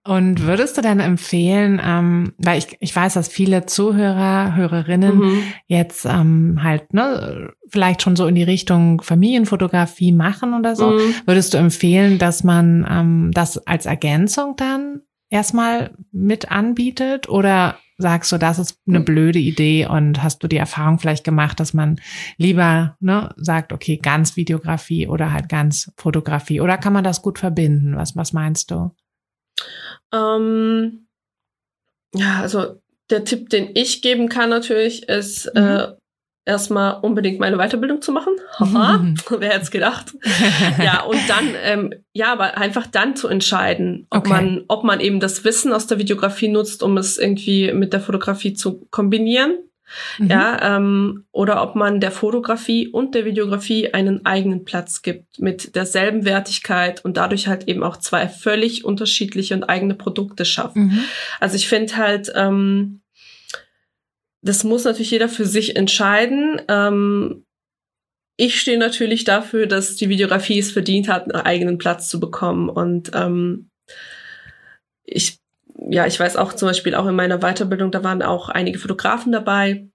Und 0.08 0.46
würdest 0.46 0.78
du 0.78 0.80
dann 0.80 1.00
empfehlen, 1.00 1.82
ähm, 1.84 2.32
weil 2.38 2.56
ich, 2.56 2.78
ich 2.80 2.96
weiß, 2.96 3.12
dass 3.12 3.28
viele 3.28 3.66
Zuhörer, 3.66 4.56
Hörerinnen 4.56 5.18
mhm. 5.18 5.42
jetzt 5.66 6.06
ähm, 6.06 6.60
halt 6.62 6.94
ne, 6.94 7.50
vielleicht 7.68 8.00
schon 8.00 8.16
so 8.16 8.26
in 8.26 8.34
die 8.34 8.42
Richtung 8.42 9.02
Familienfotografie 9.02 10.12
machen 10.12 10.54
oder 10.54 10.76
so, 10.76 10.92
mhm. 10.92 11.14
würdest 11.26 11.52
du 11.52 11.58
empfehlen, 11.58 12.18
dass 12.18 12.42
man 12.42 12.86
ähm, 12.90 13.30
das 13.34 13.58
als 13.66 13.84
Ergänzung 13.84 14.56
dann 14.56 15.02
erstmal 15.28 15.90
mit 16.10 16.50
anbietet 16.50 17.28
oder 17.28 17.76
sagst 17.98 18.30
du, 18.30 18.38
das 18.38 18.60
ist 18.60 18.78
eine 18.86 19.00
blöde 19.00 19.40
Idee 19.40 19.86
und 19.86 20.22
hast 20.22 20.42
du 20.42 20.46
die 20.46 20.56
Erfahrung 20.56 21.00
vielleicht 21.00 21.24
gemacht, 21.24 21.58
dass 21.58 21.74
man 21.74 22.00
lieber 22.36 22.96
ne, 23.00 23.34
sagt, 23.36 23.72
okay, 23.72 23.96
ganz 23.96 24.36
Videografie 24.36 25.08
oder 25.08 25.32
halt 25.32 25.48
ganz 25.48 25.92
Fotografie 25.96 26.60
oder 26.60 26.78
kann 26.78 26.92
man 26.92 27.04
das 27.04 27.22
gut 27.22 27.40
verbinden? 27.40 27.96
Was, 27.96 28.14
was 28.14 28.32
meinst 28.32 28.70
du? 28.70 28.94
Ähm, 30.12 31.08
ja, 32.14 32.40
also 32.40 32.80
der 33.10 33.24
Tipp, 33.24 33.50
den 33.50 33.70
ich 33.74 34.00
geben 34.00 34.28
kann 34.28 34.50
natürlich, 34.50 35.08
ist 35.08 35.52
mhm. 35.54 35.60
äh, 35.60 35.88
erstmal 36.48 36.98
unbedingt 37.02 37.38
meine 37.38 37.56
Weiterbildung 37.58 38.02
zu 38.02 38.10
machen. 38.12 38.32
Haha, 38.58 39.04
wer 39.38 39.50
hätte 39.50 39.62
es 39.62 39.70
gedacht? 39.70 40.14
ja, 40.82 41.02
und 41.02 41.20
dann, 41.28 41.48
ähm, 41.62 41.94
ja, 42.12 42.32
aber 42.32 42.58
einfach 42.58 42.86
dann 42.86 43.14
zu 43.14 43.28
entscheiden, 43.28 44.06
ob 44.10 44.20
okay. 44.20 44.30
man, 44.30 44.64
ob 44.68 44.82
man 44.82 45.00
eben 45.00 45.20
das 45.20 45.44
Wissen 45.44 45.72
aus 45.72 45.86
der 45.86 45.98
Videografie 45.98 46.48
nutzt, 46.48 46.82
um 46.82 46.96
es 46.96 47.18
irgendwie 47.18 47.72
mit 47.72 47.92
der 47.92 48.00
Fotografie 48.00 48.54
zu 48.54 48.86
kombinieren 48.90 49.58
Mhm. 50.18 50.30
Ja, 50.30 50.76
ähm, 50.76 51.24
oder 51.32 51.62
ob 51.62 51.74
man 51.74 52.00
der 52.00 52.10
Fotografie 52.10 52.88
und 52.88 53.14
der 53.14 53.24
Videografie 53.24 53.92
einen 53.92 54.24
eigenen 54.26 54.64
Platz 54.64 55.02
gibt 55.02 55.38
mit 55.38 55.74
derselben 55.76 56.24
Wertigkeit 56.24 57.04
und 57.04 57.16
dadurch 57.16 57.48
halt 57.48 57.68
eben 57.68 57.82
auch 57.82 57.96
zwei 57.96 58.28
völlig 58.28 58.84
unterschiedliche 58.84 59.54
und 59.54 59.64
eigene 59.64 59.94
Produkte 59.94 60.44
schaffen. 60.44 60.86
Mhm. 60.86 61.04
Also 61.40 61.56
ich 61.56 61.68
finde 61.68 61.96
halt, 61.96 62.30
ähm, 62.34 63.00
das 64.42 64.64
muss 64.64 64.84
natürlich 64.84 65.10
jeder 65.10 65.28
für 65.28 65.44
sich 65.44 65.76
entscheiden. 65.76 66.60
Ähm, 66.68 67.44
ich 68.36 68.60
stehe 68.60 68.78
natürlich 68.78 69.24
dafür, 69.24 69.66
dass 69.66 69.96
die 69.96 70.08
Videografie 70.08 70.58
es 70.58 70.70
verdient 70.70 71.08
hat, 71.08 71.24
einen 71.24 71.44
eigenen 71.44 71.78
Platz 71.78 72.08
zu 72.08 72.20
bekommen 72.20 72.68
und 72.68 73.10
ähm, 73.14 73.70
ich 75.04 75.38
ja, 75.90 76.06
ich 76.06 76.18
weiß 76.18 76.36
auch 76.36 76.52
zum 76.52 76.68
Beispiel 76.68 76.94
auch 76.94 77.06
in 77.06 77.14
meiner 77.14 77.38
Weiterbildung, 77.38 77.90
da 77.90 78.02
waren 78.02 78.22
auch 78.22 78.48
einige 78.48 78.78
Fotografen 78.78 79.32
dabei. 79.32 79.88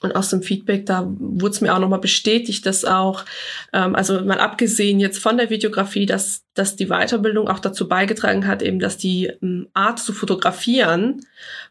Und 0.00 0.14
aus 0.14 0.30
dem 0.30 0.42
Feedback, 0.42 0.86
da 0.86 1.06
wurde 1.18 1.54
es 1.54 1.60
mir 1.60 1.74
auch 1.74 1.78
nochmal 1.78 2.00
bestätigt, 2.00 2.64
dass 2.66 2.84
auch, 2.84 3.24
ähm, 3.72 3.94
also 3.94 4.20
mal 4.20 4.38
abgesehen 4.38 5.00
jetzt 5.00 5.18
von 5.18 5.36
der 5.36 5.50
Videografie, 5.50 6.06
dass, 6.06 6.44
dass 6.54 6.76
die 6.76 6.86
Weiterbildung 6.86 7.48
auch 7.48 7.58
dazu 7.58 7.88
beigetragen 7.88 8.46
hat, 8.46 8.62
eben, 8.62 8.78
dass 8.78 8.96
die 8.96 9.26
ähm, 9.42 9.68
Art 9.74 9.98
zu 9.98 10.12
fotografieren 10.12 11.20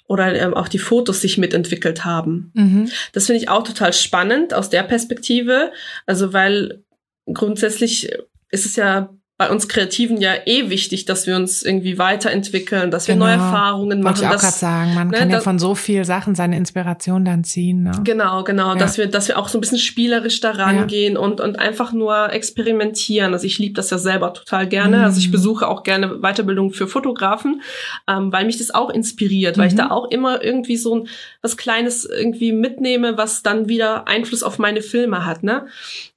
oder 0.07 0.35
ähm, 0.35 0.53
auch 0.53 0.67
die 0.67 0.79
Fotos 0.79 1.21
sich 1.21 1.37
mitentwickelt 1.37 2.05
haben. 2.05 2.51
Mhm. 2.53 2.89
Das 3.13 3.27
finde 3.27 3.41
ich 3.41 3.49
auch 3.49 3.63
total 3.63 3.93
spannend 3.93 4.53
aus 4.53 4.69
der 4.69 4.83
Perspektive. 4.83 5.71
Also, 6.05 6.33
weil 6.33 6.83
grundsätzlich 7.25 8.11
ist 8.49 8.65
es 8.65 8.75
ja 8.75 9.09
bei 9.37 9.51
uns 9.51 9.67
Kreativen 9.67 10.19
ja 10.19 10.31
eh 10.47 10.71
wichtig, 10.71 11.05
dass 11.05 11.27
wir 11.27 11.35
uns 11.35 11.61
irgendwie 11.61 11.99
weiterentwickeln, 11.99 12.89
dass 12.89 13.07
wir 13.07 13.13
genau. 13.13 13.27
neue 13.27 13.35
Erfahrungen 13.35 14.01
machen. 14.01 14.15
Wollte 14.15 14.21
ich 14.21 14.27
auch 14.35 14.41
gerade 14.41 14.57
sagen, 14.57 14.95
man 14.95 15.09
ne, 15.09 15.17
kann 15.17 15.29
ja 15.29 15.41
von 15.41 15.59
so 15.59 15.75
viel 15.75 16.05
Sachen 16.05 16.33
seine 16.33 16.57
Inspiration 16.57 17.23
dann 17.23 17.43
ziehen. 17.43 17.83
Ne? 17.83 17.91
Genau, 18.03 18.43
genau, 18.43 18.69
ja. 18.69 18.75
dass 18.75 18.97
wir, 18.97 19.05
dass 19.05 19.27
wir 19.27 19.37
auch 19.37 19.47
so 19.47 19.59
ein 19.59 19.61
bisschen 19.61 19.77
spielerisch 19.77 20.39
daran 20.39 20.75
ja. 20.75 20.85
gehen 20.85 21.17
und 21.17 21.39
und 21.39 21.59
einfach 21.59 21.93
nur 21.93 22.33
experimentieren. 22.33 23.33
Also 23.33 23.45
ich 23.45 23.59
liebe 23.59 23.75
das 23.75 23.91
ja 23.91 23.99
selber 23.99 24.33
total 24.33 24.67
gerne. 24.67 24.97
Mhm. 24.97 25.03
Also 25.03 25.19
ich 25.19 25.29
besuche 25.29 25.67
auch 25.67 25.83
gerne 25.83 26.19
Weiterbildungen 26.21 26.73
für 26.73 26.87
Fotografen, 26.87 27.61
ähm, 28.07 28.31
weil 28.33 28.45
mich 28.45 28.57
das 28.57 28.73
auch 28.73 28.89
inspiriert, 28.89 29.55
mhm. 29.55 29.61
weil 29.61 29.67
ich 29.67 29.75
da 29.75 29.85
mhm. 29.85 29.91
auch 29.91 30.09
immer 30.09 30.43
irgendwie 30.43 30.77
so 30.77 30.95
ein 30.95 31.07
was 31.43 31.57
Kleines 31.57 32.05
irgendwie 32.05 32.53
mitnehme, 32.53 33.19
was 33.19 33.43
dann 33.43 33.69
wieder 33.69 34.07
Einfluss 34.07 34.41
auf 34.41 34.57
meine 34.57 34.81
Filme 34.81 35.27
hat. 35.27 35.43
Ne? 35.43 35.67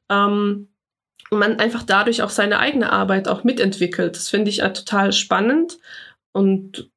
Ähm, 0.08 0.68
man 1.38 1.58
einfach 1.58 1.82
dadurch 1.82 2.22
auch 2.22 2.30
seine 2.30 2.58
eigene 2.58 2.92
Arbeit 2.92 3.28
auch 3.28 3.44
mitentwickelt. 3.44 4.16
Das 4.16 4.28
finde 4.28 4.50
ich 4.50 4.58
ja 4.58 4.70
total 4.70 5.12
spannend 5.12 5.78
und 6.32 6.90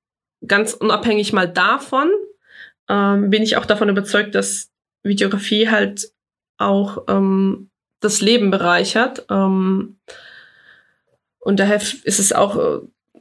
ganz 0.45 0.73
unabhängig 0.73 1.33
mal 1.33 1.47
davon 1.47 2.09
ähm, 2.89 3.29
bin 3.29 3.43
ich 3.43 3.57
auch 3.57 3.65
davon 3.65 3.89
überzeugt, 3.89 4.35
dass 4.35 4.71
Videografie 5.03 5.69
halt 5.69 6.11
auch 6.57 7.05
ähm, 7.07 7.69
das 7.99 8.21
Leben 8.21 8.51
bereichert. 8.51 9.25
Ähm, 9.29 9.97
und 11.39 11.59
daher 11.59 11.77
ist 11.77 12.19
es 12.19 12.33
auch 12.33 12.57
äh, 12.57 12.79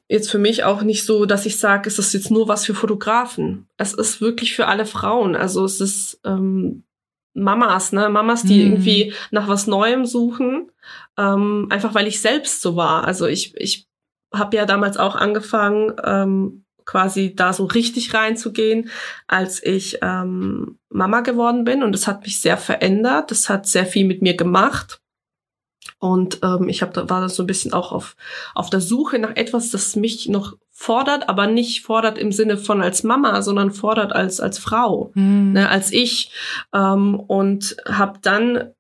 jetzt 0.09 0.31
für 0.31 0.39
mich 0.39 0.65
auch 0.65 0.83
nicht 0.83 1.05
so, 1.05 1.27
dass 1.27 1.47
ich 1.47 1.59
sage, 1.59 1.89
es 1.89 1.99
ist 1.99 2.13
jetzt 2.13 2.31
nur 2.31 2.49
was 2.49 2.67
für 2.67 2.75
Fotografen. 2.75 3.69
Es 3.77 3.95
ist 3.95 4.21
wirklich 4.21 4.55
für 4.55 4.67
alle 4.67 4.87
Frauen. 4.87 5.37
Also 5.37 5.65
es 5.65 5.81
ist 5.81 6.21
ähm, 6.25 6.85
Mamas, 7.35 7.93
ne? 7.93 8.09
Mamas, 8.09 8.43
die 8.43 8.63
mhm. 8.65 8.73
irgendwie 8.73 9.15
nach 9.31 9.49
was 9.49 9.67
Neuem 9.67 10.05
suchen, 10.05 10.71
ähm, 11.19 11.67
einfach 11.71 11.95
weil 11.95 12.07
ich 12.07 12.21
selbst 12.21 12.63
so 12.63 12.77
war. 12.77 13.05
Also 13.05 13.27
ich, 13.27 13.55
ich 13.57 13.87
habe 14.33 14.57
ja 14.57 14.65
damals 14.65 14.97
auch 14.97 15.15
angefangen, 15.15 15.93
ähm, 16.05 16.65
quasi 16.85 17.35
da 17.35 17.53
so 17.53 17.65
richtig 17.65 18.15
reinzugehen, 18.15 18.91
als 19.27 19.63
ich 19.63 19.99
ähm, 20.03 20.79
Mama 20.89 21.21
geworden 21.21 21.65
bin. 21.65 21.83
Und 21.83 21.93
das 21.93 22.07
hat 22.07 22.23
mich 22.23 22.41
sehr 22.41 22.57
verändert. 22.57 23.31
Das 23.31 23.49
hat 23.49 23.67
sehr 23.67 23.87
viel 23.87 24.07
mit 24.07 24.23
mir 24.23 24.37
gemacht. 24.37 25.01
Und 25.99 26.41
ähm, 26.43 26.69
ich 26.69 26.83
hab, 26.83 26.95
da 26.95 27.09
war 27.09 27.29
so 27.29 27.43
ein 27.43 27.47
bisschen 27.47 27.73
auch 27.73 27.93
auf, 27.93 28.17
auf 28.55 28.71
der 28.71 28.81
Suche 28.81 29.19
nach 29.19 29.37
etwas, 29.37 29.71
das 29.71 29.97
mich 29.97 30.29
noch 30.29 30.57
fordert, 30.71 31.29
aber 31.29 31.47
nicht 31.47 31.83
fordert 31.83 32.19
im 32.19 32.33
Sinne 32.33 32.57
von 32.57 32.83
als 32.83 33.05
Mama, 33.05 33.41
sondern 33.43 33.71
fordert 33.71 34.13
als 34.13 34.41
als 34.41 34.59
Frau, 34.59 35.13
mhm. 35.15 35.53
ne, 35.53 35.69
als 35.69 35.93
ich. 35.93 36.33
Ähm, 36.73 37.21
und 37.21 37.77
habe 37.89 38.19
dann 38.21 38.73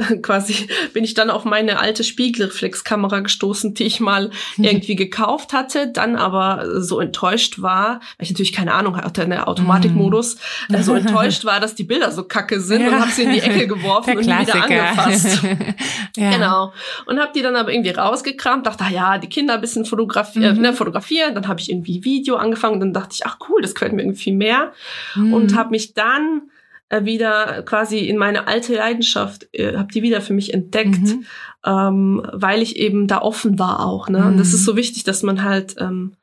quasi 0.22 0.68
bin 0.92 1.04
ich 1.04 1.14
dann 1.14 1.30
auf 1.30 1.44
meine 1.44 1.78
alte 1.78 2.04
Spiegelreflexkamera 2.04 3.20
gestoßen, 3.20 3.74
die 3.74 3.84
ich 3.84 4.00
mal 4.00 4.30
mhm. 4.56 4.64
irgendwie 4.64 4.96
gekauft 4.96 5.52
hatte, 5.52 5.88
dann 5.88 6.16
aber 6.16 6.80
so 6.80 7.00
enttäuscht 7.00 7.60
war, 7.60 8.00
weil 8.18 8.24
ich 8.24 8.30
natürlich 8.30 8.52
keine 8.52 8.74
Ahnung 8.74 8.96
hatte, 8.96 9.26
der 9.26 9.48
Automatikmodus, 9.48 10.36
mhm. 10.68 10.82
so 10.82 10.94
enttäuscht 10.94 11.44
war, 11.46 11.60
dass 11.60 11.74
die 11.74 11.84
Bilder 11.84 12.10
so 12.12 12.24
kacke 12.24 12.60
sind 12.60 12.82
ja. 12.82 12.88
und 12.88 13.00
habe 13.00 13.10
sie 13.10 13.22
in 13.22 13.32
die 13.32 13.40
Ecke 13.40 13.66
geworfen 13.66 14.16
und 14.18 14.24
wieder 14.24 14.62
angefasst. 14.62 15.42
ja. 16.16 16.30
Genau. 16.30 16.72
Und 17.06 17.20
habe 17.20 17.32
die 17.34 17.42
dann 17.42 17.56
aber 17.56 17.72
irgendwie 17.72 17.90
rausgekramt, 17.90 18.66
dachte, 18.66 18.84
ah 18.84 18.90
ja, 18.90 19.18
die 19.18 19.28
Kinder 19.28 19.54
ein 19.54 19.60
bisschen 19.60 19.84
fotografi 19.84 20.42
äh, 20.44 20.52
mhm. 20.52 20.60
ne, 20.60 20.72
fotografieren, 20.72 21.34
dann 21.34 21.48
habe 21.48 21.60
ich 21.60 21.70
irgendwie 21.70 22.04
Video 22.04 22.36
angefangen 22.36 22.74
und 22.74 22.80
dann 22.80 22.92
dachte 22.92 23.14
ich, 23.14 23.26
ach 23.26 23.38
cool, 23.48 23.60
das 23.62 23.74
könnte 23.74 23.96
mir 23.96 24.02
irgendwie 24.02 24.32
mehr 24.32 24.72
mhm. 25.14 25.32
und 25.32 25.56
habe 25.56 25.70
mich 25.70 25.94
dann 25.94 26.42
wieder 26.90 27.62
quasi 27.62 28.00
in 28.00 28.16
meine 28.16 28.48
alte 28.48 28.74
Leidenschaft, 28.74 29.48
äh, 29.52 29.76
habe 29.76 29.92
die 29.92 30.02
wieder 30.02 30.20
für 30.20 30.32
mich 30.32 30.52
entdeckt, 30.52 31.00
mhm. 31.00 31.24
ähm, 31.64 32.26
weil 32.32 32.62
ich 32.62 32.76
eben 32.76 33.06
da 33.06 33.22
offen 33.22 33.58
war 33.58 33.86
auch. 33.86 34.08
Ne? 34.08 34.20
Mhm. 34.20 34.26
Und 34.26 34.36
das 34.38 34.48
ist 34.48 34.62
mhm. 34.62 34.66
so 34.66 34.76
wichtig, 34.76 35.04
dass 35.04 35.22
man 35.22 35.44
halt, 35.44 35.76
ähm, 35.78 36.14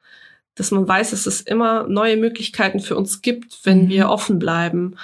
dass 0.56 0.72
man 0.72 0.88
weiß, 0.88 1.12
dass 1.12 1.26
es 1.26 1.42
immer 1.42 1.88
neue 1.88 2.18
Möglichkeiten 2.18 2.80
für 2.80 2.96
uns 2.98 3.22
gibt, 3.22 3.60
wenn 3.64 3.86
mhm. 3.86 3.90
wir 3.90 4.10
offen 4.10 4.40
bleiben. 4.40 4.96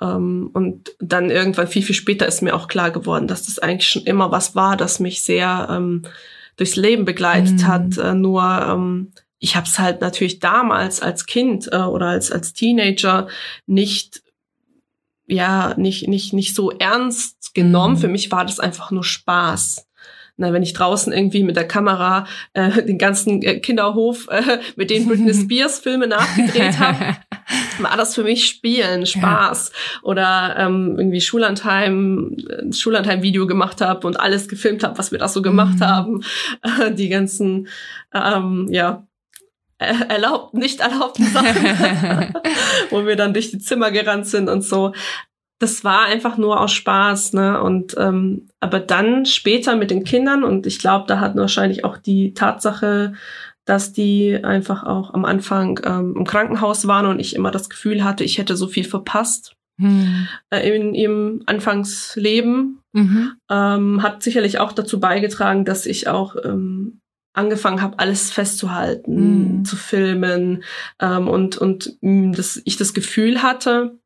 Ähm, 0.00 0.50
und 0.54 0.92
dann 0.98 1.30
irgendwann 1.30 1.68
viel, 1.68 1.82
viel 1.82 1.94
später 1.94 2.26
ist 2.26 2.40
mir 2.40 2.54
auch 2.54 2.68
klar 2.68 2.90
geworden, 2.90 3.28
dass 3.28 3.44
das 3.44 3.58
eigentlich 3.58 3.88
schon 3.88 4.04
immer 4.04 4.32
was 4.32 4.54
war, 4.54 4.76
das 4.76 5.00
mich 5.00 5.20
sehr 5.20 5.68
ähm, 5.70 6.02
durchs 6.56 6.76
Leben 6.76 7.04
begleitet 7.04 7.58
mhm. 7.58 7.66
hat. 7.66 7.98
Äh, 7.98 8.14
nur 8.14 8.42
ähm, 8.42 9.12
ich 9.38 9.56
habe 9.56 9.66
es 9.66 9.78
halt 9.78 10.00
natürlich 10.00 10.38
damals 10.38 11.00
als 11.00 11.26
Kind 11.26 11.68
äh, 11.72 11.76
oder 11.76 12.08
als, 12.08 12.30
als 12.30 12.52
Teenager 12.52 13.28
nicht 13.66 14.22
ja 15.30 15.74
nicht, 15.76 16.08
nicht, 16.08 16.32
nicht 16.32 16.54
so 16.54 16.70
ernst 16.70 17.54
genommen. 17.54 17.94
Mhm. 17.94 17.98
Für 17.98 18.08
mich 18.08 18.30
war 18.30 18.44
das 18.44 18.60
einfach 18.60 18.90
nur 18.90 19.04
Spaß. 19.04 19.86
Na, 20.40 20.54
wenn 20.54 20.62
ich 20.62 20.72
draußen 20.72 21.12
irgendwie 21.12 21.44
mit 21.44 21.56
der 21.56 21.68
Kamera 21.68 22.26
äh, 22.54 22.82
den 22.82 22.96
ganzen 22.96 23.42
äh, 23.42 23.60
Kinderhof 23.60 24.26
äh, 24.30 24.58
mit 24.74 24.88
den 24.88 25.06
Britney 25.08 25.34
Spears 25.34 25.80
Filme 25.80 26.06
nachgedreht 26.06 26.78
habe, 26.78 27.18
war 27.78 27.96
das 27.98 28.14
für 28.14 28.22
mich 28.22 28.46
Spielen, 28.46 29.04
Spaß. 29.04 29.70
Ja. 29.70 30.02
Oder 30.02 30.56
ähm, 30.58 30.94
irgendwie 30.96 31.20
Schullandheim, 31.20 32.36
äh, 32.48 32.72
Schullandheim-Video 32.72 33.46
gemacht 33.46 33.82
habe 33.82 34.06
und 34.06 34.18
alles 34.18 34.48
gefilmt 34.48 34.82
habe, 34.82 34.96
was 34.96 35.12
wir 35.12 35.18
da 35.18 35.28
so 35.28 35.42
gemacht 35.42 35.80
mhm. 35.80 35.84
haben. 35.84 36.24
Äh, 36.62 36.90
die 36.94 37.10
ganzen, 37.10 37.68
ähm, 38.14 38.66
ja, 38.70 39.06
erlaubt, 40.08 40.54
nicht 40.54 40.80
erlaubten 40.80 41.24
Sachen, 41.24 41.54
wo 42.90 43.06
wir 43.06 43.16
dann 43.16 43.32
durch 43.32 43.50
die 43.50 43.58
Zimmer 43.58 43.90
gerannt 43.90 44.26
sind 44.26 44.48
und 44.48 44.62
so. 44.62 44.92
Das 45.58 45.84
war 45.84 46.06
einfach 46.06 46.38
nur 46.38 46.60
aus 46.60 46.72
Spaß, 46.72 47.34
ne? 47.34 47.62
Und 47.62 47.94
ähm, 47.98 48.48
aber 48.60 48.80
dann 48.80 49.26
später 49.26 49.76
mit 49.76 49.90
den 49.90 50.04
Kindern 50.04 50.44
und 50.44 50.66
ich 50.66 50.78
glaube, 50.78 51.06
da 51.06 51.20
hat 51.20 51.36
wahrscheinlich 51.36 51.84
auch 51.84 51.98
die 51.98 52.34
Tatsache, 52.34 53.14
dass 53.66 53.92
die 53.92 54.42
einfach 54.42 54.84
auch 54.84 55.12
am 55.12 55.24
Anfang 55.24 55.80
ähm, 55.84 56.14
im 56.16 56.24
Krankenhaus 56.24 56.86
waren 56.86 57.06
und 57.06 57.18
ich 57.18 57.36
immer 57.36 57.50
das 57.50 57.68
Gefühl 57.68 58.04
hatte, 58.04 58.24
ich 58.24 58.38
hätte 58.38 58.56
so 58.56 58.68
viel 58.68 58.84
verpasst. 58.84 59.54
mhm. 59.78 60.28
äh, 60.50 60.68
in 60.68 60.94
ihrem 60.94 61.42
Anfangsleben. 61.46 62.80
Mhm. 62.92 63.32
Ähm, 63.50 64.02
hat 64.02 64.22
sicherlich 64.22 64.58
auch 64.58 64.72
dazu 64.72 64.98
beigetragen, 64.98 65.64
dass 65.64 65.86
ich 65.86 66.08
auch 66.08 66.36
ähm, 66.44 66.99
angefangen 67.32 67.80
habe, 67.80 67.98
alles 67.98 68.30
festzuhalten, 68.30 69.58
mhm. 69.58 69.64
zu 69.64 69.76
filmen 69.76 70.64
ähm, 71.00 71.28
und, 71.28 71.56
und 71.58 71.96
mh, 72.00 72.36
dass 72.36 72.60
ich 72.64 72.76
das 72.76 72.94
Gefühl 72.94 73.42
hatte, 73.42 74.00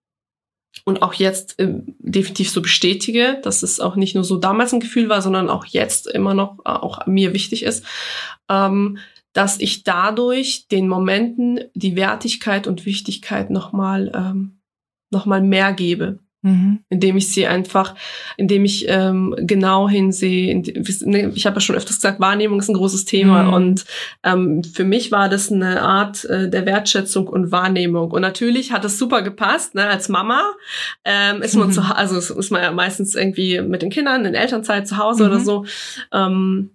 und 0.85 1.03
auch 1.03 1.15
jetzt 1.15 1.59
äh, 1.61 1.73
definitiv 1.99 2.51
so 2.51 2.61
bestätige, 2.61 3.39
dass 3.43 3.63
es 3.63 3.81
auch 3.81 3.97
nicht 3.97 4.15
nur 4.15 4.25
so 4.25 4.37
damals 4.37 4.73
ein 4.73 4.81
Gefühl 4.81 5.09
war, 5.09 5.23
sondern 5.23 5.49
auch 5.49 5.65
jetzt 5.67 6.07
immer 6.09 6.35
noch 6.35 6.59
äh, 6.65 6.71
auch 6.71 7.07
mir 7.07 7.33
wichtig 7.33 7.63
ist, 7.63 7.87
ähm, 8.51 8.99
dass 9.33 9.61
ich 9.61 9.85
dadurch 9.85 10.69
den 10.69 10.89
Momenten 10.89 11.61
die 11.75 11.97
Wertigkeit 11.97 12.67
und 12.67 12.87
Wichtigkeit 12.87 13.51
nochmal 13.51 14.13
ähm, 14.15 14.61
noch 15.11 15.27
mehr 15.27 15.73
gebe. 15.73 16.19
Mhm. 16.45 16.81
Indem 16.91 17.17
ich 17.17 17.33
sie 17.33 17.47
einfach, 17.47 17.95
indem 18.37 18.67
ich 18.67 18.85
ähm, 18.89 19.35
genau 19.39 19.89
hinsehe. 19.89 20.55
Ne, 20.55 21.33
ich 21.35 21.47
habe 21.47 21.57
ja 21.57 21.61
schon 21.61 21.75
öfters 21.75 21.97
gesagt, 21.97 22.21
Wahrnehmung 22.21 22.61
ist 22.61 22.69
ein 22.69 22.75
großes 22.75 23.07
Thema. 23.07 23.45
Mhm. 23.45 23.53
Und 23.55 23.85
ähm, 24.23 24.63
für 24.63 24.85
mich 24.85 25.11
war 25.11 25.31
das 25.31 25.51
eine 25.51 25.81
Art 25.81 26.27
äh, 26.27 26.51
der 26.51 26.67
Wertschätzung 26.67 27.29
und 27.29 27.51
Wahrnehmung. 27.51 28.11
Und 28.11 28.21
natürlich 28.21 28.73
hat 28.73 28.85
es 28.85 28.99
super 28.99 29.23
gepasst. 29.23 29.75
Ne? 29.75 29.87
Als 29.87 30.11
Mama 30.11 30.43
ähm, 31.07 31.41
ist 31.41 31.57
man 31.57 31.69
mhm. 31.69 31.73
zu 31.73 31.81
also 31.81 32.19
ist 32.19 32.51
man 32.51 32.63
ja 32.63 32.73
meistens 32.73 33.15
irgendwie 33.15 33.63
mit 33.63 33.81
den 33.81 33.89
Kindern 33.89 34.27
in 34.27 34.35
Elternzeit 34.35 34.87
zu 34.87 34.99
Hause 34.99 35.25
oder 35.25 35.39
mhm. 35.39 35.45
so. 35.45 35.65
Ähm, 36.13 36.71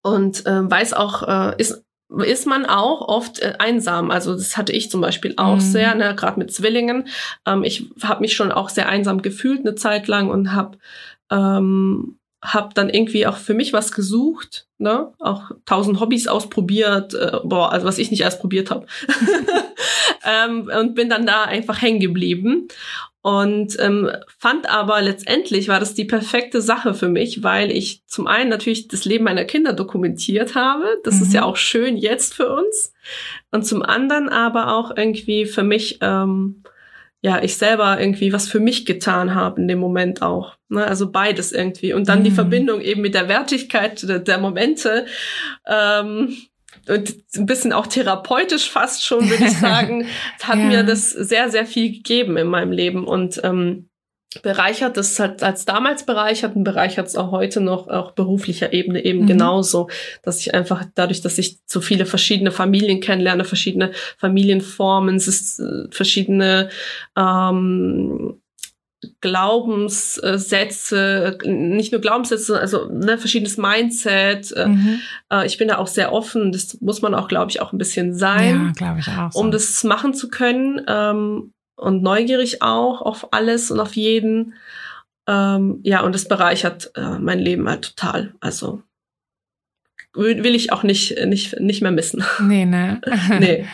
und 0.00 0.46
äh, 0.46 0.70
weiß 0.70 0.94
auch, 0.94 1.28
äh, 1.28 1.54
ist 1.58 1.84
ist 2.22 2.46
man 2.46 2.66
auch 2.66 3.06
oft 3.06 3.40
äh, 3.40 3.54
einsam. 3.58 4.10
Also 4.10 4.34
das 4.34 4.56
hatte 4.56 4.72
ich 4.72 4.90
zum 4.90 5.00
Beispiel 5.00 5.34
auch 5.36 5.56
mhm. 5.56 5.60
sehr, 5.60 5.94
ne, 5.94 6.14
gerade 6.14 6.38
mit 6.38 6.52
Zwillingen. 6.52 7.08
Ähm, 7.46 7.64
ich 7.64 7.90
habe 8.02 8.20
mich 8.20 8.34
schon 8.34 8.52
auch 8.52 8.68
sehr 8.68 8.88
einsam 8.88 9.22
gefühlt 9.22 9.60
eine 9.60 9.74
Zeit 9.74 10.08
lang 10.08 10.30
und 10.30 10.52
habe 10.52 10.78
ähm, 11.30 12.18
hab 12.40 12.74
dann 12.74 12.88
irgendwie 12.88 13.26
auch 13.26 13.36
für 13.36 13.54
mich 13.54 13.72
was 13.72 13.92
gesucht, 13.92 14.66
ne? 14.78 15.12
Auch 15.18 15.50
tausend 15.66 16.00
Hobbys 16.00 16.28
ausprobiert, 16.28 17.12
äh, 17.14 17.38
boah, 17.44 17.72
also 17.72 17.86
was 17.86 17.98
ich 17.98 18.10
nicht 18.10 18.20
erst 18.20 18.40
probiert 18.40 18.70
habe. 18.70 18.86
ähm, 20.24 20.70
und 20.78 20.94
bin 20.94 21.08
dann 21.08 21.26
da 21.26 21.44
einfach 21.44 21.82
hängen 21.82 22.00
geblieben. 22.00 22.68
Und 23.20 23.76
ähm, 23.80 24.10
fand 24.38 24.70
aber 24.70 25.02
letztendlich 25.02 25.68
war 25.68 25.80
das 25.80 25.94
die 25.94 26.04
perfekte 26.04 26.62
Sache 26.62 26.94
für 26.94 27.08
mich, 27.08 27.42
weil 27.42 27.72
ich 27.72 28.06
zum 28.06 28.28
einen 28.28 28.48
natürlich 28.48 28.88
das 28.88 29.04
Leben 29.04 29.24
meiner 29.24 29.44
Kinder 29.44 29.72
dokumentiert 29.72 30.54
habe. 30.54 30.84
Das 31.02 31.16
mhm. 31.16 31.22
ist 31.22 31.32
ja 31.32 31.40
mhm. 31.42 31.46
auch 31.48 31.56
schön 31.56 31.96
jetzt 31.96 32.34
für 32.34 32.48
uns. 32.48 32.92
Und 33.50 33.66
zum 33.66 33.82
anderen 33.82 34.28
aber 34.28 34.72
auch 34.72 34.96
irgendwie 34.96 35.46
für 35.46 35.64
mich, 35.64 35.98
ähm, 36.00 36.62
ja, 37.20 37.42
ich 37.42 37.56
selber 37.56 38.00
irgendwie 38.00 38.32
was 38.32 38.48
für 38.48 38.60
mich 38.60 38.86
getan 38.86 39.34
habe 39.34 39.60
in 39.60 39.66
dem 39.66 39.80
Moment 39.80 40.22
auch. 40.22 40.56
Ne? 40.68 40.86
Also 40.86 41.10
beides 41.10 41.50
irgendwie. 41.50 41.92
Und 41.92 42.08
dann 42.08 42.20
mhm. 42.20 42.24
die 42.24 42.30
Verbindung 42.30 42.80
eben 42.80 43.00
mit 43.00 43.14
der 43.14 43.28
Wertigkeit 43.28 44.08
der, 44.08 44.20
der 44.20 44.38
Momente. 44.38 45.06
Ähm, 45.66 46.36
und 46.88 47.16
ein 47.36 47.46
bisschen 47.46 47.72
auch 47.72 47.86
therapeutisch 47.86 48.70
fast 48.70 49.04
schon, 49.04 49.28
würde 49.28 49.44
ich 49.44 49.58
sagen, 49.58 50.06
hat 50.42 50.58
ja. 50.58 50.64
mir 50.64 50.82
das 50.82 51.10
sehr, 51.10 51.50
sehr 51.50 51.66
viel 51.66 51.92
gegeben 51.92 52.36
in 52.36 52.46
meinem 52.46 52.72
Leben 52.72 53.06
und 53.06 53.40
ähm, 53.44 53.88
bereichert 54.42 54.98
das 54.98 55.18
hat 55.18 55.42
als 55.42 55.64
damals 55.64 56.04
bereichert 56.04 56.54
und 56.54 56.64
bereichert 56.64 57.06
es 57.06 57.16
auch 57.16 57.30
heute 57.30 57.60
noch 57.60 57.88
auf 57.88 58.14
beruflicher 58.14 58.72
Ebene 58.72 59.02
eben 59.04 59.22
mhm. 59.22 59.26
genauso, 59.26 59.88
dass 60.22 60.40
ich 60.40 60.54
einfach 60.54 60.84
dadurch, 60.94 61.22
dass 61.22 61.38
ich 61.38 61.58
so 61.64 61.80
viele 61.80 62.04
verschiedene 62.04 62.50
Familien 62.50 63.00
kennenlerne, 63.00 63.44
verschiedene 63.44 63.92
Familienformen, 64.18 65.16
es 65.16 65.28
ist 65.28 65.60
äh, 65.60 65.88
verschiedene 65.90 66.68
ähm, 67.16 68.40
Glaubenssätze, 69.20 71.38
nicht 71.44 71.92
nur 71.92 72.00
Glaubenssätze, 72.00 72.58
also 72.58 72.88
ne, 72.90 73.16
verschiedenes 73.16 73.56
Mindset. 73.56 74.50
Äh, 74.52 74.68
mhm. 74.68 75.00
Äh, 75.32 75.46
ich 75.46 75.56
bin 75.56 75.68
da 75.68 75.78
auch 75.78 75.86
sehr 75.86 76.12
offen. 76.12 76.50
Das 76.50 76.80
muss 76.80 77.00
man 77.00 77.14
auch, 77.14 77.28
glaube 77.28 77.50
ich, 77.50 77.60
auch 77.60 77.72
ein 77.72 77.78
bisschen 77.78 78.14
sein, 78.14 78.72
ja, 78.80 78.96
ich 78.98 79.08
auch 79.08 79.30
so. 79.30 79.38
um 79.38 79.52
das 79.52 79.84
machen 79.84 80.14
zu 80.14 80.28
können 80.28 80.80
ähm, 80.88 81.52
und 81.76 82.02
neugierig 82.02 82.62
auch 82.62 83.02
auf 83.02 83.32
alles 83.32 83.70
und 83.70 83.78
auf 83.78 83.94
jeden. 83.94 84.54
Ähm, 85.28 85.80
ja, 85.84 86.00
und 86.00 86.14
das 86.14 86.26
bereichert 86.26 86.90
äh, 86.96 87.18
mein 87.18 87.38
Leben 87.38 87.68
halt 87.68 87.94
total. 87.94 88.34
Also 88.40 88.82
will 90.14 90.56
ich 90.56 90.72
auch 90.72 90.82
nicht 90.82 91.14
nicht 91.26 91.60
nicht 91.60 91.82
mehr 91.82 91.92
missen. 91.92 92.24
Nee, 92.40 92.64
ne? 92.64 93.00
nee. 93.38 93.66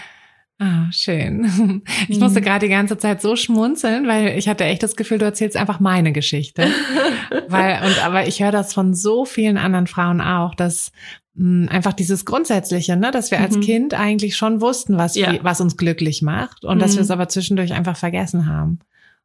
Ah, 0.59 0.91
schön. 0.93 1.83
Ich 2.09 2.19
musste 2.21 2.41
mhm. 2.41 2.45
gerade 2.45 2.67
die 2.67 2.73
ganze 2.73 2.99
Zeit 2.99 3.21
so 3.21 3.35
schmunzeln, 3.37 4.07
weil 4.07 4.39
ich 4.39 4.49
hatte 4.49 4.65
echt 4.65 4.83
das 4.83 4.97
Gefühl, 4.97 5.19
du 5.19 5.25
erzählst 5.25 5.57
einfach 5.57 5.81
meine 5.81 6.13
Geschichte. 6.13 6.69
weil, 7.49 7.83
und, 7.85 8.05
aber 8.05 8.27
ich 8.27 8.43
höre 8.43 8.53
das 8.53 8.73
von 8.73 8.95
so 8.95 9.25
vielen 9.25 9.57
anderen 9.59 9.87
Frauen 9.87 10.21
auch, 10.21 10.55
dass 10.55 10.93
mh, 11.35 11.67
hm, 11.67 11.69
einfach 11.71 11.93
dieses 11.93 12.25
Grundsätzliche, 12.25 12.97
ne, 12.97 13.11
dass 13.11 13.31
wir 13.31 13.41
als 13.41 13.57
mhm. 13.57 13.61
Kind 13.63 13.95
eigentlich 13.95 14.37
schon 14.37 14.61
wussten, 14.61 14.97
was, 14.97 15.17
ja. 15.17 15.35
was 15.43 15.61
uns 15.61 15.77
glücklich 15.77 16.23
macht 16.23 16.65
und 16.65 16.77
mhm. 16.77 16.81
dass 16.81 16.95
wir 16.95 17.03
es 17.03 17.11
aber 17.11 17.29
zwischendurch 17.29 17.73
einfach 17.73 17.97
vergessen 17.97 18.47
haben. 18.47 18.79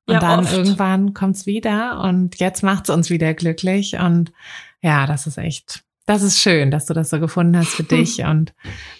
Und 0.08 0.16
ja, 0.16 0.20
dann 0.20 0.40
oft. 0.40 0.54
irgendwann 0.54 1.14
kommt's 1.14 1.46
wieder 1.46 2.02
und 2.02 2.40
jetzt 2.40 2.64
macht's 2.64 2.90
uns 2.90 3.12
wieder 3.12 3.36
glücklich. 3.36 4.00
Und 4.00 4.32
ja, 4.82 5.06
das 5.06 5.28
ist 5.28 5.38
echt, 5.38 5.84
das 6.08 6.24
ist 6.24 6.40
schön, 6.40 6.72
dass 6.72 6.88
du 6.88 6.96
das 6.96 7.12
so 7.12 7.20
gefunden 7.20 7.56
hast 7.58 7.76
für 7.76 7.84
dich 7.96 8.24
und 8.24 8.54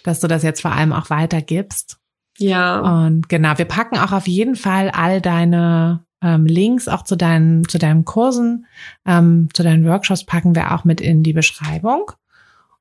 dass 0.04 0.20
du 0.20 0.28
das 0.28 0.44
jetzt 0.44 0.62
vor 0.62 0.72
allem 0.72 0.92
auch 0.92 1.10
weitergibst. 1.10 1.99
Ja. 2.40 3.04
Und 3.04 3.28
genau, 3.28 3.58
wir 3.58 3.66
packen 3.66 3.98
auch 3.98 4.12
auf 4.12 4.26
jeden 4.26 4.56
Fall 4.56 4.90
all 4.90 5.20
deine 5.20 6.04
ähm, 6.22 6.46
Links 6.46 6.88
auch 6.88 7.02
zu 7.04 7.16
deinen, 7.16 7.68
zu 7.68 7.78
deinen 7.78 8.04
Kursen, 8.04 8.66
ähm, 9.06 9.48
zu 9.52 9.62
deinen 9.62 9.84
Workshops 9.86 10.24
packen 10.24 10.54
wir 10.54 10.74
auch 10.74 10.84
mit 10.84 11.00
in 11.00 11.22
die 11.22 11.32
Beschreibung. 11.32 12.12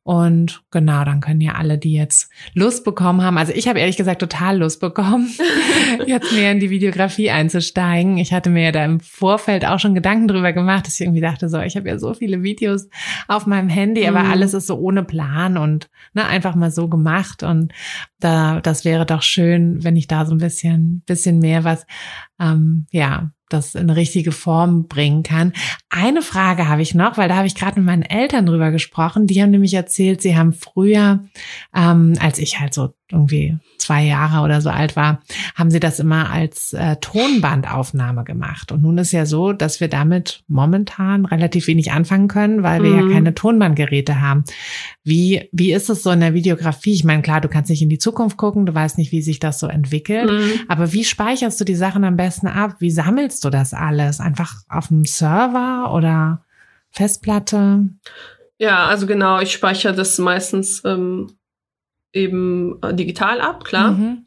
Und 0.10 0.64
genau, 0.72 1.05
dann 1.05 1.22
können 1.22 1.39
ja 1.39 1.53
alle, 1.53 1.78
die 1.78 1.93
jetzt 1.93 2.32
Lust 2.55 2.84
bekommen 2.84 3.22
haben, 3.22 3.38
also 3.38 3.53
ich 3.53 3.68
habe 3.68 3.78
ehrlich 3.78 3.95
gesagt 3.95 4.22
total 4.22 4.57
Lust 4.57 4.82
bekommen, 4.82 5.30
jetzt 6.07 6.32
mehr 6.34 6.51
in 6.51 6.60
die 6.60 6.72
Videografie 6.72 7.30
einzusteigen. 7.30 8.18
Ich 8.18 8.34
hatte 8.34 8.49
mir 8.49 8.64
ja 8.64 8.72
da 8.72 8.84
im 8.84 9.01
Vorfeld 9.01 9.68
auch 9.68 9.78
schon 9.78 9.93
Gedanken 9.93 10.28
drüber 10.28 10.51
gemacht, 10.51 10.88
dass 10.88 10.95
ich 10.95 11.01
irgendwie 11.01 11.22
dachte, 11.22 11.47
so, 11.47 11.60
ich 11.60 11.78
habe 11.78 11.88
ja 11.88 11.99
so 11.99 12.16
viele 12.16 12.41
Videos 12.41 12.89
auf 13.28 13.45
meinem 13.45 13.70
Handy, 13.70 14.07
aber 14.07 14.24
mhm. 14.24 14.32
alles 14.32 14.55
ist 14.55 14.66
so 14.66 14.80
ohne 14.80 15.03
Plan 15.03 15.57
und 15.57 15.91
ne, 16.16 16.26
einfach 16.26 16.55
mal 16.55 16.72
so 16.72 16.88
gemacht. 16.88 17.43
Und 17.43 17.72
da, 18.20 18.62
das 18.62 18.86
wäre 18.86 19.05
doch 19.05 19.22
schön, 19.22 19.84
wenn 19.84 19.95
ich 19.95 20.07
da 20.07 20.26
so 20.26 20.34
ein 20.34 20.39
bisschen, 20.39 21.03
bisschen 21.05 21.38
mehr 21.38 21.64
was, 21.64 21.86
ähm, 22.39 22.88
ja, 22.89 23.30
das 23.49 23.75
in 23.75 23.89
richtige 23.89 24.31
Form 24.31 24.87
bringen 24.87 25.23
kann. 25.23 25.53
Eine 25.89 26.21
Frage 26.21 26.67
habe 26.67 26.81
ich 26.81 26.95
noch, 26.95 27.17
weil 27.17 27.29
da 27.29 27.35
habe 27.35 27.47
ich 27.47 27.55
gerade 27.55 27.79
mit 27.79 27.85
meinen 27.85 28.03
Eltern 28.03 28.45
drüber 28.45 28.71
gesprochen. 28.71 29.27
Die 29.27 29.41
haben 29.41 29.51
nämlich 29.51 29.73
erzählt, 29.73 30.21
sie 30.21 30.37
haben 30.37 30.53
früher, 30.53 31.25
ähm, 31.75 32.13
als 32.19 32.39
ich 32.39 32.59
halt 32.59 32.73
so 32.73 32.93
irgendwie 33.12 33.57
zwei 33.78 34.03
Jahre 34.03 34.43
oder 34.43 34.62
so 34.62 34.70
alt 34.70 34.95
war, 34.95 35.22
haben 35.55 35.72
sie 35.72 35.80
das 35.80 35.99
immer 35.99 36.30
als 36.30 36.74
äh, 36.74 36.97
Tonbandaufnahme 36.97 38.24
gemacht. 38.24 38.72
Und 38.72 38.84
nun 38.84 38.97
ist 38.99 39.12
ja 39.12 39.26
so, 39.26 39.51
dass 39.51 39.80
wir 39.80 39.88
damit 39.88 40.43
momentan 40.47 41.26
relativ 41.26 41.68
wenig 41.68 41.91
anfangen 41.91 42.28
können, 42.28 42.62
weil 42.62 42.84
wir 42.84 42.91
mhm. 42.91 43.10
ja 43.10 43.16
keine 43.16 43.34
Tonbandgeräte 43.34 44.22
haben. 44.22 44.43
Wie, 45.03 45.49
wie 45.51 45.74
ist 45.74 45.89
es 45.89 46.03
so 46.03 46.12
in 46.12 46.20
der 46.20 46.36
Videografie? 46.36 46.93
Ich 46.93 47.03
meine, 47.03 47.24
klar, 47.24 47.41
du 47.41 47.47
kannst 47.47 47.70
nicht 47.70 47.82
in 47.82 47.89
die 47.89 47.97
Zukunft 47.97 48.38
gucken, 48.38 48.66
du 48.66 48.76
weißt 48.76 48.97
nicht, 48.97 49.12
wie 49.12 49.22
sich 49.22 49.39
das 49.39 49.60
so 49.60 49.68
entwickelt. 49.68 50.30
Mhm. 50.30 50.62
Aber 50.68 50.93
wie 50.93 51.03
speicherst 51.03 51.60
du 51.60 51.66
die 51.66 51.76
Sachen 51.76 52.03
am 52.03 52.18
besten 52.18 52.47
ab? 52.47 52.76
Wie 52.80 52.91
sammelst 52.91 53.43
du 53.43 53.49
das 53.49 53.74
alles? 53.74 54.20
Einfach 54.20 54.55
auf 54.70 54.89
dem 54.89 55.05
Server 55.05 55.93
oder 55.93 56.43
Festplatte? 56.91 57.89
Ja, 58.60 58.86
also 58.86 59.07
genau, 59.07 59.39
ich 59.39 59.53
speichere 59.53 59.93
das 59.93 60.18
meistens 60.20 60.84
ähm, 60.86 61.32
eben 62.14 62.82
äh, 62.82 62.93
digital 62.93 63.41
ab, 63.41 63.64
klar. 63.64 63.91
Mhm. 63.91 64.26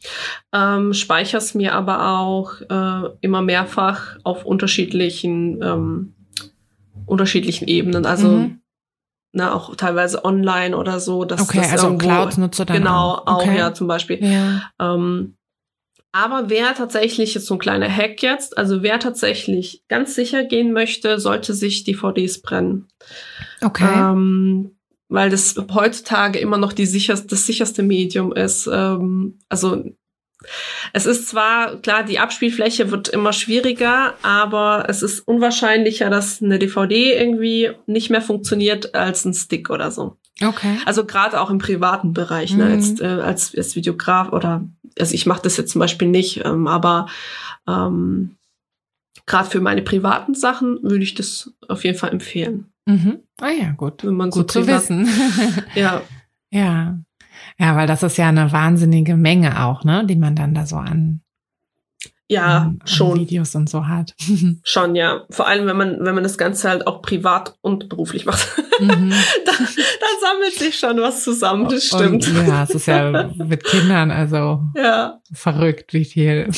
Ähm, 0.53 0.93
speicher's 0.93 1.55
mir 1.55 1.75
aber 1.75 2.19
auch 2.19 2.61
äh, 2.61 3.09
immer 3.21 3.43
mehrfach 3.43 4.19
auf 4.23 4.45
unterschiedlichen 4.45 5.61
ähm, 5.63 6.15
unterschiedlichen 7.07 7.69
Ebenen. 7.69 8.07
Also 8.07 8.29
mhm. 8.29 8.61
ne, 9.33 9.53
auch 9.53 9.75
teilweise 9.77 10.25
online 10.25 10.77
oder 10.77 11.01
so. 11.01 11.25
Dass 11.25 11.43
okay, 11.43 11.59
das 11.59 11.73
also 11.73 11.87
irgendwo, 11.89 12.09
Cloud 12.09 12.39
nutzt 12.39 12.59
du 12.59 12.65
dann 12.65 12.77
Genau, 12.79 13.15
auch, 13.15 13.43
okay. 13.43 13.59
ja 13.59 13.75
zum 13.75 13.87
Beispiel. 13.87 14.25
Ja. 14.25 14.63
Ähm, 14.81 15.37
aber 16.13 16.51
wer 16.51 16.75
tatsächlich, 16.75 17.35
jetzt 17.35 17.47
so 17.47 17.55
ein 17.55 17.59
kleiner 17.59 17.89
Hack 17.89 18.23
jetzt, 18.23 18.59
also 18.59 18.83
wer 18.83 19.01
tatsächlich 19.01 19.83
ganz 19.89 20.15
sicher 20.15 20.45
gehen 20.45 20.73
möchte, 20.73 21.19
sollte 21.19 21.55
sich 21.55 21.85
DVDs 21.85 22.43
brennen. 22.43 22.89
Okay. 23.63 23.89
Ähm, 23.95 24.77
weil 25.13 25.31
das 25.31 25.55
heutzutage 25.73 26.39
immer 26.39 26.59
noch 26.59 26.73
die 26.73 26.87
sicherste, 26.87 27.29
das 27.29 27.47
sicherste 27.47 27.83
Medium 27.83 28.33
ist. 28.33 28.69
Ähm, 28.73 29.39
also 29.49 29.85
es 30.93 31.07
ist 31.07 31.29
zwar 31.29 31.77
klar, 31.77 32.03
die 32.03 32.19
Abspielfläche 32.19 32.91
wird 32.91 33.09
immer 33.09 33.33
schwieriger, 33.33 34.15
aber 34.23 34.87
es 34.89 35.03
ist 35.03 35.21
unwahrscheinlicher, 35.21 36.11
dass 36.11 36.43
eine 36.43 36.59
DVD 36.59 37.13
irgendwie 37.13 37.71
nicht 37.87 38.11
mehr 38.11 38.23
funktioniert 38.23 38.95
als 38.95 39.25
ein 39.25 39.35
Stick 39.35 39.71
oder 39.71 39.91
so. 39.91 40.17
Okay. 40.43 40.79
Also 40.87 41.05
gerade 41.05 41.41
auch 41.41 41.51
im 41.51 41.59
privaten 41.59 42.13
Bereich, 42.13 42.57
ne, 42.57 42.65
mhm. 42.65 42.75
jetzt, 42.75 43.01
äh, 43.01 43.05
als, 43.05 43.55
als 43.57 43.77
Videograf 43.77 44.33
oder 44.33 44.67
also 44.99 45.15
ich 45.15 45.27
mache 45.27 45.43
das 45.43 45.57
jetzt 45.57 45.73
zum 45.73 45.79
Beispiel 45.79 46.09
nicht, 46.09 46.45
ähm, 46.45 46.67
aber 46.67 47.07
ähm, 47.69 48.37
gerade 49.27 49.49
für 49.49 49.61
meine 49.61 49.83
privaten 49.83 50.35
Sachen 50.35 50.83
würde 50.83 51.05
ich 51.05 51.15
das 51.15 51.53
auf 51.69 51.85
jeden 51.85 51.99
Fall 51.99 52.11
empfehlen. 52.11 52.72
Mhm. 52.87 53.21
Ah 53.41 53.51
ja, 53.51 53.73
gut. 53.73 54.05
Wenn 54.05 54.15
man 54.15 54.31
gut 54.31 54.51
so 54.51 54.61
zu 54.61 54.67
wissen. 54.67 55.09
Ja, 55.75 56.03
ja. 56.51 56.99
Ja, 57.59 57.77
weil 57.77 57.87
das 57.87 58.03
ist 58.03 58.17
ja 58.19 58.29
eine 58.29 58.53
wahnsinnige 58.53 59.17
Menge 59.17 59.65
auch, 59.65 59.85
ne, 59.85 60.07
die 60.07 60.17
man 60.17 60.37
dann 60.37 60.55
da 60.55 60.67
so 60.67 60.77
an, 60.77 61.23
ja, 62.29 62.59
an, 62.59 62.79
an 62.81 62.87
schon. 62.87 63.19
Videos 63.19 63.55
und 63.55 63.69
so 63.69 63.89
hat. 63.89 64.15
Schon, 64.65 64.95
ja. 64.95 65.25
Vor 65.31 65.47
allem, 65.47 65.67
wenn 65.67 65.77
man, 65.77 66.05
wenn 66.05 66.15
man 66.15 66.23
das 66.25 66.39
Ganze 66.39 66.69
halt 66.69 66.87
auch 66.87 67.03
privat 67.03 67.57
und 67.61 67.89
beruflich 67.89 68.25
macht. 68.27 68.49
Mhm. 68.87 69.11
da, 69.45 69.53
da 69.53 70.07
sammelt 70.21 70.55
sich 70.55 70.79
schon 70.79 70.99
was 71.01 71.25
zusammen, 71.25 71.69
das 71.69 71.85
stimmt. 71.85 72.27
Und, 72.29 72.47
ja, 72.49 72.65
es 72.65 72.71
ist 72.71 72.87
ja 72.87 73.31
mit 73.37 73.65
Kindern, 73.65 74.11
also 74.11 74.61
ja, 74.77 75.19
verrückt, 75.33 75.93
wie 75.95 76.05
viel, 76.05 76.49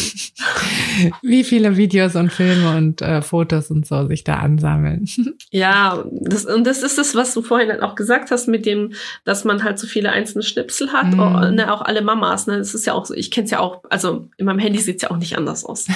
wie 1.23 1.45
viele 1.45 1.77
Videos 1.77 2.17
und 2.17 2.33
Filme 2.33 2.77
und 2.77 3.03
äh, 3.03 3.23
Fotos 3.23 3.71
und 3.71 3.87
so 3.87 4.07
sich 4.07 4.25
da 4.25 4.37
ansammeln. 4.37 5.07
ja, 5.51 6.05
das, 6.11 6.45
und 6.45 6.67
das 6.67 6.83
ist 6.83 6.99
das, 6.99 7.15
was 7.15 7.35
du 7.35 7.43
vorhin 7.43 7.71
halt 7.71 7.83
auch 7.83 7.95
gesagt 7.95 8.31
hast, 8.31 8.49
mit 8.49 8.67
dem, 8.67 8.93
dass 9.25 9.45
man 9.45 9.63
halt 9.63 9.79
so 9.79 9.87
viele 9.87 10.11
einzelne 10.11 10.43
Schnipsel 10.43 10.93
hat, 10.93 11.05
Mhm. 11.13 11.21
oh, 11.21 11.51
ne, 11.51 11.73
auch 11.73 11.83
alle 11.83 12.03
Mamas, 12.03 12.47
ne, 12.47 12.57
das 12.59 12.75
ist 12.75 12.87
ja 12.87 12.95
auch 12.95 13.05
so, 13.07 13.15
ich 13.15 13.31
kenne 13.31 13.45
es 13.45 13.51
ja 13.51 13.61
auch, 13.61 13.83
also 13.91 14.29
in 14.37 14.47
meinem 14.47 14.59
Handy 14.59 14.79
sieht's 14.81 15.03
ja 15.03 15.11
auch 15.11 15.19
nicht 15.19 15.37
anders 15.37 15.65
aus, 15.65 15.87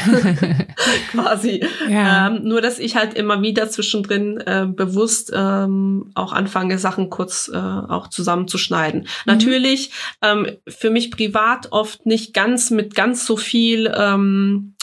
quasi. 1.10 1.64
ja. 1.88 2.28
Ähm, 2.28 2.40
nur, 2.44 2.60
dass 2.60 2.78
ich 2.78 2.96
halt 2.96 3.14
immer 3.14 3.42
wieder 3.42 3.68
zwischendrin 3.68 4.38
äh, 4.38 4.66
bewusst 4.66 5.32
ähm, 5.34 6.10
auch 6.18 6.32
anfange, 6.32 6.78
Sachen 6.78 7.10
kurz 7.10 7.48
äh, 7.52 7.56
auch 7.56 8.08
zusammenzuschneiden. 8.08 9.08
Natürlich 9.24 9.90
ähm, 10.22 10.58
für 10.66 10.90
mich 10.90 11.10
privat 11.10 11.72
oft 11.72 12.06
nicht 12.06 12.34
ganz 12.34 12.70
mit 12.70 12.94
ganz 12.94 13.26
so 13.26 13.36
viel 13.36 13.92
ähm, 13.96 14.74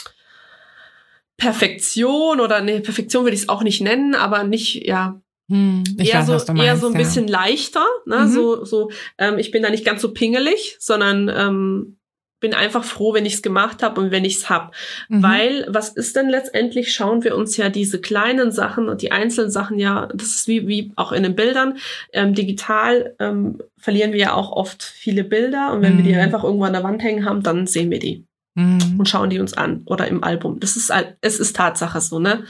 Perfektion 1.36 2.40
oder 2.40 2.60
nee, 2.62 2.80
Perfektion 2.80 3.24
würde 3.24 3.34
ich 3.34 3.42
es 3.42 3.48
auch 3.48 3.62
nicht 3.62 3.80
nennen, 3.80 4.14
aber 4.14 4.44
nicht, 4.44 4.86
ja, 4.86 5.20
Hm, 5.48 5.84
eher 5.98 6.26
weiß, 6.26 6.26
so 6.26 6.52
du 6.52 6.60
eher 6.60 6.72
meinst, 6.72 6.80
so 6.80 6.88
ein 6.88 6.92
ja. 6.94 6.98
bisschen 6.98 7.28
leichter, 7.28 7.86
ne? 8.04 8.20
Mhm. 8.20 8.28
So 8.28 8.64
so 8.64 8.90
ähm, 9.16 9.38
ich 9.38 9.52
bin 9.52 9.62
da 9.62 9.70
nicht 9.70 9.84
ganz 9.84 10.02
so 10.02 10.12
pingelig, 10.12 10.76
sondern 10.80 11.28
ähm, 11.28 11.95
bin 12.40 12.52
einfach 12.54 12.84
froh, 12.84 13.14
wenn 13.14 13.24
ich 13.26 13.34
es 13.34 13.42
gemacht 13.42 13.82
habe 13.82 14.00
und 14.00 14.10
wenn 14.10 14.24
ich 14.24 14.36
es 14.36 14.50
hab. 14.50 14.74
Mhm. 15.08 15.22
Weil, 15.22 15.66
was 15.68 15.88
ist 15.90 16.16
denn 16.16 16.28
letztendlich? 16.28 16.92
Schauen 16.92 17.24
wir 17.24 17.36
uns 17.36 17.56
ja 17.56 17.68
diese 17.70 18.00
kleinen 18.00 18.52
Sachen 18.52 18.88
und 18.88 19.00
die 19.02 19.12
einzelnen 19.12 19.50
Sachen 19.50 19.78
ja, 19.78 20.08
das 20.14 20.28
ist 20.28 20.48
wie, 20.48 20.68
wie 20.68 20.92
auch 20.96 21.12
in 21.12 21.22
den 21.22 21.34
Bildern. 21.34 21.78
Ähm, 22.12 22.34
digital 22.34 23.14
ähm, 23.18 23.58
verlieren 23.78 24.12
wir 24.12 24.20
ja 24.20 24.32
auch 24.34 24.52
oft 24.52 24.82
viele 24.82 25.24
Bilder 25.24 25.72
und 25.72 25.82
wenn 25.82 25.96
wir 25.96 26.04
die 26.04 26.12
Mhm. 26.12 26.20
einfach 26.20 26.44
irgendwo 26.44 26.64
an 26.64 26.72
der 26.74 26.82
Wand 26.84 27.02
hängen 27.02 27.24
haben, 27.24 27.42
dann 27.42 27.66
sehen 27.66 27.90
wir 27.90 27.98
die 27.98 28.24
Mhm. 28.54 28.96
und 28.98 29.08
schauen 29.08 29.30
die 29.30 29.38
uns 29.38 29.52
an 29.54 29.82
oder 29.86 30.08
im 30.08 30.24
Album. 30.24 30.60
Das 30.60 30.76
ist, 30.76 30.92
es 31.20 31.38
ist 31.40 31.56
Tatsache 31.56 32.00
so, 32.00 32.18
ne? 32.18 32.44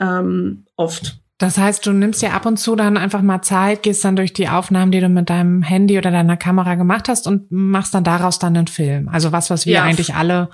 Ähm, 0.00 0.64
oft. 0.76 1.18
Das 1.38 1.58
heißt, 1.58 1.84
du 1.84 1.92
nimmst 1.92 2.22
dir 2.22 2.32
ab 2.32 2.46
und 2.46 2.58
zu 2.58 2.76
dann 2.76 2.96
einfach 2.96 3.20
mal 3.20 3.42
Zeit, 3.42 3.82
gehst 3.82 4.04
dann 4.04 4.14
durch 4.16 4.32
die 4.32 4.48
Aufnahmen, 4.48 4.92
die 4.92 5.00
du 5.00 5.08
mit 5.08 5.28
deinem 5.30 5.62
Handy 5.62 5.98
oder 5.98 6.10
deiner 6.12 6.36
Kamera 6.36 6.76
gemacht 6.76 7.08
hast 7.08 7.26
und 7.26 7.50
machst 7.50 7.92
dann 7.94 8.04
daraus 8.04 8.38
dann 8.38 8.56
einen 8.56 8.68
Film. 8.68 9.08
Also 9.08 9.32
was, 9.32 9.50
was 9.50 9.66
wir 9.66 9.74
Ja. 9.74 9.82
eigentlich 9.82 10.14
alle 10.14 10.48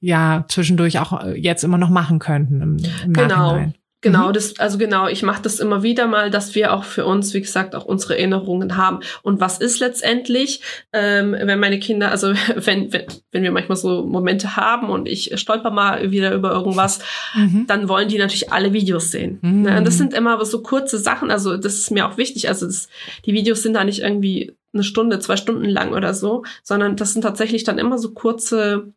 ja 0.00 0.44
zwischendurch 0.48 0.98
auch 0.98 1.24
äh, 1.24 1.38
jetzt 1.38 1.62
immer 1.64 1.78
noch 1.78 1.88
machen 1.88 2.18
könnten 2.18 2.60
im, 2.60 2.76
im 3.04 3.12
Genau. 3.12 3.52
Nachhinein. 3.52 3.74
Genau, 4.04 4.28
Mhm. 4.28 4.32
das, 4.34 4.58
also 4.60 4.76
genau, 4.78 5.08
ich 5.08 5.22
mache 5.22 5.40
das 5.42 5.58
immer 5.58 5.82
wieder 5.82 6.06
mal, 6.06 6.30
dass 6.30 6.54
wir 6.54 6.74
auch 6.74 6.84
für 6.84 7.06
uns, 7.06 7.32
wie 7.32 7.40
gesagt, 7.40 7.74
auch 7.74 7.86
unsere 7.86 8.16
Erinnerungen 8.18 8.76
haben. 8.76 9.00
Und 9.22 9.40
was 9.40 9.58
ist 9.58 9.80
letztendlich, 9.80 10.60
ähm, 10.92 11.32
wenn 11.32 11.58
meine 11.58 11.78
Kinder, 11.80 12.10
also 12.10 12.32
wenn, 12.54 12.92
wenn, 12.92 13.06
wenn 13.32 13.42
wir 13.42 13.50
manchmal 13.50 13.76
so 13.76 14.04
Momente 14.04 14.56
haben 14.56 14.90
und 14.90 15.08
ich 15.08 15.32
stolper 15.40 15.70
mal 15.70 16.10
wieder 16.10 16.34
über 16.34 16.52
irgendwas, 16.52 17.00
Mhm. 17.34 17.64
dann 17.66 17.88
wollen 17.88 18.08
die 18.08 18.18
natürlich 18.18 18.52
alle 18.52 18.72
Videos 18.74 19.10
sehen. 19.10 19.38
Mhm. 19.40 19.62
Ne? 19.62 19.78
Und 19.78 19.86
das 19.86 19.96
sind 19.98 20.12
immer 20.12 20.44
so 20.44 20.62
kurze 20.62 20.98
Sachen, 20.98 21.30
also 21.30 21.56
das 21.56 21.74
ist 21.78 21.90
mir 21.90 22.06
auch 22.06 22.18
wichtig. 22.18 22.48
Also 22.48 22.66
das, 22.66 22.88
die 23.24 23.32
Videos 23.32 23.62
sind 23.62 23.72
da 23.72 23.82
nicht 23.84 24.00
irgendwie 24.02 24.54
eine 24.74 24.84
Stunde, 24.84 25.18
zwei 25.18 25.36
Stunden 25.36 25.64
lang 25.68 25.92
oder 25.94 26.12
so, 26.12 26.44
sondern 26.62 26.96
das 26.96 27.12
sind 27.14 27.22
tatsächlich 27.22 27.64
dann 27.64 27.78
immer 27.78 27.96
so 27.98 28.10
kurze 28.12 28.92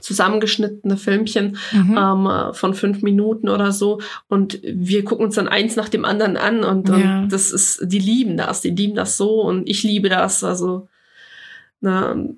zusammengeschnittene 0.00 0.96
Filmchen, 0.96 1.56
Mhm. 1.72 1.96
ähm, 1.98 2.26
äh, 2.26 2.54
von 2.54 2.74
fünf 2.74 3.02
Minuten 3.02 3.48
oder 3.48 3.72
so. 3.72 4.00
Und 4.28 4.60
wir 4.62 5.04
gucken 5.04 5.26
uns 5.26 5.34
dann 5.36 5.48
eins 5.48 5.76
nach 5.76 5.88
dem 5.88 6.04
anderen 6.04 6.36
an 6.36 6.64
und, 6.64 6.88
Ja. 6.88 7.20
und 7.20 7.28
das 7.32 7.50
ist, 7.52 7.80
die 7.84 7.98
lieben 7.98 8.36
das, 8.36 8.60
die 8.60 8.70
lieben 8.70 8.94
das 8.94 9.16
so 9.16 9.42
und 9.42 9.68
ich 9.68 9.82
liebe 9.82 10.08
das. 10.08 10.42
Also, 10.44 10.88
ne, 11.80 12.34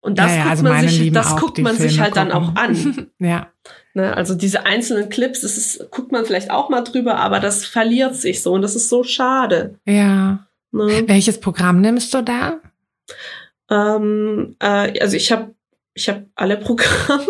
und 0.00 0.18
das 0.20 0.30
Ja, 0.30 0.36
ja, 0.36 0.42
guckt 0.44 0.50
also 0.50 0.62
man 0.64 0.88
sich, 0.88 1.00
lieben 1.00 1.14
das 1.14 1.36
guckt 1.36 1.58
man 1.58 1.76
sich 1.76 1.92
Filme 1.92 2.04
halt 2.04 2.16
dann 2.16 2.30
auch 2.32 2.54
gucken. 2.54 2.58
an. 2.58 3.08
ja. 3.18 3.48
Ne? 3.94 4.16
Also 4.16 4.34
diese 4.36 4.64
einzelnen 4.64 5.08
Clips, 5.08 5.40
das 5.40 5.56
ist, 5.56 5.90
guckt 5.90 6.12
man 6.12 6.24
vielleicht 6.24 6.50
auch 6.52 6.68
mal 6.68 6.82
drüber, 6.82 7.16
aber 7.16 7.40
das 7.40 7.64
verliert 7.64 8.14
sich 8.14 8.40
so 8.42 8.52
und 8.52 8.62
das 8.62 8.76
ist 8.76 8.88
so 8.88 9.02
schade. 9.02 9.78
Ja. 9.84 10.46
Ne? 10.70 11.04
Welches 11.06 11.40
Programm 11.40 11.80
nimmst 11.80 12.14
du 12.14 12.22
da? 12.22 12.60
Ähm, 13.68 14.54
äh, 14.60 15.00
also 15.00 15.16
ich 15.16 15.32
habe 15.32 15.55
ich 15.96 16.08
habe 16.10 16.26
alle 16.34 16.58
Programme, 16.58 17.26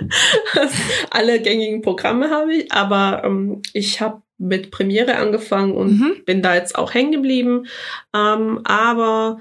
alle 1.10 1.40
gängigen 1.40 1.82
Programme 1.82 2.30
habe 2.30 2.54
ich, 2.54 2.72
aber 2.72 3.22
ähm, 3.24 3.60
ich 3.74 4.00
habe 4.00 4.22
mit 4.38 4.70
Premiere 4.70 5.16
angefangen 5.16 5.72
und 5.74 6.00
Mhm. 6.00 6.24
bin 6.24 6.42
da 6.42 6.54
jetzt 6.54 6.76
auch 6.76 6.94
hängen 6.94 7.12
geblieben. 7.12 7.66
Ähm, 8.14 8.60
aber 8.64 9.40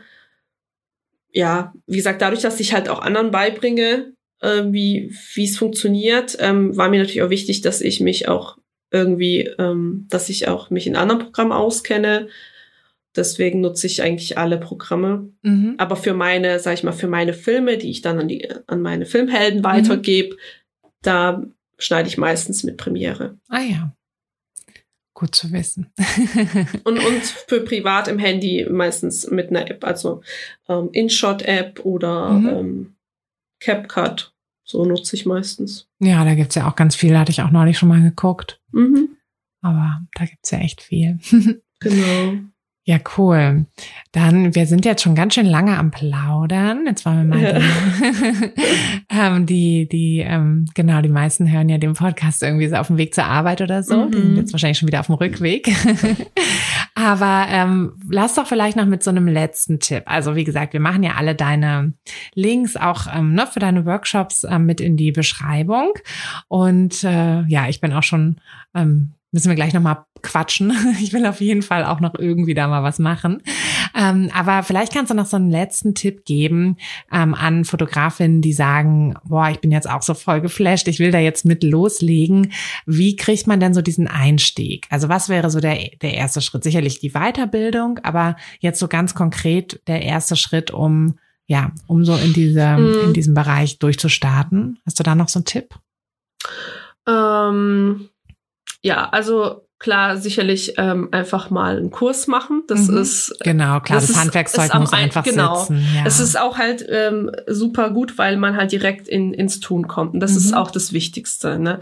ja, 1.31 1.73
wie 1.87 1.97
gesagt, 1.97 2.21
dadurch, 2.21 2.41
dass 2.41 2.59
ich 2.59 2.73
halt 2.73 2.89
auch 2.89 2.99
anderen 2.99 3.31
beibringe, 3.31 4.13
äh, 4.41 4.63
wie 4.67 5.13
wie 5.33 5.45
es 5.45 5.57
funktioniert, 5.57 6.37
ähm, 6.39 6.75
war 6.75 6.89
mir 6.89 6.99
natürlich 6.99 7.23
auch 7.23 7.29
wichtig, 7.29 7.61
dass 7.61 7.79
ich 7.81 8.01
mich 8.01 8.27
auch 8.27 8.57
irgendwie, 8.91 9.49
ähm, 9.57 10.05
dass 10.09 10.27
ich 10.29 10.47
auch 10.49 10.69
mich 10.69 10.85
in 10.85 10.95
anderen 10.97 11.19
Programmen 11.19 11.51
auskenne. 11.53 12.27
Deswegen 13.15 13.61
nutze 13.61 13.87
ich 13.87 14.01
eigentlich 14.01 14.37
alle 14.37 14.57
Programme. 14.59 15.29
Mhm. 15.41 15.75
Aber 15.77 15.95
für 15.95 16.13
meine, 16.13 16.59
sag 16.59 16.73
ich 16.73 16.83
mal, 16.83 16.91
für 16.91 17.07
meine 17.07 17.33
Filme, 17.33 17.77
die 17.77 17.89
ich 17.89 18.01
dann 18.01 18.19
an, 18.19 18.27
die, 18.27 18.47
an 18.67 18.81
meine 18.81 19.05
Filmhelden 19.05 19.63
weitergebe, 19.63 20.35
da 21.01 21.43
schneide 21.77 22.07
ich 22.09 22.17
meistens 22.17 22.63
mit 22.63 22.77
Premiere. 22.77 23.37
Ah 23.49 23.61
ja. 23.61 23.95
Gut 25.13 25.33
zu 25.33 25.51
wissen. 25.53 25.91
Und, 26.83 26.99
und 26.99 27.21
für 27.47 27.61
privat 27.61 28.09
im 28.09 28.19
Handy 28.19 28.67
meistens 28.69 29.29
mit 29.31 29.49
einer 29.49 29.69
App, 29.71 29.85
also 29.85 30.21
ähm, 30.67 30.89
InShot-App 30.91 31.79
oder 31.85 32.31
Mhm. 32.31 32.47
ähm, 32.49 32.95
CapCut. 33.61 34.33
So 34.67 34.83
nutze 34.83 35.15
ich 35.15 35.25
meistens. 35.25 35.87
ja, 35.99 36.25
da 36.25 36.33
gibt's 36.33 36.55
ja 36.55 36.67
auch 36.67 36.75
ganz 36.75 36.95
viel, 36.95 37.17
hatte 37.17 37.31
ich 37.31 37.41
auch 37.43 37.51
neulich 37.51 37.77
schon 37.77 37.87
mal 37.87 38.01
geguckt. 38.01 38.59
Mhm, 38.71 39.15
Aber 39.61 40.01
da 40.15 40.25
gibt's 40.25 40.51
ja 40.51 40.57
echt 40.59 40.81
viel. 40.81 41.19
genau. 41.79 42.33
Ja, 42.87 42.99
cool. 43.17 43.65
Dann, 44.11 44.53
wir 44.53 44.67
sind 44.67 44.85
jetzt 44.85 45.01
schon 45.01 45.15
ganz 45.15 45.33
schön 45.33 45.47
lange 45.47 45.75
am 45.75 45.89
Plaudern. 45.89 46.83
Jetzt 46.85 47.03
wollen 47.03 47.27
wir 47.29 47.35
mal 47.35 47.41
Ja. 47.41 47.59
die, 47.59 48.51
ähm, 49.09 49.45
die, 49.47 49.87
die, 49.89 50.19
ähm, 50.19 50.65
genau, 50.75 51.01
die 51.01 51.09
meisten 51.09 51.51
hören 51.51 51.67
ja 51.67 51.79
den 51.79 51.93
Podcast 51.95 52.43
irgendwie 52.43 52.67
so 52.67 52.75
auf 52.75 52.85
dem 52.87 52.97
Weg 52.97 53.15
zur 53.15 53.25
Arbeit 53.25 53.61
oder 53.61 53.81
so. 53.81 54.05
Die 54.05 54.17
sind 54.17 54.29
Mhm. 54.33 54.37
jetzt 54.37 54.53
wahrscheinlich 54.53 54.77
schon 54.77 54.87
wieder 54.87 54.99
auf 54.99 55.07
dem 55.07 55.15
Rückweg. 55.15 55.67
Aber 56.93 57.47
ähm, 57.49 57.93
lass 58.09 58.35
doch 58.35 58.45
vielleicht 58.45 58.77
noch 58.77 58.85
mit 58.85 59.03
so 59.03 59.09
einem 59.09 59.27
letzten 59.27 59.79
Tipp. 59.79 60.03
Also 60.05 60.35
wie 60.35 60.43
gesagt, 60.43 60.73
wir 60.73 60.79
machen 60.79 61.01
ja 61.01 61.13
alle 61.17 61.33
deine 61.33 61.93
Links 62.35 62.77
auch 62.77 63.07
ähm, 63.13 63.33
ne, 63.33 63.47
für 63.47 63.59
deine 63.59 63.85
Workshops 63.87 64.45
ähm, 64.47 64.67
mit 64.67 64.79
in 64.79 64.95
die 64.95 65.11
Beschreibung. 65.11 65.91
Und 66.47 67.03
äh, 67.03 67.41
ja, 67.47 67.67
ich 67.67 67.81
bin 67.81 67.93
auch 67.93 68.03
schon 68.03 68.37
ähm, 68.75 69.11
müssen 69.31 69.49
wir 69.49 69.55
gleich 69.55 69.73
nochmal 69.73 69.97
quatschen. 70.25 70.73
Ich 71.01 71.13
will 71.13 71.25
auf 71.25 71.39
jeden 71.39 71.61
Fall 71.61 71.85
auch 71.85 71.99
noch 71.99 72.15
irgendwie 72.17 72.53
da 72.53 72.67
mal 72.67 72.83
was 72.83 72.99
machen. 72.99 73.41
Ähm, 73.95 74.29
aber 74.33 74.63
vielleicht 74.63 74.93
kannst 74.93 75.11
du 75.11 75.15
noch 75.15 75.25
so 75.25 75.37
einen 75.37 75.51
letzten 75.51 75.93
Tipp 75.93 76.25
geben 76.25 76.77
ähm, 77.11 77.33
an 77.33 77.63
Fotografinnen, 77.63 78.41
die 78.41 78.53
sagen, 78.53 79.13
boah, 79.23 79.49
ich 79.49 79.59
bin 79.59 79.71
jetzt 79.71 79.89
auch 79.89 80.01
so 80.01 80.13
voll 80.13 80.41
geflasht, 80.41 80.87
ich 80.87 80.99
will 80.99 81.11
da 81.11 81.19
jetzt 81.19 81.45
mit 81.45 81.63
loslegen. 81.63 82.51
Wie 82.85 83.15
kriegt 83.15 83.47
man 83.47 83.59
denn 83.59 83.73
so 83.73 83.81
diesen 83.81 84.07
Einstieg? 84.07 84.87
Also 84.89 85.07
was 85.09 85.29
wäre 85.29 85.49
so 85.49 85.59
der, 85.59 85.77
der 86.01 86.13
erste 86.15 86.41
Schritt? 86.41 86.63
Sicherlich 86.63 86.99
die 86.99 87.11
Weiterbildung, 87.11 87.99
aber 88.03 88.35
jetzt 88.59 88.79
so 88.79 88.87
ganz 88.87 89.13
konkret 89.13 89.79
der 89.87 90.01
erste 90.01 90.35
Schritt, 90.35 90.71
um 90.71 91.17
ja, 91.47 91.71
um 91.85 92.03
so 92.03 92.15
in, 92.15 92.33
diese, 92.33 92.65
Mhm. 92.77 92.99
in 93.03 93.13
diesem 93.13 93.35
Bereich 93.35 93.77
durchzustarten. 93.77 94.79
Hast 94.85 94.99
du 94.99 95.03
da 95.03 95.13
noch 95.13 95.29
so 95.29 95.37
einen 95.39 95.45
Tipp? 95.45 95.75
Ähm, 97.07 98.09
ja, 98.81 99.09
also 99.09 99.64
klar, 99.77 100.17
sicherlich 100.17 100.73
ähm, 100.77 101.09
einfach 101.11 101.49
mal 101.49 101.77
einen 101.77 101.91
Kurs 101.91 102.27
machen. 102.27 102.63
Das 102.67 102.87
Mhm. 102.87 102.97
ist 102.97 103.35
Genau, 103.43 103.79
klar, 103.81 103.99
Das 103.99 104.07
das, 104.07 104.17
Handwerkszeug 104.17 104.73
muss 104.75 104.93
ein- 104.93 105.03
einfach 105.03 105.23
genau. 105.23 105.55
sitzen. 105.59 105.83
Ja. 105.95 106.03
Es 106.05 106.19
ist 106.19 106.39
auch 106.39 106.57
halt 106.57 106.85
ähm, 106.89 107.29
super 107.47 107.89
gut, 107.91 108.17
weil 108.17 108.37
man 108.37 108.55
halt 108.55 108.71
direkt 108.71 109.07
in, 109.07 109.33
ins 109.33 109.59
Tun 109.59 109.87
kommt. 109.87 110.13
Und 110.13 110.19
das 110.21 110.31
Mhm. 110.31 110.37
ist 110.37 110.53
auch 110.55 110.71
das 110.71 110.93
Wichtigste. 110.93 111.59
Ne? 111.59 111.81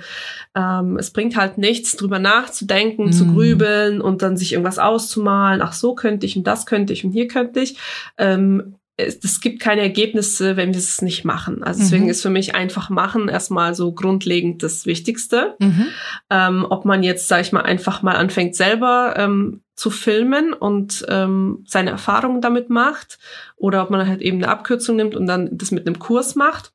Ähm, 0.56 0.98
es 0.98 1.12
bringt 1.12 1.36
halt 1.38 1.58
nichts, 1.58 1.96
drüber 1.96 2.20
nachzudenken, 2.20 3.12
zu 3.14 3.26
Mhm. 3.26 3.34
grübeln 3.36 4.02
und 4.02 4.22
dann 4.22 4.38
sich 4.38 4.54
irgendwas 4.54 4.80
auszumalen. 4.80 5.62
Ach, 5.62 5.74
so 5.74 5.94
könnte 5.96 6.26
ich 6.26 6.36
und 6.36 6.46
das 6.48 6.66
könnte 6.66 6.94
ich 6.94 7.06
und 7.06 7.12
hier 7.12 7.28
könnte 7.28 7.60
ich. 7.60 7.78
Ähm, 8.18 8.76
es 8.96 9.42
gibt 9.42 9.60
keine 9.60 9.82
Ergebnisse, 9.82 10.56
wenn 10.56 10.74
wir 10.74 10.78
es 10.80 11.02
nicht 11.02 11.26
machen. 11.26 11.64
Also 11.64 11.82
deswegen 11.82 12.04
mhm. 12.04 12.10
ist 12.10 12.22
für 12.22 12.30
mich 12.30 12.54
einfach 12.54 12.90
machen 12.90 13.28
erstmal 13.28 13.74
so 13.74 13.92
grundlegend 13.92 14.62
das 14.62 14.86
Wichtigste. 14.86 15.56
Mhm. 15.60 15.88
Ähm, 16.30 16.68
ob 16.70 16.86
man 16.86 17.02
jetzt, 17.02 17.28
sag 17.28 17.42
ich 17.42 17.52
mal, 17.52 17.62
einfach 17.62 18.04
mal 18.04 18.16
anfängt 18.16 18.56
selber 18.56 19.16
ähm, 19.18 19.62
zu 19.76 19.90
filmen 19.90 20.54
und 20.54 21.06
ähm, 21.10 21.64
seine 21.68 21.90
Erfahrungen 21.90 22.42
damit 22.42 22.70
macht 22.70 23.18
oder 23.56 23.82
ob 23.82 23.90
man 23.90 24.08
halt 24.08 24.22
eben 24.22 24.38
eine 24.38 24.50
Abkürzung 24.50 24.96
nimmt 24.96 25.16
und 25.16 25.26
dann 25.26 25.50
das 25.58 25.72
mit 25.72 25.88
einem 25.88 25.98
Kurs 25.98 26.36
macht. 26.36 26.72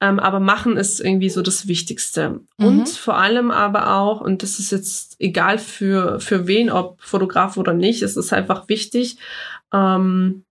Ähm, 0.00 0.18
aber 0.18 0.40
machen 0.40 0.78
ist 0.78 1.00
irgendwie 1.00 1.28
so 1.28 1.42
das 1.42 1.68
Wichtigste. 1.68 2.40
Mhm. 2.56 2.66
Und 2.66 2.88
vor 2.88 3.18
allem 3.18 3.50
aber 3.50 3.94
auch, 3.96 4.22
und 4.22 4.42
das 4.42 4.58
ist 4.58 4.72
jetzt 4.72 5.16
egal 5.18 5.58
für, 5.58 6.20
für 6.20 6.46
wen, 6.46 6.70
ob 6.70 7.02
Fotograf 7.02 7.58
oder 7.58 7.74
nicht, 7.74 8.00
es 8.00 8.16
ist 8.16 8.32
einfach 8.32 8.70
wichtig, 8.70 9.18
ähm, 9.74 10.44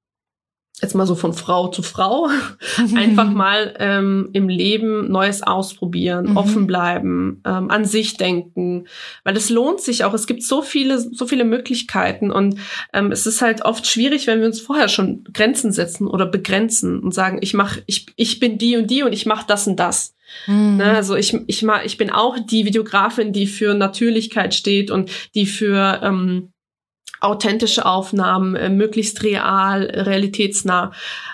jetzt 0.82 0.96
mal 0.96 1.06
so 1.06 1.16
von 1.16 1.34
Frau 1.34 1.68
zu 1.68 1.82
Frau, 1.82 2.30
einfach 2.96 3.30
mal 3.30 3.76
ähm, 3.80 4.30
im 4.34 4.50
Leben 4.50 5.12
Neues 5.12 5.44
ausprobieren, 5.44 6.32
mhm. 6.32 6.38
offen 6.38 6.68
bleiben, 6.68 7.42
ähm, 7.46 7.70
an 7.70 7.86
sich 7.86 8.18
denken, 8.18 8.88
weil 9.24 9.36
es 9.36 9.50
lohnt 9.50 9.82
sich 9.82 10.04
auch. 10.04 10.14
Es 10.14 10.28
gibt 10.28 10.44
so 10.44 10.62
viele, 10.62 11.00
so 11.00 11.28
viele 11.28 11.44
Möglichkeiten 11.44 12.32
und 12.32 12.60
ähm, 12.94 13.12
es 13.12 13.26
ist 13.26 13.42
halt 13.42 13.64
oft 13.64 13.88
schwierig, 13.88 14.28
wenn 14.28 14.40
wir 14.40 14.48
uns 14.48 14.62
vorher 14.62 14.88
schon 14.88 15.24
Grenzen 15.34 15.72
setzen 15.72 16.08
oder 16.08 16.26
begrenzen 16.26 17.00
und 17.00 17.14
sagen, 17.14 17.40
ich 17.42 17.54
mach, 17.54 17.78
ich, 17.86 18.08
ich 18.16 18.40
bin 18.40 18.58
die 18.58 18.78
und 18.78 18.90
die 18.90 19.04
und 19.04 19.14
ich 19.14 19.26
mache 19.26 19.46
das 19.48 19.68
und 19.68 19.80
das. 19.80 20.16
Mhm. 20.48 20.78
Ne, 20.78 20.96
also 20.96 21.16
ich, 21.16 21.36
ich, 21.48 21.64
mach, 21.64 21.84
ich 21.84 21.98
bin 21.98 22.10
auch 22.10 22.38
die 22.40 22.66
Videografin, 22.66 23.34
die 23.34 23.48
für 23.48 23.74
Natürlichkeit 23.74 24.54
steht 24.54 24.92
und 24.92 25.10
die 25.36 25.46
für 25.46 26.00
ähm, 26.04 26.52
authentische 27.22 27.86
Aufnahmen, 27.86 28.56
äh, 28.56 28.70
möglichst 28.70 29.24
real, 29.24 29.84
realitätsnah. 29.84 30.92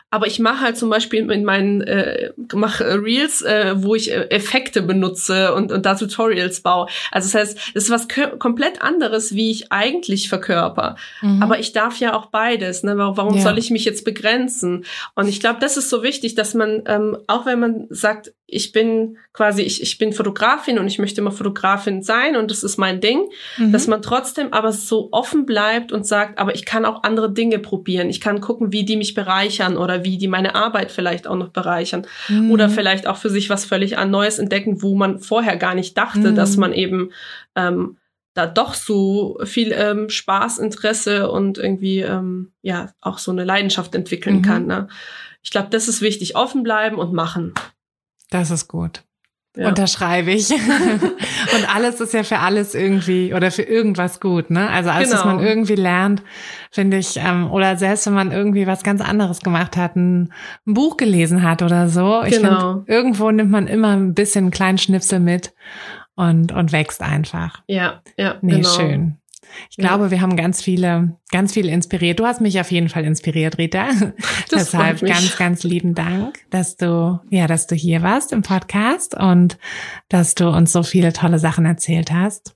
Aber 0.09 0.27
ich 0.27 0.39
mache 0.39 0.61
halt 0.61 0.77
zum 0.77 0.89
Beispiel 0.89 1.29
in 1.29 1.43
meinen 1.43 1.81
äh, 1.81 2.31
mache 2.53 3.03
Reels, 3.03 3.41
äh, 3.41 3.73
wo 3.77 3.95
ich 3.95 4.11
äh, 4.11 4.29
Effekte 4.29 4.81
benutze 4.81 5.53
und, 5.53 5.71
und 5.71 5.85
da 5.85 5.95
Tutorials 5.95 6.61
baue. 6.61 6.87
Also 7.11 7.27
das 7.27 7.35
heißt, 7.35 7.71
das 7.75 7.83
ist 7.83 7.89
was 7.89 8.07
komplett 8.39 8.81
anderes, 8.81 9.35
wie 9.35 9.51
ich 9.51 9.71
eigentlich 9.71 10.29
verkörper. 10.29 10.95
Mhm. 11.21 11.43
Aber 11.43 11.59
ich 11.59 11.73
darf 11.73 11.99
ja 11.99 12.13
auch 12.13 12.27
beides. 12.27 12.83
Ne? 12.83 12.97
Warum 12.97 13.35
ja. 13.35 13.41
soll 13.41 13.57
ich 13.57 13.71
mich 13.71 13.83
jetzt 13.83 14.05
begrenzen? 14.05 14.85
Und 15.15 15.27
ich 15.27 15.39
glaube, 15.39 15.59
das 15.59 15.75
ist 15.75 15.89
so 15.89 16.01
wichtig, 16.01 16.35
dass 16.35 16.53
man, 16.53 16.83
ähm, 16.85 17.17
auch 17.27 17.45
wenn 17.45 17.59
man 17.59 17.87
sagt, 17.89 18.31
ich 18.47 18.71
bin 18.71 19.17
quasi, 19.33 19.63
ich, 19.63 19.81
ich 19.81 19.97
bin 19.97 20.13
Fotografin 20.13 20.77
und 20.77 20.87
ich 20.87 20.99
möchte 20.99 21.19
immer 21.19 21.31
Fotografin 21.31 22.03
sein 22.03 22.35
und 22.35 22.51
das 22.51 22.63
ist 22.63 22.77
mein 22.77 23.01
Ding, 23.01 23.27
mhm. 23.57 23.71
dass 23.71 23.87
man 23.87 24.01
trotzdem 24.01 24.53
aber 24.53 24.71
so 24.71 25.09
offen 25.11 25.45
bleibt 25.45 25.91
und 25.91 26.05
sagt, 26.05 26.37
aber 26.37 26.53
ich 26.53 26.65
kann 26.65 26.85
auch 26.85 27.03
andere 27.03 27.31
Dinge 27.31 27.57
probieren. 27.57 28.09
Ich 28.09 28.21
kann 28.21 28.41
gucken, 28.41 28.71
wie 28.71 28.85
die 28.85 28.97
mich 28.97 29.15
bereichern 29.15 29.77
oder 29.77 30.03
wie 30.03 30.17
die 30.17 30.27
meine 30.27 30.53
Arbeit 30.53 30.91
vielleicht 30.91 31.27
auch 31.27 31.35
noch 31.35 31.49
bereichern 31.49 32.05
mhm. 32.29 32.51
oder 32.51 32.69
vielleicht 32.69 33.07
auch 33.07 33.17
für 33.17 33.29
sich 33.29 33.49
was 33.49 33.65
völlig 33.65 33.95
Neues 34.05 34.37
entdecken, 34.37 34.83
wo 34.83 34.95
man 34.95 35.19
vorher 35.19 35.57
gar 35.57 35.73
nicht 35.73 35.97
dachte, 35.97 36.31
mhm. 36.31 36.35
dass 36.35 36.55
man 36.57 36.71
eben 36.71 37.11
ähm, 37.55 37.97
da 38.35 38.45
doch 38.45 38.73
so 38.73 39.39
viel 39.43 39.71
ähm, 39.71 40.09
Spaß, 40.09 40.59
Interesse 40.59 41.31
und 41.31 41.57
irgendwie 41.57 42.01
ähm, 42.01 42.51
ja 42.61 42.93
auch 43.01 43.17
so 43.17 43.31
eine 43.31 43.43
Leidenschaft 43.43 43.95
entwickeln 43.95 44.37
mhm. 44.37 44.41
kann. 44.43 44.67
Ne? 44.67 44.87
Ich 45.41 45.51
glaube, 45.51 45.69
das 45.71 45.87
ist 45.87 46.01
wichtig. 46.01 46.35
Offen 46.35 46.61
bleiben 46.61 46.97
und 46.97 47.13
machen. 47.13 47.53
Das 48.29 48.51
ist 48.51 48.67
gut. 48.67 49.03
Ja. 49.57 49.69
Unterschreibe 49.69 50.31
ich. 50.31 50.51
und 50.51 51.75
alles 51.75 52.01
ist 52.01 52.13
ja 52.13 52.23
für 52.23 52.39
alles 52.39 52.75
irgendwie 52.75 53.33
oder 53.33 53.51
für 53.51 53.61
irgendwas 53.61 54.19
gut, 54.19 54.49
ne? 54.49 54.69
Also 54.69 54.89
alles, 54.89 55.09
genau. 55.09 55.19
was 55.21 55.25
man 55.25 55.39
irgendwie 55.39 55.75
lernt, 55.75 56.23
finde 56.71 56.97
ich, 56.97 57.15
ähm, 57.17 57.49
oder 57.49 57.77
selbst 57.77 58.05
wenn 58.05 58.13
man 58.13 58.31
irgendwie 58.31 58.67
was 58.67 58.83
ganz 58.83 59.01
anderes 59.01 59.39
gemacht 59.39 59.77
hat, 59.77 59.95
ein, 59.95 60.33
ein 60.67 60.73
Buch 60.73 60.97
gelesen 60.97 61.41
hat 61.41 61.61
oder 61.61 61.87
so. 61.87 62.23
Ich 62.23 62.35
genau. 62.35 62.73
Find, 62.73 62.89
irgendwo 62.89 63.31
nimmt 63.31 63.51
man 63.51 63.67
immer 63.67 63.95
ein 63.95 64.13
bisschen 64.13 64.45
einen 64.45 64.51
kleinen 64.51 64.77
Schnipsel 64.77 65.21
mit 65.21 65.53
und, 66.15 66.51
und 66.51 66.73
wächst 66.73 67.01
einfach. 67.01 67.61
Ja, 67.67 68.01
ja. 68.17 68.35
Nee, 68.41 68.57
genau. 68.57 68.69
schön. 68.69 69.17
Ich 69.69 69.77
glaube, 69.77 70.05
ja. 70.05 70.11
wir 70.11 70.21
haben 70.21 70.35
ganz 70.35 70.61
viele, 70.61 71.17
ganz 71.31 71.53
viele 71.53 71.71
inspiriert. 71.71 72.19
Du 72.19 72.25
hast 72.25 72.41
mich 72.41 72.59
auf 72.59 72.71
jeden 72.71 72.89
Fall 72.89 73.05
inspiriert, 73.05 73.57
Rita. 73.57 73.89
Das 74.49 74.71
Deshalb 74.71 75.01
ganz, 75.01 75.37
ganz 75.37 75.63
lieben 75.63 75.95
Dank, 75.95 76.37
dass 76.51 76.77
du, 76.77 77.19
ja, 77.29 77.47
dass 77.47 77.67
du 77.67 77.75
hier 77.75 78.03
warst 78.03 78.31
im 78.31 78.43
Podcast 78.43 79.15
und 79.15 79.57
dass 80.07 80.35
du 80.35 80.49
uns 80.49 80.71
so 80.71 80.83
viele 80.83 81.13
tolle 81.13 81.39
Sachen 81.39 81.65
erzählt 81.65 82.11
hast. 82.11 82.55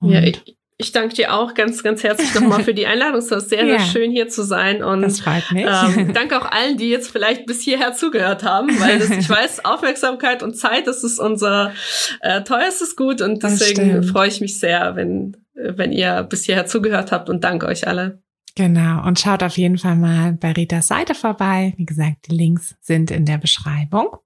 Und 0.00 0.10
ja, 0.12 0.22
ich, 0.22 0.58
ich 0.80 0.92
danke 0.92 1.12
dir 1.16 1.34
auch 1.34 1.54
ganz, 1.54 1.82
ganz 1.82 2.04
herzlich 2.04 2.32
nochmal 2.34 2.62
für 2.62 2.72
die 2.72 2.86
Einladung. 2.86 3.18
Es 3.18 3.30
war 3.32 3.40
sehr, 3.40 3.64
ja, 3.66 3.78
sehr 3.78 3.86
schön 3.86 4.10
hier 4.12 4.28
zu 4.28 4.44
sein. 4.44 4.82
Und 4.82 5.02
das 5.02 5.20
freut 5.20 5.50
mich. 5.50 5.66
Ähm, 5.66 6.12
danke 6.14 6.40
auch 6.40 6.48
allen, 6.48 6.76
die 6.76 6.88
jetzt 6.88 7.10
vielleicht 7.10 7.46
bis 7.46 7.62
hierher 7.62 7.94
zugehört 7.94 8.44
haben, 8.44 8.68
weil 8.80 9.00
das, 9.00 9.10
ich 9.10 9.28
weiß, 9.28 9.64
Aufmerksamkeit 9.64 10.44
und 10.44 10.56
Zeit, 10.56 10.86
das 10.86 11.02
ist 11.02 11.18
unser 11.18 11.72
äh, 12.20 12.42
teuerstes 12.44 12.94
Gut. 12.94 13.20
Und 13.20 13.42
deswegen 13.42 14.04
freue 14.04 14.28
ich 14.28 14.40
mich 14.40 14.60
sehr, 14.60 14.94
wenn 14.94 15.36
wenn 15.58 15.92
ihr 15.92 16.22
bis 16.22 16.44
hierher 16.44 16.66
zugehört 16.66 17.12
habt 17.12 17.28
und 17.28 17.44
danke 17.44 17.66
euch 17.66 17.86
alle. 17.86 18.22
Genau. 18.54 19.06
Und 19.06 19.20
schaut 19.20 19.42
auf 19.42 19.56
jeden 19.56 19.78
Fall 19.78 19.96
mal 19.96 20.32
bei 20.32 20.52
Ritas 20.52 20.88
Seite 20.88 21.14
vorbei. 21.14 21.74
Wie 21.76 21.86
gesagt, 21.86 22.28
die 22.28 22.34
Links 22.34 22.76
sind 22.80 23.10
in 23.10 23.24
der 23.24 23.38
Beschreibung. 23.38 24.16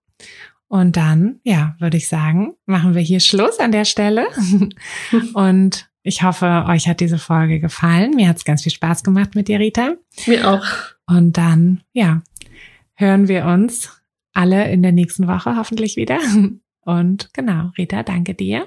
Und 0.69 0.97
dann, 0.97 1.41
ja, 1.45 1.77
würde 1.81 1.99
ich 1.99 2.09
sagen, 2.09 2.55
machen 2.65 2.95
wir 2.95 3.03
hier 3.03 3.21
Schluss 3.21 3.59
an 3.59 3.73
der 3.73 3.85
Stelle. 3.85 4.27
und 5.35 5.91
ich 6.03 6.23
hoffe, 6.23 6.65
euch 6.67 6.89
hat 6.89 7.01
diese 7.01 7.19
Folge 7.19 7.61
gefallen. 7.61 8.13
Mir 8.15 8.29
hat 8.29 8.39
es 8.39 8.45
ganz 8.45 8.63
viel 8.63 8.73
Spaß 8.73 9.05
gemacht 9.05 9.35
mit 9.35 9.49
dir, 9.49 9.61
Rita. 9.61 9.97
Mir 10.27 10.51
auch. 10.51 10.65
Und 11.07 11.37
dann, 11.37 11.83
ja, 11.93 12.23
hören 12.95 13.29
wir 13.29 13.45
uns 13.45 14.03
alle 14.33 14.71
in 14.71 14.83
der 14.83 14.93
nächsten 14.93 15.29
Woche 15.29 15.57
hoffentlich 15.57 15.97
wieder. 15.97 16.19
Und 16.81 17.35
genau, 17.35 17.71
Rita, 17.77 18.03
danke 18.03 18.35
dir. 18.35 18.67